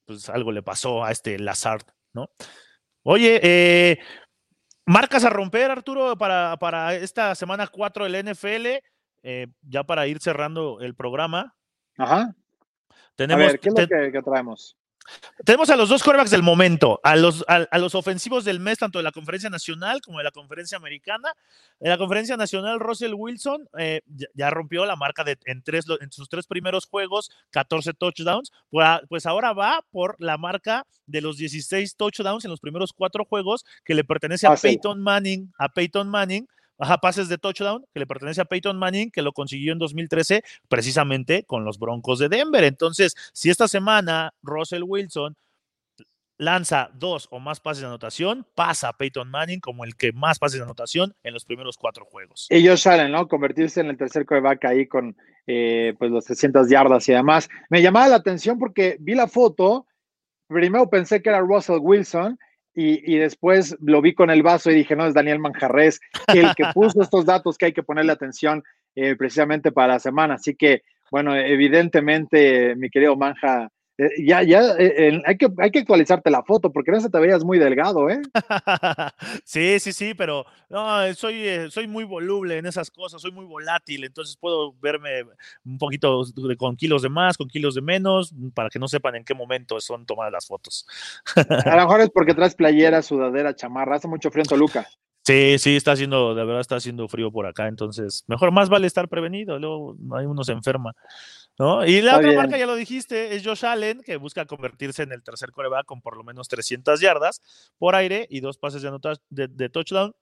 pues 0.06 0.30
algo 0.30 0.52
le 0.52 0.64
pasó 0.64 1.04
a 1.04 1.12
este 1.12 1.40
Lazard, 1.40 1.84
¿no? 2.14 2.30
Oye, 3.04 3.40
eh, 3.44 4.00
marcas 4.86 5.26
a 5.26 5.30
romper, 5.30 5.72
Arturo, 5.72 6.18
para, 6.18 6.58
para 6.58 6.96
esta 6.96 7.36
semana 7.36 7.68
4 7.68 8.06
del 8.10 8.26
NFL, 8.26 8.80
eh, 9.24 9.48
ya 9.62 9.84
para 9.84 10.08
ir 10.08 10.20
cerrando 10.20 10.80
el 10.82 10.96
programa. 10.96 11.56
Ajá. 11.98 12.36
Tenemos, 13.16 13.44
a 13.44 13.48
ver, 13.48 13.60
¿qué 13.60 13.70
es 13.70 13.76
lo 13.76 14.12
que 14.12 14.22
traemos? 14.22 14.78
Tenemos 15.46 15.70
a 15.70 15.76
los 15.76 15.90
dos 15.90 16.04
quarterbacks 16.04 16.32
del 16.32 16.44
momento, 16.44 17.00
a 17.04 17.16
los, 17.16 17.44
a, 17.48 17.78
los 17.78 17.96
ofensivos 17.96 18.46
del 18.46 18.60
mes, 18.60 18.78
tanto 18.78 19.00
de 19.00 19.04
la 19.04 19.12
conferencia 19.12 19.50
nacional 19.50 20.02
como 20.02 20.20
de 20.20 20.24
la 20.24 20.32
conferencia 20.32 20.78
americana. 20.78 21.34
En 21.80 21.90
la 21.90 21.98
conferencia 21.98 22.38
nacional, 22.38 22.80
Russell 22.80 23.14
Wilson 23.14 23.68
eh, 23.78 24.02
ya, 24.34 24.50
rompió 24.50 24.86
la 24.86 24.96
marca 24.96 25.24
de 25.24 25.38
en, 25.46 25.64
tres, 25.64 25.86
en 26.00 26.12
sus 26.12 26.30
tres 26.30 26.48
primeros 26.48 26.86
juegos, 26.86 27.30
14 27.52 27.94
touchdowns. 27.94 28.52
Pues, 28.70 28.88
pues 29.10 29.26
ahora 29.26 29.54
va 29.54 29.84
por 29.92 30.16
la 30.20 30.38
marca 30.38 30.86
de 31.06 31.22
los 31.22 31.38
16 31.38 31.96
touchdowns 31.96 32.46
en 32.46 32.52
los 32.52 32.60
primeros 32.60 32.94
cuatro 32.94 33.26
juegos 33.26 33.66
que 33.84 33.96
le 33.96 34.04
pertenece 34.04 34.48
a 34.48 34.56
Peyton 34.56 35.02
Manning, 35.02 35.52
a 35.58 35.70
Peyton 35.70 36.08
Manning 36.10 36.48
Ajá, 36.84 36.98
pases 36.98 37.30
de 37.30 37.38
touchdown 37.38 37.86
que 37.94 38.00
le 38.02 38.06
pertenece 38.06 38.42
a 38.42 38.46
Peyton 38.46 38.78
Manning, 38.78 39.10
que 39.10 39.22
lo 39.22 39.32
consiguió 39.32 39.72
en 39.72 39.80
2013 39.80 40.44
precisamente 40.68 41.44
con 41.46 41.64
los 41.64 41.80
Broncos 41.80 42.20
de 42.20 42.28
Denver. 42.28 42.62
Entonces, 42.66 43.16
si 43.32 43.50
esta 43.50 43.70
semana 43.70 44.34
Russell 44.42 44.84
Wilson 44.86 45.38
lanza 46.38 46.90
dos 46.94 47.30
o 47.32 47.40
más 47.40 47.62
pases 47.62 47.84
de 47.84 47.88
anotación, 47.88 48.46
pasa 48.54 48.90
a 48.90 48.98
Peyton 48.98 49.30
Manning 49.30 49.62
como 49.62 49.86
el 49.86 49.96
que 49.96 50.12
más 50.12 50.40
pases 50.40 50.60
de 50.60 50.66
anotación 50.66 51.16
en 51.24 51.34
los 51.34 51.46
primeros 51.46 51.78
cuatro 51.78 52.04
juegos. 52.04 52.48
Ellos 52.50 52.82
salen, 52.82 53.14
¿no? 53.14 53.30
Convertirse 53.30 53.80
en 53.80 53.88
el 53.88 53.98
tercer 53.98 54.26
coreback 54.26 54.66
ahí 54.66 54.86
con 54.86 55.16
eh, 55.48 55.96
pues 55.98 56.12
los 56.12 56.26
300 56.26 56.70
yardas 56.70 57.08
y 57.08 57.14
demás. 57.14 57.48
Me 57.70 57.82
llamaba 57.82 58.10
la 58.10 58.18
atención 58.18 58.60
porque 58.60 58.98
vi 59.00 59.16
la 59.16 59.30
foto, 59.30 59.88
primero 60.48 60.90
pensé 60.90 61.22
que 61.22 61.30
era 61.30 61.40
Russell 61.40 61.80
Wilson 61.80 62.38
y, 62.76 63.18
después 63.18 63.78
lo 63.82 64.02
vi 64.02 64.14
con 64.14 64.30
el 64.32 64.42
vaso 64.42 64.72
y 64.72 64.76
dije, 64.76 64.96
no, 64.96 65.06
es 65.06 65.14
Daniel 65.14 65.40
Manjarres, 65.40 66.00
el 66.28 66.56
que 66.56 66.66
puso 66.74 67.02
estos 67.02 67.26
datos 67.26 67.58
que 67.58 67.68
hay 67.68 67.74
que 67.74 67.84
ponerle 67.84 68.12
atención 68.12 68.64
eh, 68.96 69.16
precisamente 69.16 69.72
para 69.72 69.94
la 69.94 70.00
semana. 70.00 70.36
Así 70.36 70.56
que, 70.56 70.82
bueno, 71.12 71.36
evidentemente, 71.36 72.76
mi 72.76 72.90
querido 72.90 73.16
Manja, 73.16 73.70
eh, 73.98 74.10
ya, 74.26 74.42
ya, 74.42 74.76
eh, 74.80 75.22
hay, 75.26 75.38
que, 75.38 75.48
hay 75.60 75.70
que 75.70 75.80
actualizarte 75.80 76.32
la 76.32 76.44
foto 76.44 76.72
porque 76.72 76.92
no 76.92 77.00
se 77.00 77.10
te 77.10 77.20
veías 77.20 77.44
muy 77.44 77.60
delgado, 77.60 78.10
¿eh? 78.10 78.22
sí, 79.46 79.80
sí, 79.80 79.94
sí, 79.94 80.14
pero 80.16 80.46
no, 80.70 81.14
soy, 81.14 81.70
soy 81.70 81.88
muy 81.88 82.04
voluble 82.04 82.58
en 82.58 82.66
esas 82.66 82.90
cosas, 82.90 83.22
soy 83.22 83.32
muy 83.32 83.46
volátil, 83.46 84.04
entonces 84.04 84.36
puedo 84.36 84.74
verme 84.82 85.24
un 85.64 85.78
poquito 85.78 86.24
con 86.58 86.76
kilos 86.76 87.04
de 87.04 87.10
más, 87.10 87.38
con 87.38 87.48
kilos 87.48 87.76
de 87.76 87.82
menos, 87.82 88.34
para 88.56 88.70
que 88.70 88.80
no 88.80 88.88
sepan 88.88 89.16
en 89.16 89.24
qué 89.24 89.36
momento 89.36 89.80
son 89.80 90.06
tomadas 90.08 90.34
las 90.34 90.48
fotos. 90.48 90.88
A 91.36 91.76
lo 91.76 91.84
mejor 91.84 92.02
es 92.02 92.10
porque 92.10 92.34
traes 92.36 92.56
playera, 92.56 93.04
sudadera, 93.04 93.56
chamarra, 93.56 93.98
hace 93.98 94.08
mucho 94.08 94.32
frío 94.32 94.44
en 94.44 94.50
Toluca. 94.50 94.88
Sí, 95.26 95.58
sí, 95.58 95.78
está 95.78 95.94
haciendo, 95.94 96.36
de 96.36 96.44
verdad 96.44 96.60
está 96.60 96.76
haciendo 96.76 97.08
frío 97.08 97.32
por 97.32 97.46
acá, 97.46 97.70
entonces 97.70 98.26
mejor 98.28 98.52
más 98.52 98.68
vale 98.68 98.88
estar 98.88 99.08
prevenido, 99.08 99.58
luego 99.58 99.96
hay 100.18 100.26
uno 100.26 100.44
se 100.44 100.52
enferma. 100.52 100.94
¿No? 101.60 101.86
Y 101.86 102.02
la 102.02 102.18
otra 102.18 102.34
marca, 102.34 102.58
ya 102.58 102.66
lo 102.66 102.76
dijiste, 102.76 103.36
es 103.36 103.46
Josh 103.46 103.66
Allen, 103.66 104.02
que 104.02 104.18
busca 104.18 104.46
convertirse 104.46 105.04
en 105.04 105.12
el 105.12 105.24
tercer 105.24 105.52
coreback 105.52 105.86
con 105.86 106.02
por 106.02 106.18
lo 106.18 106.24
menos 106.24 106.48
300 106.48 107.00
yardas 107.00 107.42
por 107.78 107.96
aire 107.96 108.28
y 108.30 108.40
dos 108.40 108.58
pases 108.58 108.82
de, 108.82 109.48
de, 109.48 109.70
touchdown 109.70 110.14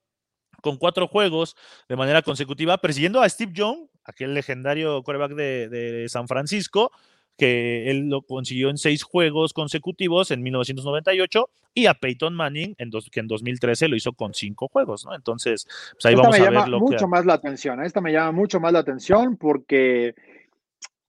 con 0.61 0.77
cuatro 0.77 1.07
juegos 1.07 1.55
de 1.87 1.95
manera 1.95 2.21
consecutiva, 2.21 2.77
persiguiendo 2.77 3.21
a 3.21 3.29
Steve 3.29 3.51
Young, 3.53 3.87
aquel 4.03 4.33
legendario 4.33 5.01
coreback 5.03 5.33
de, 5.33 6.05
San 6.09 6.27
Francisco, 6.27 6.91
que 7.37 7.89
él 7.89 8.09
lo 8.09 8.21
consiguió 8.21 8.69
en 8.69 8.77
seis 8.77 9.03
juegos 9.03 9.53
consecutivos 9.53 10.31
en 10.31 10.43
1998, 10.43 11.49
y 11.73 11.85
a 11.85 11.93
Peyton 11.93 12.33
Manning, 12.35 12.75
en 12.77 12.91
que 13.11 13.19
en 13.21 13.27
2013 13.27 13.87
lo 13.87 13.95
hizo 13.95 14.11
con 14.11 14.33
cinco 14.33 14.67
juegos, 14.67 15.05
¿no? 15.05 15.15
Entonces, 15.15 15.65
pues 15.93 16.05
ahí 16.05 16.15
vamos 16.15 16.37
a 16.37 16.49
ver 16.49 16.67
lo 16.67 16.79
mucho 16.81 17.07
más 17.07 17.25
la 17.25 17.33
atención, 17.33 17.81
esta 17.83 18.01
me 18.01 18.11
llama 18.11 18.33
mucho 18.33 18.59
más 18.59 18.73
la 18.73 18.79
atención 18.79 19.37
porque 19.37 20.13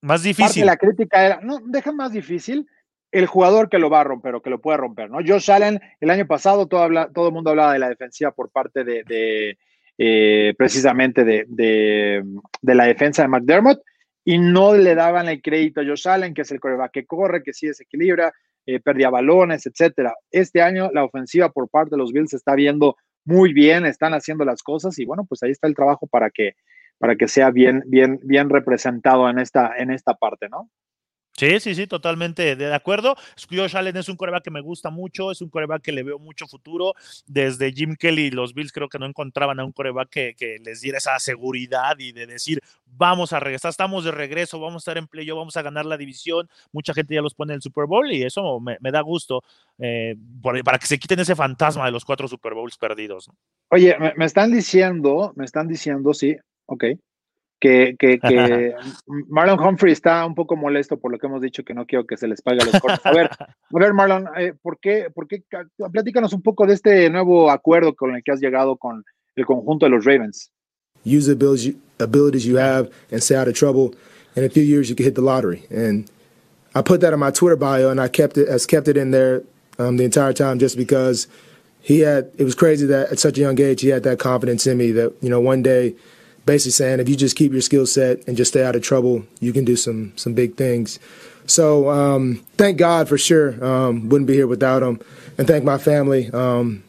más 0.03 0.22
difícil. 0.22 0.66
la 0.66 0.76
crítica 0.76 1.24
era, 1.24 1.40
no, 1.42 1.61
deja 1.64 1.92
más 1.92 2.12
difícil 2.12 2.66
el 3.12 3.26
jugador 3.26 3.68
que 3.68 3.78
lo 3.78 3.90
va 3.90 4.00
a 4.00 4.05
romper 4.05 4.34
o 4.34 4.42
que 4.42 4.50
lo 4.50 4.61
puede 4.61 4.78
romper, 4.78 5.11
¿no? 5.11 5.18
Josh 5.24 5.50
Allen, 5.50 5.80
el 6.00 6.11
año 6.11 6.26
pasado 6.26 6.66
todo, 6.66 6.82
habla, 6.82 7.11
todo 7.12 7.28
el 7.28 7.34
mundo 7.34 7.50
hablaba 7.50 7.74
de 7.74 7.78
la 7.78 7.90
defensiva 7.90 8.32
por 8.32 8.50
parte 8.50 8.84
de, 8.84 9.59
eh, 9.98 10.55
precisamente 10.57 11.24
de, 11.24 12.24
la 12.62 12.84
defensa 12.84 13.22
de 13.22 13.28
McDermott 13.28 13.80
y 14.24 14.38
no 14.38 14.74
le 14.74 14.94
daban 14.94 15.28
el 15.28 15.42
crédito 15.42 15.82
a 15.82 15.84
Josh 15.84 16.09
Allen, 16.09 16.32
que 16.32 16.42
es 16.42 16.50
el 16.50 16.61
coreback 16.61 16.92
que 16.92 17.07
corre, 17.07 17.42
que 17.42 17.53
sí 17.53 17.66
desequilibra, 17.66 18.32
eh, 18.64 18.80
perdía 18.80 19.11
balones, 19.11 19.66
etcétera. 19.66 20.14
Este 20.30 20.62
año 20.62 20.90
la 20.92 21.05
ofensiva 21.05 21.50
por 21.50 21.68
parte 21.68 21.90
de 21.90 21.98
los 21.98 22.12
Bills 22.12 22.30
se 22.30 22.36
está 22.36 22.55
viendo 22.55 22.96
muy 23.24 23.53
bien, 23.53 23.84
están 23.84 24.14
haciendo 24.14 24.44
las 24.44 24.62
cosas 24.62 24.98
y 24.98 25.05
bueno, 25.05 25.26
pues 25.28 25.42
ahí 25.42 25.50
está 25.50 25.66
el 25.66 25.74
trabajo 25.74 26.07
para 26.07 26.30
que 26.30 26.55
para 27.03 27.16
que 27.16 27.26
sea 27.26 27.50
bien, 27.50 27.82
bien, 27.86 28.20
bien 28.22 28.48
representado 28.48 29.28
en 29.28 29.40
esta, 29.40 29.72
en 29.76 29.90
esta 29.90 30.14
parte, 30.14 30.48
¿no? 30.48 30.70
Sí, 31.36 31.59
sí, 31.59 31.74
sí, 31.74 31.88
totalmente 31.88 32.55
de 32.55 32.72
acuerdo. 32.72 33.16
Josh 33.50 33.76
Allen 33.76 33.96
es 33.96 34.09
un 34.09 34.14
coreback 34.16 34.44
que 34.44 34.53
me 34.53 34.61
gusta 34.61 34.88
mucho, 34.88 35.32
es 35.32 35.42
un 35.42 35.48
coreback 35.48 35.82
que 35.82 35.90
le 35.90 36.05
veo 36.05 36.20
mucho 36.20 36.46
futuro. 36.46 36.94
Desde 37.26 37.72
Jim 37.72 37.96
Kelly, 37.96 38.30
los 38.30 38.55
Bills 38.55 38.70
creo 38.70 38.88
que 38.88 39.00
no 39.00 39.07
encontraban 39.07 39.59
a 39.59 39.64
un 39.64 39.72
coreback 39.72 40.11
que, 40.11 40.59
les 40.64 40.80
diera 40.80 40.98
esa 40.98 41.18
seguridad 41.18 41.98
y 41.98 42.12
de 42.12 42.28
decir, 42.28 42.61
vamos 42.86 43.32
a 43.32 43.40
regresar, 43.40 43.70
estamos 43.70 44.05
de 44.05 44.12
regreso, 44.12 44.61
vamos 44.61 44.76
a 44.76 44.92
estar 44.92 44.98
en 44.98 45.09
playoff, 45.09 45.38
vamos 45.38 45.57
a 45.57 45.62
ganar 45.62 45.84
la 45.84 45.96
división. 45.96 46.48
Mucha 46.70 46.94
gente 46.94 47.16
ya 47.16 47.20
los 47.20 47.34
pone 47.34 47.53
en 47.55 47.57
el 47.57 47.62
Super 47.62 47.86
Bowl 47.86 48.12
y 48.12 48.22
eso 48.22 48.61
me, 48.61 48.78
da 48.92 49.00
gusto 49.00 49.42
eh, 49.80 50.14
para 50.64 50.78
que 50.78 50.86
se 50.86 51.00
quiten 51.00 51.18
ese 51.18 51.34
fantasma 51.34 51.86
de 51.86 51.90
los 51.90 52.05
cuatro 52.05 52.28
Super 52.28 52.55
Bowls 52.55 52.78
perdidos. 52.78 53.28
Oye, 53.70 53.98
me, 53.98 54.14
me 54.14 54.26
están 54.26 54.53
diciendo, 54.53 55.32
me 55.34 55.44
están 55.44 55.66
diciendo, 55.66 56.14
sí, 56.14 56.36
ok, 56.73 56.85
que, 57.61 57.95
que, 57.99 58.18
que 58.18 58.75
Marlon 59.29 59.61
Humphrey 59.61 59.93
está 59.93 60.27
un 60.27 60.35
poco 60.35 60.57
molesto 60.57 60.99
por 60.99 61.12
lo 61.12 61.18
que 61.18 61.29
hemos 61.29 61.41
dicho, 61.41 61.62
que 61.62 61.75
no 61.75 61.87
quiero 61.87 62.05
que 62.05 62.16
se 62.16 62.27
les 62.27 62.43
pague 62.43 62.61
a 62.61 62.64
los 62.64 62.81
cortes. 62.81 63.07
A 63.07 63.12
ver, 63.12 63.31
a 63.31 63.79
ver 63.79 63.95
Marlon, 63.95 64.29
eh, 64.37 64.53
¿por, 64.61 64.81
qué, 64.81 65.07
¿por 65.14 65.29
qué? 65.29 65.45
Platícanos 65.93 66.33
un 66.33 66.43
poco 66.43 66.66
de 66.66 66.75
este 66.75 67.09
nuevo 67.09 67.51
acuerdo 67.51 67.95
con 67.95 68.16
el 68.16 68.23
que 68.25 68.33
has 68.33 68.41
llegado 68.41 68.77
con 68.77 69.05
el 69.37 69.47
conjunto 69.47 69.87
de 69.87 69.91
los 69.91 70.05
Ravens. 70.05 70.51
Use 71.05 71.27
the 71.27 71.33
abilities, 71.33 71.77
abilities 71.99 72.45
you 72.45 72.59
have 72.59 72.91
and 73.11 73.23
stay 73.23 73.37
out 73.37 73.49
of 73.49 73.55
trouble. 73.55 73.95
In 74.35 74.45
a 74.45 74.49
few 74.49 74.62
years, 74.62 74.89
you 74.89 74.97
can 74.97 75.05
hit 75.05 75.14
the 75.14 75.23
lottery. 75.23 75.64
And 75.70 76.09
I 76.75 76.83
put 76.83 77.01
that 77.01 77.12
in 77.12 77.18
my 77.18 77.31
Twitter 77.31 77.57
bio, 77.57 77.91
and 77.91 78.01
I 78.01 78.09
kept 78.09 78.39
it 78.39 78.49
as 78.49 78.66
kept 78.66 78.89
it 78.89 78.97
in 78.97 79.11
there 79.11 79.43
um, 79.79 79.97
the 79.99 80.05
entire 80.05 80.33
time, 80.33 80.59
just 80.59 80.77
because 80.77 81.27
he 81.81 82.01
had. 82.01 82.31
It 82.39 82.45
was 82.45 82.55
crazy 82.55 82.87
that 82.87 83.11
at 83.11 83.18
such 83.18 83.37
a 83.37 83.41
young 83.41 83.61
age 83.61 83.83
he 83.83 83.89
had 83.89 84.05
that 84.05 84.18
confidence 84.18 84.66
in 84.66 84.79
me 84.79 84.93
that 84.93 85.12
you 85.20 85.29
know 85.29 85.41
one 85.41 85.62
day 85.62 85.95
basically 86.45 86.72
saying 86.72 87.01
if 87.01 87.09
you 87.09 87.16
just 87.16 87.36
keep 87.36 87.53
your 87.53 87.62
skill 87.62 87.86
set 87.86 88.26
and 88.26 88.36
just 88.36 88.53
stay 88.53 88.64
out 88.64 88.76
of 88.76 88.82
trouble, 88.82 89.24
you 89.40 89.53
can 89.53 89.64
do 89.64 89.76
some 89.76 90.12
some 90.16 90.34
big 90.34 90.57
things. 90.57 90.99
So 91.47 91.90
um, 91.90 92.45
thank 92.57 92.78
God 92.78 93.09
for 93.09 93.18
sure. 93.18 93.62
Um, 93.64 94.09
wouldn't 94.09 94.28
be 94.28 94.34
here 94.34 94.47
without 94.47 94.82
him, 94.82 95.01
and 95.38 95.47
thank 95.47 95.64
my 95.64 95.78
family. 95.78 96.30
Um, 96.30 96.84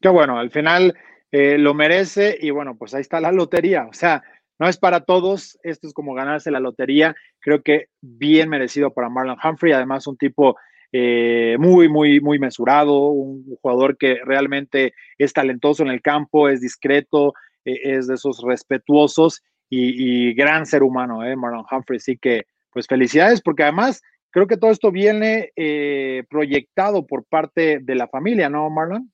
Qué 0.00 0.08
bueno, 0.10 0.38
al 0.38 0.50
final 0.50 0.94
eh, 1.32 1.58
lo 1.58 1.74
merece 1.74 2.38
y 2.40 2.50
bueno, 2.50 2.76
pues 2.76 2.94
ahí 2.94 3.00
está 3.00 3.20
la 3.20 3.32
lotería. 3.32 3.86
O 3.86 3.92
sea, 3.92 4.22
no 4.58 4.68
es 4.68 4.76
para 4.76 5.00
todos, 5.00 5.58
esto 5.62 5.86
es 5.88 5.94
como 5.94 6.14
ganarse 6.14 6.50
la 6.50 6.60
lotería. 6.60 7.14
Creo 7.40 7.62
que 7.62 7.86
bien 8.00 8.48
merecido 8.48 8.92
para 8.92 9.08
Marlon 9.08 9.38
Humphrey, 9.42 9.72
además 9.72 10.06
un 10.06 10.16
tipo 10.16 10.56
eh, 10.92 11.56
muy, 11.58 11.88
muy, 11.88 12.20
muy 12.20 12.38
mesurado, 12.38 13.08
un 13.08 13.56
jugador 13.60 13.96
que 13.96 14.20
realmente 14.24 14.94
es 15.18 15.32
talentoso 15.32 15.82
en 15.82 15.88
el 15.90 16.00
campo, 16.00 16.48
es 16.48 16.60
discreto, 16.60 17.34
es 17.66 18.06
de 18.06 18.14
esos 18.14 18.42
respetuosos 18.42 19.42
y, 19.68 20.32
gran 20.34 20.66
ser 20.66 20.82
humano, 20.82 21.24
¿eh? 21.24 21.34
Marlon 21.36 21.64
Humphrey. 21.70 21.98
Así 21.98 22.16
que, 22.16 22.44
pues 22.72 22.86
felicidades, 22.86 23.40
porque 23.40 23.64
además 23.64 24.00
creo 24.30 24.46
que 24.46 24.56
todo 24.56 24.70
esto 24.70 24.92
viene 24.92 25.50
eh, 25.56 26.24
proyectado 26.30 27.06
por 27.06 27.24
parte 27.24 27.80
de 27.80 27.94
la 27.94 28.06
familia, 28.06 28.48
¿no, 28.48 28.70
Marlon? 28.70 29.10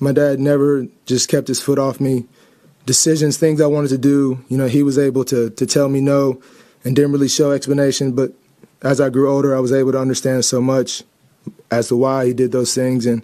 My 0.00 0.12
dad 0.12 0.38
never 0.38 0.86
just 1.06 1.28
kept 1.28 1.48
his 1.48 1.60
foot 1.60 1.78
off 1.78 2.00
me. 2.00 2.26
Decisions, 2.86 3.36
things 3.36 3.60
I 3.60 3.66
wanted 3.66 3.90
to 3.90 3.98
do, 3.98 4.38
you 4.48 4.56
know, 4.56 4.66
he 4.66 4.82
was 4.82 4.96
able 4.96 5.24
to 5.24 5.50
to 5.50 5.66
tell 5.66 5.88
me 5.88 6.00
no 6.00 6.40
and 6.84 6.94
didn't 6.94 7.12
really 7.12 7.28
show 7.28 7.52
explanation. 7.52 8.12
But 8.12 8.32
as 8.82 9.00
I 9.00 9.10
grew 9.10 9.28
older, 9.28 9.56
I 9.56 9.60
was 9.60 9.72
able 9.72 9.92
to 9.92 9.98
understand 9.98 10.44
so 10.44 10.60
much 10.60 11.02
as 11.70 11.88
to 11.88 11.96
why 11.96 12.26
he 12.26 12.32
did 12.32 12.52
those 12.52 12.74
things 12.74 13.06
and 13.06 13.22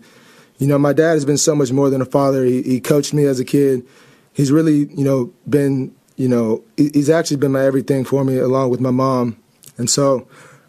you 0.59 0.67
know, 0.67 0.79
my 0.79 0.93
dad 0.93 1.13
has 1.13 1.25
been 1.25 1.39
so 1.39 1.55
much 1.55 1.73
more 1.73 1.91
than 1.91 2.01
a 2.01 2.07
father. 2.07 2.45
He, 2.45 2.63
he 2.63 2.81
coached 2.81 3.13
me 3.13 3.25
as 3.25 3.41
a 3.41 3.45
kid. 3.45 3.85
He's 4.33 4.53
really, 4.53 4.87
you 4.95 5.05
know, 5.05 5.33
been, 5.49 5.95
you 6.17 6.29
know, 6.29 6.63
he's 6.77 7.11
actually 7.11 7.39
been 7.39 7.53
my 7.53 7.65
everything 7.65 8.05
for 8.05 8.25
me 8.25 8.39
along 8.39 8.71
with 8.71 8.81
my 8.81 8.91
mom. 8.91 9.37
And 9.79 9.91
so 9.91 10.27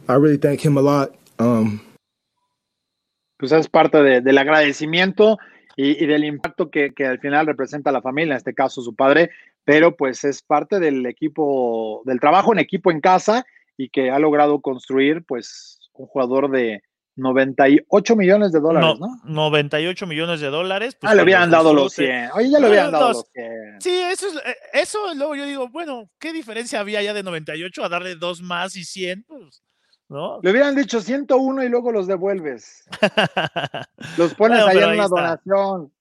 I 0.07 0.13
really 0.13 0.37
thank 0.37 0.61
him 0.61 0.77
a 0.77 0.81
lot. 0.81 1.15
Um, 1.39 1.81
pues 3.37 3.51
es 3.51 3.67
parte 3.67 4.01
de, 4.01 4.21
del 4.21 4.37
agradecimiento 4.37 5.37
y, 5.75 6.01
y 6.01 6.07
del 6.07 6.23
impacto 6.23 6.69
que, 6.69 6.93
que, 6.93 7.05
al 7.05 7.19
final 7.19 7.45
representa 7.45 7.91
la 7.91 8.01
familia, 8.01 8.33
en 8.33 8.37
este 8.37 8.53
caso 8.53 8.81
su 8.81 8.95
padre, 8.95 9.29
pero 9.65 9.95
pues 9.95 10.23
es 10.23 10.41
parte 10.41 10.79
del 10.79 11.05
equipo, 11.05 12.01
del 12.05 12.19
trabajo 12.19 12.53
en 12.53 12.59
equipo 12.59 12.91
en 12.91 13.01
casa 13.01 13.45
y 13.77 13.89
que 13.89 14.09
ha 14.09 14.19
logrado 14.19 14.61
construir 14.61 15.23
pues 15.25 15.79
un 15.93 16.07
jugador 16.07 16.49
de, 16.49 16.81
98 17.15 18.15
millones 18.15 18.51
de 18.51 18.59
dólares, 18.59 18.99
¿no? 18.99 19.07
98 19.23 20.05
millones 20.07 20.41
de 20.41 20.47
dólares. 20.47 20.97
Pues, 20.99 21.11
ah, 21.11 21.15
le 21.15 21.21
habían 21.21 21.49
dado 21.49 21.73
los 21.73 21.93
100. 21.93 22.31
Oye, 22.33 22.49
ya 22.49 22.59
le 22.59 22.67
habían 22.67 22.91
dado 22.91 23.09
los 23.09 23.25
100. 23.33 23.81
Sí, 23.81 24.01
eso 24.11 24.27
es, 24.27 24.35
eh, 24.35 24.55
eso 24.73 25.13
luego 25.15 25.35
yo 25.35 25.45
digo, 25.45 25.69
bueno, 25.69 26.09
¿qué 26.19 26.33
diferencia 26.33 26.79
había 26.79 27.01
ya 27.01 27.13
de 27.13 27.23
98 27.23 27.83
a 27.83 27.89
darle 27.89 28.15
dos 28.15 28.41
más 28.41 28.75
y 28.75 28.83
100? 28.83 29.23
Pues, 29.23 29.63
¿no? 30.09 30.39
Le 30.43 30.51
hubieran 30.51 30.75
dicho 30.75 30.99
101 30.99 31.63
y 31.63 31.69
luego 31.69 31.91
los 31.91 32.07
devuelves. 32.07 32.83
los 34.17 34.33
pones 34.33 34.61
ahí 34.61 34.77
en 34.77 34.89
una 34.91 35.07
donación. 35.07 35.91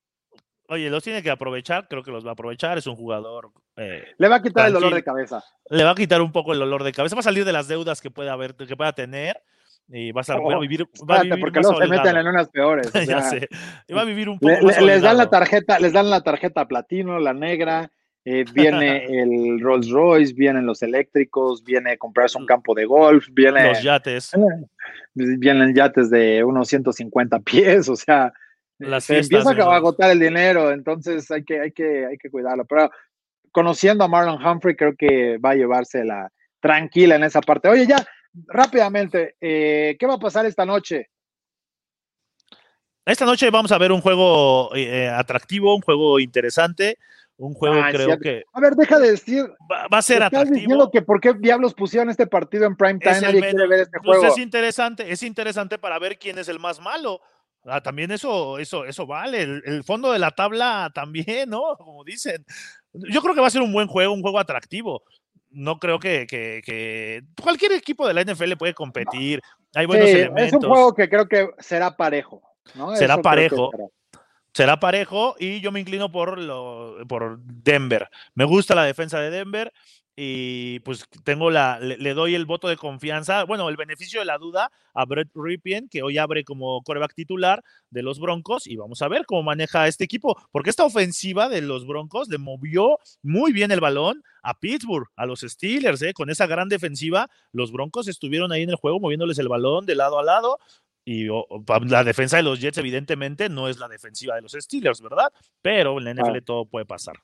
Oye, 0.69 0.89
los 0.89 1.05
tiene 1.05 1.23
que 1.23 1.31
aprovechar, 1.31 1.87
creo 1.89 2.03
que 2.03 2.11
los 2.11 2.25
va 2.25 2.31
a 2.31 2.33
aprovechar, 2.33 2.79
es 2.79 2.87
un 2.87 2.97
jugador. 2.97 3.53
Eh, 3.77 4.03
le 4.17 4.29
va 4.29 4.37
a 4.37 4.43
quitar 4.43 4.67
el 4.67 4.73
dolor 4.73 4.95
de 4.95 5.05
cabeza. 5.05 5.45
Le 5.69 5.85
va 5.85 5.91
a 5.91 5.95
quitar 5.95 6.23
un 6.23 6.33
poco 6.33 6.53
el 6.53 6.59
dolor 6.59 6.83
de 6.83 6.93
cabeza, 6.93 7.15
va 7.15 7.21
a 7.21 7.23
salir 7.23 7.45
de 7.45 7.53
las 7.53 7.69
deudas 7.69 8.01
que 8.01 8.11
pueda 8.11 8.33
haber, 8.33 8.55
que 8.55 8.77
pueda 8.77 8.95
tener 8.95 9.41
y 9.89 10.13
va 10.13 10.23
a, 10.27 10.37
oh, 10.37 10.61
vivir, 10.61 10.87
va 11.09 11.19
a 11.19 11.23
vivir 11.23 11.41
porque 11.41 11.61
luego 11.61 11.79
se 11.79 11.87
meten 11.87 12.17
en 12.17 12.27
unas 12.27 12.49
peores. 12.49 12.91
ya 13.07 13.21
sé. 13.23 13.49
Y 13.87 13.93
va 13.93 14.03
a 14.03 14.05
vivir 14.05 14.29
un 14.29 14.39
poco 14.39 14.67
les 14.81 15.03
dan 15.03 15.17
la 15.17 15.29
tarjeta, 15.29 15.79
les 15.79 15.93
dan 15.93 16.11
la 16.11 16.23
tarjeta 16.23 16.67
platino, 16.67 17.19
la 17.19 17.35
negra, 17.35 17.91
eh, 18.25 18.45
viene 18.53 19.05
el 19.23 19.61
Rolls 19.61 19.91
Royce, 19.91 20.33
vienen 20.33 20.67
los 20.67 20.83
eléctricos, 20.83 21.63
viene 21.63 21.99
comprarse 21.99 22.39
un 22.39 22.47
campo 22.47 22.75
de 22.75 22.87
golf, 22.87 23.29
viene 23.33 23.69
los 23.69 23.83
yates. 23.83 24.33
Vienen 25.15 25.75
yates 25.75 26.11
de 26.11 26.43
unos 26.43 26.69
150 26.69 27.39
pies, 27.41 27.89
o 27.89 27.97
sea, 27.97 28.33
se 29.01 29.19
empieza 29.19 29.51
a 29.51 29.77
agotar 29.77 30.11
el 30.11 30.19
dinero, 30.19 30.73
entonces 30.73 31.31
hay 31.31 31.45
que, 31.45 31.61
hay 31.61 31.73
que, 31.73 32.07
hay 32.07 32.19
que 32.19 32.31
cuidarlo. 32.31 32.65
Pero 32.65 32.91
conociendo 33.53 34.03
a 34.03 34.09
Marlon 34.09 34.45
Humphrey, 34.45 34.75
creo 34.75 34.97
que 34.97 35.39
va 35.39 35.51
a 35.51 35.55
llevársela 35.55 36.33
tranquila 36.61 37.17
en 37.17 37.25
esa 37.25 37.41
parte. 37.41 37.69
Oye, 37.69 37.87
ya, 37.87 38.05
rápidamente, 38.47 39.37
eh, 39.41 39.97
¿qué 39.99 40.07
va 40.07 40.15
a 40.15 40.19
pasar 40.19 40.47
esta 40.47 40.65
noche? 40.65 41.11
Esta 43.05 43.27
noche 43.27 43.51
vamos 43.51 43.71
a 43.71 43.79
ver 43.79 43.93
un 43.93 44.01
juego 44.01 44.75
eh, 44.75 45.09
atractivo, 45.09 45.75
un 45.75 45.83
juego 45.83 46.19
interesante, 46.19 46.99
un 47.37 47.53
juego 47.53 47.77
ah, 47.83 47.91
creo 47.93 48.19
que... 48.19 48.45
A 48.53 48.61
ver, 48.61 48.75
deja 48.75 48.99
de 48.99 49.11
decir... 49.11 49.45
Va, 49.71 49.99
a 49.99 50.03
ser 50.03 50.23
atractivo. 50.23 50.91
que 50.91 51.03
por 51.03 51.21
qué 51.21 51.35
diablos 51.35 51.75
pusieron 51.75 52.09
este 52.09 52.27
partido 52.27 52.65
en 52.65 52.77
prime 52.77 52.99
time, 52.99 53.21
nadie 53.21 53.41
quiere 53.41 53.67
ver 53.67 53.81
este 53.81 53.99
pues. 54.03 54.23
Es 54.25 54.39
interesante, 54.39 55.13
es 55.13 55.23
interesante 55.23 55.79
para 55.79 55.99
ver 55.99 56.19
quién 56.19 56.39
es 56.39 56.49
el 56.49 56.59
más 56.59 56.81
malo. 56.81 57.21
Ah, 57.67 57.83
también 57.83 58.11
eso, 58.11 58.59
eso, 58.59 58.85
eso 58.85 59.07
vale. 59.07 59.43
El, 59.43 59.63
el, 59.67 59.85
fondo 59.85 60.13
de 60.13 60.19
la 60.19 60.31
tabla 60.31 60.91
también, 60.95 61.51
¿no? 61.51 61.63
Como 61.79 62.05
dicen. 62.05 62.45
Yo 62.93 63.21
creo 63.21 63.35
que 63.35 63.41
va 63.41 63.49
a 63.49 63.51
ser 63.51 63.63
un 63.63 63.73
buen 63.73 63.89
juego, 63.89 64.13
un 64.13 64.23
juego 64.23 64.39
atractivo 64.39 65.03
no 65.55 65.79
creo 65.79 65.99
que, 65.99 67.23
cualquier 67.41 67.73
equipo 67.73 68.07
de 68.07 68.15
la 68.15 68.23
NFL 68.23 68.57
puede 68.59 68.75
competir. 68.75 69.41
Hay 69.75 69.87
buenos 69.87 70.09
elementos. 70.09 70.47
Es 70.47 70.53
un 70.53 70.63
juego 70.63 70.95
que 70.95 71.09
creo 71.09 71.27
que 71.27 71.51
será 71.59 71.97
parejo. 71.97 72.43
Será 72.95 73.19
parejo. 73.23 73.71
Será. 74.53 74.79
parejo 74.79 75.35
y 75.39 75.61
yo 75.61 75.73
me 75.73 75.81
inclino 75.81 76.13
por, 76.13 76.39
por 77.09 77.39
Denver. 77.41 78.09
Me 78.35 78.45
gusta 78.45 78.75
la 78.75 78.85
defensa 78.85 79.19
de 79.21 79.31
Denver 79.31 79.73
y 80.17 80.79
pues 80.81 81.05
tengo 81.25 81.51
la, 81.51 81.81
le, 81.81 82.15
doy 82.15 82.35
el 82.35 82.47
voto 82.47 82.69
de 82.69 82.77
confianza, 82.77 83.45
bueno, 83.45 83.69
el 83.69 83.77
beneficio 83.77 84.21
de 84.21 84.27
la 84.27 84.39
duda 84.39 84.71
a 84.95 85.05
Brett 85.05 85.29
Ripien, 85.35 85.89
que 85.89 86.03
hoy 86.03 86.19
abre 86.19 86.45
como 86.45 86.83
coreback 86.83 87.15
titular 87.15 87.63
de 87.91 88.03
los 88.03 88.21
Broncos, 88.21 88.67
y 88.67 88.77
vamos 88.77 89.03
a 89.03 89.09
ver 89.09 89.27
cómo 89.27 89.43
maneja 89.43 89.89
este 89.89 90.05
equipo, 90.05 90.37
porque 90.53 90.71
esta 90.71 90.85
ofensiva 90.85 91.49
de 91.49 91.63
los 91.63 91.87
Broncos 91.87 92.29
le 92.29 92.39
movió 92.39 92.99
muy 93.23 93.53
bien 93.53 93.73
el 93.73 93.81
balón 93.81 94.23
a 94.43 94.59
Pittsburgh, 94.59 95.09
a 95.17 95.27
los 95.27 95.41
Steelers, 95.41 96.03
¿eh? 96.03 96.13
con 96.15 96.31
esa 96.31 96.47
gran 96.47 96.69
defensiva, 96.69 97.29
los 97.53 97.73
Broncos 97.73 98.07
estuvieron 98.07 98.53
ahí 98.53 98.63
en 98.63 98.71
el 98.71 98.77
juego 98.77 99.01
moviéndoles 99.01 99.39
el 99.39 99.49
balón 99.49 99.85
de 99.85 99.97
lado 99.97 100.21
a 100.21 100.23
lado, 100.23 100.59
y 101.05 101.27
la 101.27 102.05
defensa 102.05 102.39
de 102.39 102.45
los 102.45 102.61
Jets 102.61 102.79
evidentemente 102.79 103.49
no 103.49 103.69
es 103.69 103.79
la 103.79 103.89
defensiva 103.89 104.37
de 104.37 104.43
los 104.43 104.53
Steelers, 104.53 105.03
¿verdad? 105.03 105.31
Pero 105.61 105.99
en 105.99 106.05
la 106.05 106.15
NFL 106.15 106.39
todo 106.45 106.65
puede 106.65 106.87
pasar. 106.87 107.17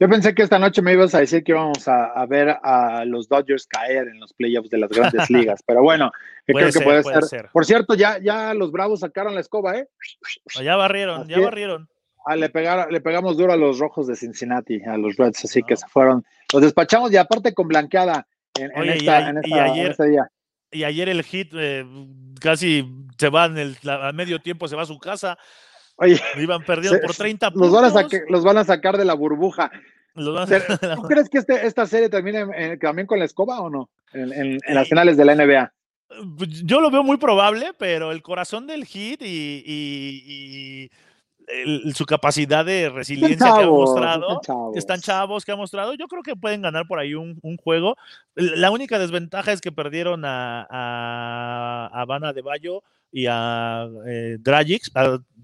Yo 0.00 0.08
pensé 0.08 0.32
que 0.32 0.42
esta 0.42 0.60
noche 0.60 0.80
me 0.80 0.92
ibas 0.92 1.14
a 1.14 1.20
decir 1.20 1.42
que 1.42 1.52
íbamos 1.52 1.88
a, 1.88 2.24
ver 2.26 2.56
a 2.62 3.04
los 3.04 3.28
Dodgers 3.28 3.66
caer 3.66 4.06
en 4.06 4.20
los 4.20 4.32
playoffs 4.32 4.70
de 4.70 4.78
las 4.78 4.90
grandes 4.90 5.28
ligas, 5.30 5.62
pero 5.66 5.82
bueno, 5.82 6.12
creo 6.46 6.70
que 6.70 6.80
puede, 6.80 7.02
ser. 7.22 7.48
Por 7.52 7.66
cierto, 7.66 7.94
ya, 7.94 8.18
ya 8.18 8.54
los 8.54 8.70
Bravos 8.70 9.00
sacaron 9.00 9.34
la 9.34 9.40
escoba, 9.40 9.76
¿eh? 9.76 9.88
Ya 10.62 10.76
barrieron, 10.76 11.26
ya 11.28 11.40
barrieron. 11.40 11.88
Ah, 12.24 12.36
le, 12.36 12.50
le 12.90 13.00
pegamos 13.00 13.36
duro 13.36 13.52
a 13.52 13.56
los 13.56 13.78
rojos 13.78 14.06
de 14.06 14.14
Cincinnati, 14.14 14.82
a 14.82 14.96
los 14.96 15.16
Reds, 15.16 15.46
así 15.46 15.62
que 15.62 15.76
se 15.76 15.88
fueron. 15.88 16.24
Los 16.52 16.62
despachamos 16.62 17.10
y 17.10 17.16
aparte 17.16 17.54
con 17.54 17.66
blanqueada 17.66 18.26
en, 18.54 18.70
esta, 18.90 19.32
y, 19.44 19.52
ayer, 19.52 19.90
este 19.90 20.08
día. 20.10 20.30
Y 20.70 20.84
ayer 20.84 21.08
el 21.08 21.22
hit 21.22 21.52
eh, 21.54 21.84
casi 22.40 22.86
se 23.16 23.30
va 23.30 23.46
en 23.46 23.58
el, 23.58 23.76
a 23.88 24.12
medio 24.12 24.40
tiempo, 24.40 24.68
se 24.68 24.76
va 24.76 24.82
a 24.82 24.86
su 24.86 24.98
casa. 24.98 25.38
Oye, 25.98 26.20
iban 26.36 26.64
perdiendo 26.64 27.00
por 27.00 27.14
30 27.14 27.50
puntos. 27.50 27.70
Los 27.70 27.92
van, 27.92 28.04
a 28.04 28.08
los 28.28 28.44
van 28.44 28.58
a 28.58 28.64
sacar 28.64 28.96
de 28.96 29.04
la 29.04 29.14
burbuja. 29.14 29.70
¿Tú 30.14 31.02
crees 31.02 31.28
que 31.28 31.38
este, 31.38 31.66
esta 31.66 31.86
serie 31.86 32.08
termine 32.08 32.76
también 32.78 33.06
con 33.06 33.18
la 33.18 33.24
escoba 33.24 33.60
o 33.60 33.70
no? 33.70 33.90
En, 34.12 34.58
las 34.68 34.88
finales 34.88 35.16
de 35.16 35.24
la 35.24 35.34
NBA. 35.34 35.72
Pues, 36.36 36.62
yo 36.64 36.80
lo 36.80 36.90
veo 36.90 37.02
muy 37.02 37.18
probable, 37.18 37.72
pero 37.78 38.12
el 38.12 38.22
corazón 38.22 38.66
del 38.66 38.84
hit 38.84 39.20
y, 39.22 40.90
su 41.94 42.04
capacidad 42.04 42.64
de 42.64 42.88
resiliencia 42.90 43.54
que 43.54 43.62
ha 43.62 43.66
mostrado, 43.66 44.40
están 44.74 45.00
chavos. 45.00 45.44
que 45.44 45.52
ha 45.52 45.56
mostrado, 45.56 45.94
yo 45.94 46.08
creo 46.08 46.22
que 46.22 46.36
pueden 46.36 46.62
ganar 46.62 46.86
por 46.86 46.98
ahí 46.98 47.14
un, 47.14 47.38
juego. 47.62 47.96
La 48.34 48.70
única 48.70 48.98
desventaja 48.98 49.52
es 49.52 49.60
que 49.60 49.72
perdieron 49.72 50.24
a, 50.24 50.66
a, 50.68 51.90
a 51.92 52.00
Habana 52.00 52.32
de 52.32 52.42
Bayo 52.42 52.82
y 53.10 53.26
a 53.28 53.88
eh, 54.06 54.36
Dragic, 54.40 54.82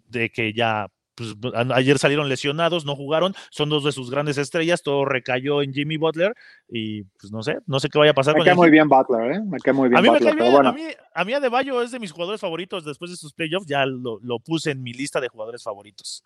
de 0.08 0.30
que 0.30 0.52
ya 0.52 0.88
pues, 1.14 1.34
ayer 1.74 1.98
salieron 1.98 2.28
lesionados, 2.28 2.84
no 2.84 2.96
jugaron, 2.96 3.34
son 3.50 3.68
dos 3.68 3.84
de 3.84 3.92
sus 3.92 4.10
grandes 4.10 4.38
estrellas, 4.38 4.82
todo 4.82 5.04
recayó 5.04 5.62
en 5.62 5.72
Jimmy 5.72 5.96
Butler 5.96 6.34
y 6.68 7.04
pues 7.04 7.32
no 7.32 7.42
sé, 7.42 7.58
no 7.66 7.80
sé 7.80 7.88
qué 7.88 7.98
vaya 7.98 8.12
a 8.12 8.14
pasar. 8.14 8.36
Me 8.36 8.44
cae 8.44 8.54
muy 8.54 8.70
bien 8.70 8.88
Butler, 8.88 9.32
¿eh? 9.32 9.40
Me 9.44 9.58
cae 9.58 9.72
muy 9.72 9.88
bien 9.88 9.98
a 9.98 10.02
mí 10.02 10.08
Butler, 10.08 10.34
me 10.34 10.50
bueno. 10.50 10.70
a, 10.70 10.72
mí, 10.72 10.82
a 11.14 11.24
mí 11.24 11.32
Adebayo 11.32 11.82
es 11.82 11.90
de 11.90 12.00
mis 12.00 12.12
jugadores 12.12 12.40
favoritos 12.40 12.84
después 12.84 13.10
de 13.10 13.16
sus 13.16 13.32
playoffs, 13.32 13.66
ya 13.66 13.86
lo, 13.86 14.18
lo, 14.22 14.38
puse 14.38 14.72
en 14.72 14.82
mi 14.82 14.92
lista 14.92 15.20
de 15.20 15.28
jugadores 15.28 15.62
favoritos. 15.62 16.22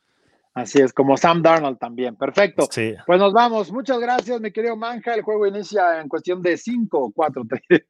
Así 0.54 0.80
es, 0.80 0.92
como 0.92 1.16
Sam 1.16 1.42
Darnold 1.42 1.78
también. 1.78 2.16
Perfecto. 2.16 2.66
Sí. 2.70 2.94
Pues 3.06 3.20
nos 3.20 3.32
vamos. 3.32 3.70
Muchas 3.70 4.00
gracias, 4.00 4.40
mi 4.40 4.50
querido 4.50 4.76
Manja. 4.76 5.14
El 5.14 5.22
juego 5.22 5.46
inicia 5.46 6.00
en 6.00 6.08
cuestión 6.08 6.42
de 6.42 6.56
5, 6.56 7.12
4, 7.14 7.42
3. 7.68 7.82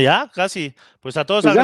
Ya, 0.00 0.28
casi. 0.34 0.74
Pues 1.00 1.16
a 1.16 1.24
todos, 1.24 1.44
pues 1.44 1.56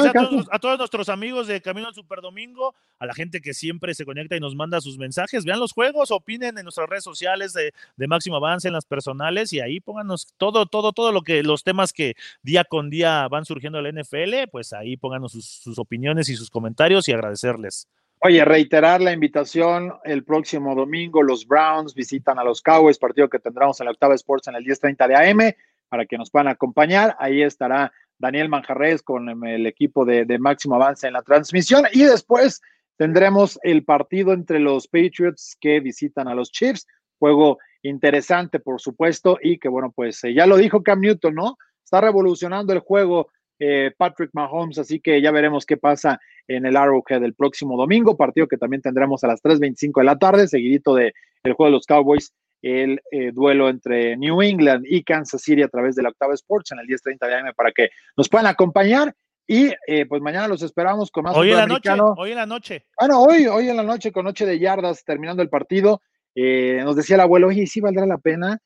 a, 0.50 0.58
todos, 0.58 0.78
nuestros 0.78 1.08
amigos 1.08 1.48
de 1.48 1.60
Camino 1.60 1.88
al 1.88 1.94
Super 1.94 2.20
Domingo, 2.20 2.74
a 2.98 3.06
la 3.06 3.14
gente 3.14 3.40
que 3.40 3.54
siempre 3.54 3.94
se 3.94 4.04
conecta 4.04 4.36
y 4.36 4.40
nos 4.40 4.54
manda 4.54 4.80
sus 4.80 4.98
mensajes, 4.98 5.44
vean 5.44 5.58
los 5.58 5.72
juegos, 5.72 6.10
opinen 6.10 6.56
en 6.56 6.64
nuestras 6.64 6.88
redes 6.88 7.02
sociales 7.02 7.52
de, 7.52 7.72
Máximo 8.06 8.36
Avance, 8.36 8.68
en 8.68 8.74
las 8.74 8.84
personales, 8.84 9.52
y 9.52 9.60
ahí 9.60 9.80
pónganos 9.80 10.34
todo, 10.36 10.66
todo, 10.66 10.92
todo 10.92 11.10
lo 11.10 11.22
que, 11.22 11.42
los 11.42 11.64
temas 11.64 11.92
que 11.92 12.14
día 12.42 12.64
con 12.64 12.90
día 12.90 13.26
van 13.28 13.44
surgiendo 13.44 13.78
en 13.78 13.94
la 13.94 14.02
NFL, 14.02 14.48
pues 14.50 14.72
ahí 14.72 14.96
pónganos 14.96 15.32
sus, 15.32 15.46
sus 15.46 15.78
opiniones 15.78 16.28
y 16.28 16.36
sus 16.36 16.50
comentarios 16.50 17.08
y 17.08 17.12
agradecerles. 17.12 17.88
Oye, 18.22 18.44
reiterar 18.44 19.00
la 19.00 19.12
invitación, 19.12 19.94
el 20.04 20.24
próximo 20.24 20.74
domingo 20.74 21.22
los 21.22 21.46
Browns 21.46 21.94
visitan 21.94 22.38
a 22.38 22.44
los 22.44 22.60
Cowboys, 22.60 22.98
partido 22.98 23.30
que 23.30 23.38
tendremos 23.38 23.80
en 23.80 23.86
la 23.86 23.92
Octava 23.92 24.14
Sports 24.14 24.46
en 24.48 24.56
el 24.56 24.64
10.30 24.64 25.08
de 25.08 25.16
AM, 25.16 25.54
para 25.88 26.04
que 26.04 26.18
nos 26.18 26.30
puedan 26.30 26.48
acompañar. 26.48 27.16
Ahí 27.18 27.40
estará 27.40 27.92
Daniel 28.20 28.50
Manjarres 28.50 29.02
con 29.02 29.28
el 29.46 29.66
equipo 29.66 30.04
de, 30.04 30.38
Máximo 30.38 30.76
Avance 30.76 31.06
en 31.06 31.14
la 31.14 31.22
transmisión. 31.22 31.86
Y 31.92 32.04
después 32.04 32.60
tendremos 32.96 33.58
el 33.62 33.82
partido 33.82 34.32
entre 34.32 34.60
los 34.60 34.86
Patriots 34.86 35.56
que 35.58 35.80
visitan 35.80 36.28
a 36.28 36.34
los 36.34 36.52
Chiefs. 36.52 36.86
Juego 37.18 37.58
interesante, 37.82 38.60
por 38.60 38.80
supuesto, 38.80 39.38
y 39.42 39.58
que 39.58 39.68
bueno, 39.68 39.90
pues 39.90 40.22
eh, 40.24 40.34
ya 40.34 40.46
lo 40.46 40.58
dijo 40.58 40.82
Cam 40.82 41.00
Newton, 41.00 41.34
¿no? 41.34 41.56
Está 41.82 42.02
revolucionando 42.02 42.72
el 42.74 42.80
juego 42.80 43.28
eh, 43.58 43.92
Patrick 43.96 44.30
Mahomes, 44.34 44.78
así 44.78 45.00
que 45.00 45.20
ya 45.20 45.30
veremos 45.30 45.64
qué 45.66 45.76
pasa 45.76 46.20
en 46.46 46.66
el 46.66 46.76
Arrowhead 46.76 47.24
el 47.24 47.34
próximo 47.34 47.76
domingo, 47.76 48.16
partido 48.16 48.46
que 48.46 48.58
también 48.58 48.82
tendremos 48.82 49.24
a 49.24 49.28
las 49.28 49.42
3.25 49.42 50.00
de 50.00 50.04
la 50.04 50.18
tarde, 50.18 50.48
seguidito 50.48 50.94
del 50.94 51.12
el 51.42 51.52
juego 51.54 51.70
de 51.70 51.76
los 51.76 51.86
Cowboys 51.86 52.34
el 52.62 53.00
eh, 53.10 53.32
duelo 53.32 53.68
entre 53.68 54.16
New 54.16 54.42
England 54.42 54.84
y 54.86 55.02
Kansas 55.02 55.42
City 55.42 55.62
a 55.62 55.68
través 55.68 55.96
de 55.96 56.02
la 56.02 56.10
Octava 56.10 56.34
Sports 56.34 56.72
en 56.72 56.78
el 56.78 56.86
10:30 56.86 57.26
de 57.26 57.34
AM 57.34 57.54
para 57.54 57.72
que 57.72 57.90
nos 58.16 58.28
puedan 58.28 58.46
acompañar. 58.46 59.14
Y 59.46 59.72
eh, 59.86 60.06
pues 60.06 60.22
mañana 60.22 60.46
los 60.46 60.62
esperamos 60.62 61.10
con 61.10 61.24
más 61.24 61.36
hoy 61.36 61.50
en 61.50 61.56
la 61.56 61.66
noche, 61.66 61.90
hoy 62.16 62.30
en 62.30 62.36
la 62.36 62.46
noche. 62.46 62.86
Bueno, 62.98 63.20
hoy, 63.20 63.46
hoy 63.46 63.68
en 63.68 63.76
la 63.76 63.82
noche 63.82 64.12
con 64.12 64.24
noche 64.24 64.46
de 64.46 64.58
yardas 64.58 65.04
terminando 65.04 65.42
el 65.42 65.48
partido. 65.48 66.02
Eh, 66.36 66.80
nos 66.84 66.94
decía 66.94 67.16
el 67.16 67.22
abuelo, 67.22 67.48
oye, 67.48 67.66
sí 67.66 67.80
valdrá 67.80 68.06
la 68.06 68.18
pena. 68.18 68.58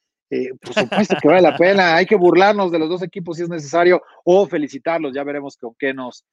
por 0.60 0.74
supuesto 0.74 1.16
que 1.22 1.28
vale 1.28 1.40
la 1.40 1.56
pena. 1.56 1.94
Hay 1.96 2.04
que 2.04 2.16
burlarnos 2.16 2.70
de 2.70 2.78
los 2.78 2.90
dos 2.90 3.02
equipos 3.02 3.38
si 3.38 3.44
es 3.44 3.48
necesario 3.48 4.02
o 4.24 4.46
felicitarlos. 4.46 5.14
Ya 5.14 5.24
veremos 5.24 5.56
con 5.56 5.74
qué 5.78 5.94
nos, 5.94 6.26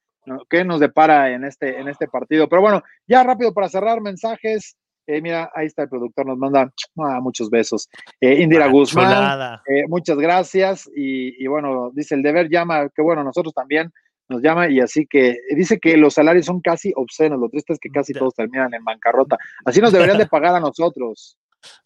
qué 0.50 0.64
nos 0.64 0.80
depara 0.80 1.30
en 1.30 1.44
este, 1.44 1.78
en 1.78 1.88
este 1.88 2.06
partido. 2.08 2.46
Pero 2.46 2.60
bueno, 2.60 2.82
ya 3.06 3.22
rápido 3.22 3.54
para 3.54 3.70
cerrar 3.70 4.02
mensajes. 4.02 4.76
Eh, 5.06 5.20
mira, 5.20 5.50
ahí 5.54 5.66
está 5.66 5.82
el 5.82 5.88
productor, 5.88 6.26
nos 6.26 6.38
manda 6.38 6.72
ah, 6.98 7.20
muchos 7.20 7.50
besos. 7.50 7.88
Eh, 8.20 8.42
Indira 8.42 8.68
Guzmán, 8.68 9.60
eh, 9.66 9.84
muchas 9.88 10.16
gracias. 10.16 10.88
Y, 10.94 11.46
bueno, 11.46 11.90
dice 11.92 12.14
el 12.14 12.22
deber 12.22 12.48
llama, 12.48 12.88
que 12.94 13.02
bueno, 13.02 13.24
nosotros 13.24 13.52
también 13.52 13.92
nos 14.28 14.40
llama 14.40 14.70
y 14.70 14.80
así 14.80 15.06
que 15.06 15.36
dice 15.56 15.78
que 15.78 15.96
los 15.96 16.14
salarios 16.14 16.46
son 16.46 16.60
casi 16.60 16.92
obscenos. 16.94 17.40
Lo 17.40 17.48
triste 17.48 17.72
es 17.72 17.78
que 17.80 17.90
casi 17.90 18.12
todos 18.12 18.34
terminan 18.34 18.72
en 18.72 18.84
bancarrota. 18.84 19.36
Así 19.64 19.80
nos 19.80 19.92
deberían 19.92 20.18
de 20.18 20.26
pagar 20.28 20.54
a 20.54 20.60
nosotros. 20.60 21.36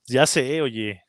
Ya 0.06 0.26
sé, 0.26 0.60
oye. 0.60 1.02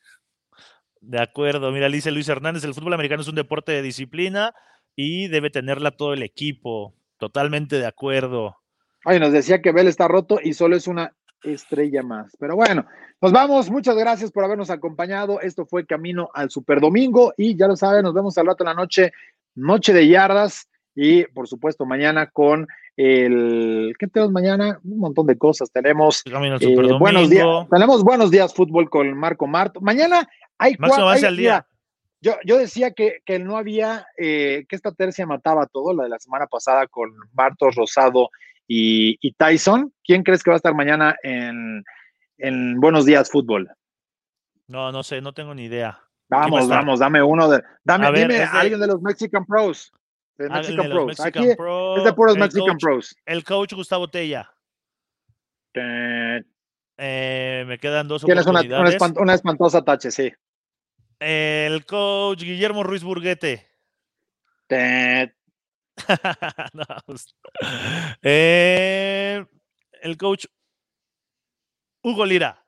De 1.01 1.21
acuerdo, 1.21 1.71
mira, 1.71 1.89
dice 1.89 2.11
Luis 2.11 2.27
Hernández, 2.27 2.63
el 2.63 2.73
fútbol 2.73 2.93
americano 2.93 3.21
es 3.21 3.27
un 3.27 3.35
deporte 3.35 3.71
de 3.71 3.81
disciplina 3.81 4.53
y 4.95 5.27
debe 5.27 5.49
tenerla 5.49 5.91
todo 5.91 6.13
el 6.13 6.23
equipo. 6.23 6.95
Totalmente 7.17 7.77
de 7.77 7.85
acuerdo. 7.85 8.57
Oye, 9.05 9.19
nos 9.19 9.31
decía 9.31 9.61
que 9.61 9.71
Bell 9.71 9.87
está 9.87 10.07
roto 10.07 10.39
y 10.43 10.53
solo 10.53 10.75
es 10.75 10.87
una 10.87 11.15
estrella 11.43 12.03
más. 12.03 12.35
Pero 12.39 12.55
bueno, 12.55 12.85
nos 13.21 13.31
vamos. 13.31 13.69
Muchas 13.69 13.95
gracias 13.95 14.31
por 14.31 14.43
habernos 14.43 14.69
acompañado. 14.69 15.41
Esto 15.41 15.65
fue 15.65 15.85
Camino 15.85 16.29
al 16.33 16.49
Super 16.49 16.79
Domingo 16.81 17.33
y 17.37 17.55
ya 17.55 17.67
lo 17.67 17.75
saben, 17.75 18.03
nos 18.03 18.13
vemos 18.13 18.37
al 18.37 18.47
rato 18.47 18.63
en 18.63 18.67
la 18.69 18.73
noche, 18.73 19.11
noche 19.55 19.93
de 19.93 20.07
yardas 20.07 20.67
y 20.95 21.25
por 21.25 21.47
supuesto 21.47 21.85
mañana 21.85 22.27
con 22.27 22.67
el 22.95 23.93
¿qué 23.99 24.07
tenemos 24.07 24.33
mañana? 24.33 24.79
Un 24.83 24.99
montón 24.99 25.27
de 25.27 25.37
cosas. 25.37 25.71
Tenemos 25.71 26.23
eh, 26.25 26.93
buenos 26.99 27.29
días, 27.29 27.45
tenemos 27.69 28.03
buenos 28.03 28.31
días 28.31 28.53
fútbol 28.53 28.89
con 28.89 29.13
Marco 29.13 29.45
Marto. 29.45 29.79
Mañana 29.79 30.27
hay 30.57 30.75
cuatro 30.75 31.07
al 31.07 31.37
día. 31.37 31.65
Yo, 32.19 32.33
yo, 32.43 32.57
decía 32.57 32.91
que, 32.91 33.19
que 33.23 33.37
no 33.37 33.57
había, 33.57 34.07
eh, 34.17 34.65
que 34.67 34.75
esta 34.75 34.91
tercia 34.91 35.27
mataba 35.27 35.67
todo, 35.67 35.93
la 35.93 36.03
de 36.03 36.09
la 36.09 36.17
semana 36.17 36.47
pasada 36.47 36.87
con 36.87 37.13
Martos 37.33 37.75
Rosado 37.75 38.31
y, 38.67 39.31
Tyson. 39.33 39.93
¿Quién 40.03 40.23
crees 40.23 40.43
que 40.43 40.51
va 40.51 40.55
a 40.55 40.57
estar 40.57 40.73
mañana 40.73 41.15
en, 41.23 41.83
Buenos 42.79 43.05
Días 43.05 43.29
Fútbol? 43.31 43.69
No, 44.67 44.91
no 44.91 45.03
sé, 45.03 45.21
no 45.21 45.33
tengo 45.33 45.55
ni 45.55 45.65
idea. 45.65 45.99
Vamos, 46.29 46.67
vamos, 46.67 46.99
dame 46.99 47.23
uno 47.23 47.49
de. 47.49 47.63
Dame, 47.83 48.11
dime 48.11 48.43
alguien 48.43 48.79
de 48.79 48.87
los 48.87 49.01
Mexican 49.01 49.45
Pros. 49.45 49.93
De 50.37 50.49
Mexican 50.49 50.89
Pros. 50.89 51.19
Aquí 51.21 51.39
es 51.39 51.57
de 52.03 52.13
puros 52.13 52.37
Mexican 52.37 52.77
Pros. 52.77 53.15
El 53.25 53.43
coach 53.43 53.73
Gustavo 53.73 54.09
Tella. 54.09 54.51
Eh, 55.73 57.63
me 57.67 57.77
quedan 57.77 58.07
dos 58.07 58.23
Tienes 58.23 58.45
oportunidades. 58.45 59.01
Una, 59.01 59.21
una, 59.21 59.33
espantosa 59.33 59.83
tache, 59.83 60.11
sí. 60.11 60.31
El 61.19 61.85
coach 61.85 62.41
Guillermo 62.41 62.83
Ruiz 62.83 63.03
Burguete. 63.03 63.67
Pues, 67.05 67.35
eh, 68.21 69.45
el 70.01 70.17
coach 70.17 70.45
Hugo 72.03 72.25
Lira. 72.25 72.63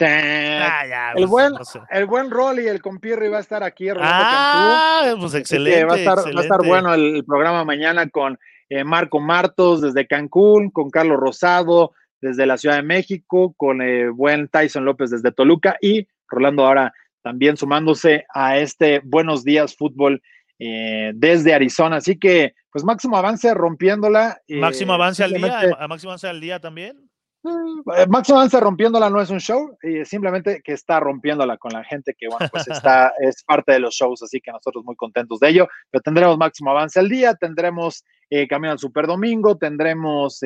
Ah, 0.00 1.12
el, 1.14 1.28
pues, 1.28 1.30
buen, 1.30 1.52
el 1.90 2.06
buen 2.06 2.30
Rolly, 2.30 2.66
el 2.66 2.82
compirri 2.82 3.28
va 3.28 3.38
a 3.38 3.40
estar 3.40 3.62
aquí. 3.62 3.88
Ah, 3.96 5.14
pues 5.20 5.34
excelente. 5.34 5.84
Va 5.84 5.94
a, 5.94 5.96
estar, 6.40 6.66
bueno 6.66 6.92
el, 6.92 7.24
programa 7.24 7.64
mañana 7.64 8.08
con 8.08 8.38
eh, 8.68 8.82
Marco 8.82 9.20
Martos 9.20 9.82
desde 9.82 10.06
Cancún, 10.06 10.70
con 10.70 10.90
Carlos 10.90 11.18
Rosado 11.18 11.92
desde 12.20 12.46
la 12.46 12.56
Ciudad 12.56 12.76
de 12.76 12.82
México, 12.82 13.54
con 13.56 13.82
el 13.82 14.10
buen 14.10 14.48
Tyson 14.48 14.84
López 14.84 15.10
desde 15.10 15.30
Toluca 15.30 15.76
y 15.80 16.08
Rolando 16.26 16.66
ahora 16.66 16.92
también 17.22 17.56
sumándose 17.56 18.26
a 18.34 18.58
este 18.58 19.00
Buenos 19.04 19.44
Días 19.44 19.76
Fútbol 19.76 20.22
eh, 20.58 21.12
desde 21.14 21.54
Arizona. 21.54 21.96
Así 21.96 22.18
que, 22.18 22.54
pues 22.70 22.84
máximo 22.84 23.16
avance 23.16 23.52
rompiéndola. 23.54 24.38
Eh, 24.46 24.56
máximo 24.56 24.92
avance 24.92 25.24
al 25.24 25.32
día, 25.32 25.76
máximo 25.88 26.12
avance 26.12 26.28
al 26.28 26.40
día 26.40 26.60
también. 26.60 27.10
Eh, 27.44 28.06
máximo 28.08 28.38
avance 28.38 28.58
rompiéndola 28.58 29.10
no 29.10 29.20
es 29.20 29.28
un 29.28 29.38
show, 29.38 29.76
simplemente 30.04 30.62
que 30.64 30.72
está 30.72 30.98
rompiéndola 30.98 31.58
con 31.58 31.72
la 31.72 31.84
gente 31.84 32.14
que, 32.18 32.26
bueno, 32.28 32.48
pues 32.50 32.66
está, 32.68 33.12
es 33.20 33.44
parte 33.44 33.72
de 33.72 33.80
los 33.80 33.94
shows, 33.94 34.22
así 34.22 34.40
que 34.40 34.50
nosotros 34.50 34.82
muy 34.84 34.96
contentos 34.96 35.40
de 35.40 35.50
ello. 35.50 35.68
Pero 35.90 36.02
tendremos 36.02 36.38
máximo 36.38 36.70
avance 36.70 36.98
al 36.98 37.08
día, 37.08 37.34
tendremos 37.34 38.04
Camino 38.48 38.72
al 38.72 38.78
Super 38.78 39.06
Domingo, 39.06 39.56
tendremos 39.56 40.40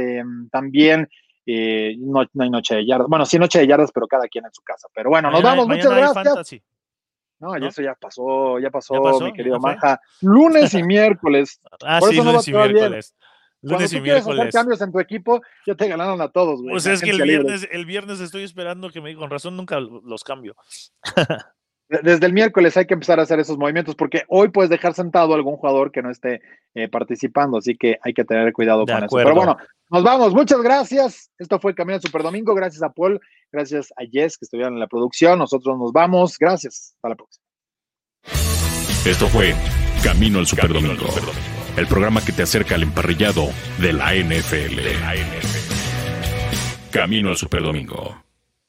también. 0.50 1.08
no, 1.46 2.20
hay 2.20 2.50
noche 2.50 2.76
de 2.76 2.86
yardas. 2.86 3.08
Bueno, 3.08 3.24
sí, 3.24 3.38
noche 3.38 3.60
de 3.60 3.66
yardas, 3.66 3.92
pero 3.92 4.08
cada 4.08 4.26
quien 4.26 4.44
en 4.44 4.52
su 4.52 4.62
casa. 4.62 4.88
Pero 4.92 5.10
bueno, 5.10 5.30
nos 5.30 5.42
vamos. 5.42 5.68
Muchas 5.68 5.94
gracias. 5.94 6.60
No, 7.40 7.54
eso 7.54 7.82
ya 7.82 7.94
pasó, 7.94 8.58
ya 8.58 8.70
pasó, 8.70 9.20
mi 9.20 9.32
querido 9.32 9.60
Maja. 9.60 10.00
Lunes 10.20 10.74
y 10.74 10.82
miércoles. 10.82 11.60
Ah, 11.84 12.00
sí, 12.00 12.16
lunes 12.16 12.48
y 12.48 12.52
miércoles. 12.52 13.14
Lunes 13.60 13.92
y 13.92 14.00
miércoles. 14.00 14.40
hacer 14.40 14.52
cambios 14.52 14.80
en 14.80 14.92
tu 14.92 15.00
equipo, 15.00 15.40
ya 15.66 15.74
te 15.74 15.88
ganaron 15.88 16.20
a 16.20 16.28
todos, 16.28 16.60
güey. 16.60 16.72
Pues 16.72 16.86
es 16.86 17.00
que 17.00 17.10
el 17.10 17.22
viernes, 17.22 17.68
el 17.70 17.86
viernes 17.86 18.20
estoy 18.20 18.44
esperando 18.44 18.90
que 18.90 19.00
me 19.00 19.08
digan, 19.08 19.22
con 19.22 19.30
razón 19.30 19.56
nunca 19.56 19.80
los 19.80 20.22
cambio. 20.24 20.56
desde 21.88 22.26
el 22.26 22.32
miércoles 22.32 22.76
hay 22.76 22.86
que 22.86 22.94
empezar 22.94 23.18
a 23.18 23.22
hacer 23.22 23.40
esos 23.40 23.56
movimientos 23.56 23.94
porque 23.94 24.24
hoy 24.28 24.48
puedes 24.48 24.70
dejar 24.70 24.94
sentado 24.94 25.32
a 25.32 25.36
algún 25.36 25.56
jugador 25.56 25.90
que 25.90 26.02
no 26.02 26.10
esté 26.10 26.42
eh, 26.74 26.88
participando, 26.88 27.58
así 27.58 27.76
que 27.76 27.98
hay 28.02 28.12
que 28.12 28.24
tener 28.24 28.52
cuidado 28.52 28.84
con 28.84 29.04
eso. 29.04 29.16
Pero 29.16 29.34
bueno, 29.34 29.56
nos 29.90 30.02
vamos. 30.02 30.34
Muchas 30.34 30.60
gracias. 30.60 31.30
Esto 31.38 31.58
fue 31.58 31.74
Camino 31.74 31.96
al 31.96 32.02
Super 32.02 32.22
Domingo. 32.22 32.54
Gracias 32.54 32.82
a 32.82 32.90
Paul, 32.90 33.20
gracias 33.50 33.92
a 33.96 34.04
Jess 34.10 34.36
que 34.36 34.44
estuvieron 34.44 34.74
en 34.74 34.80
la 34.80 34.86
producción. 34.86 35.38
Nosotros 35.38 35.78
nos 35.78 35.92
vamos. 35.92 36.38
Gracias. 36.38 36.94
Hasta 36.96 37.08
la 37.08 37.16
próxima. 37.16 37.44
Esto 39.06 39.26
fue 39.28 39.54
Camino 40.02 40.38
al 40.38 40.46
Super 40.46 40.72
Domingo, 40.72 41.06
el 41.76 41.86
programa 41.86 42.22
que 42.22 42.32
te 42.32 42.42
acerca 42.42 42.74
al 42.74 42.82
emparrillado 42.82 43.48
de 43.80 43.92
la 43.94 44.14
NFL. 44.14 44.78
Camino 46.90 47.30
al 47.30 47.36
Super 47.36 47.62
Domingo. 47.62 48.27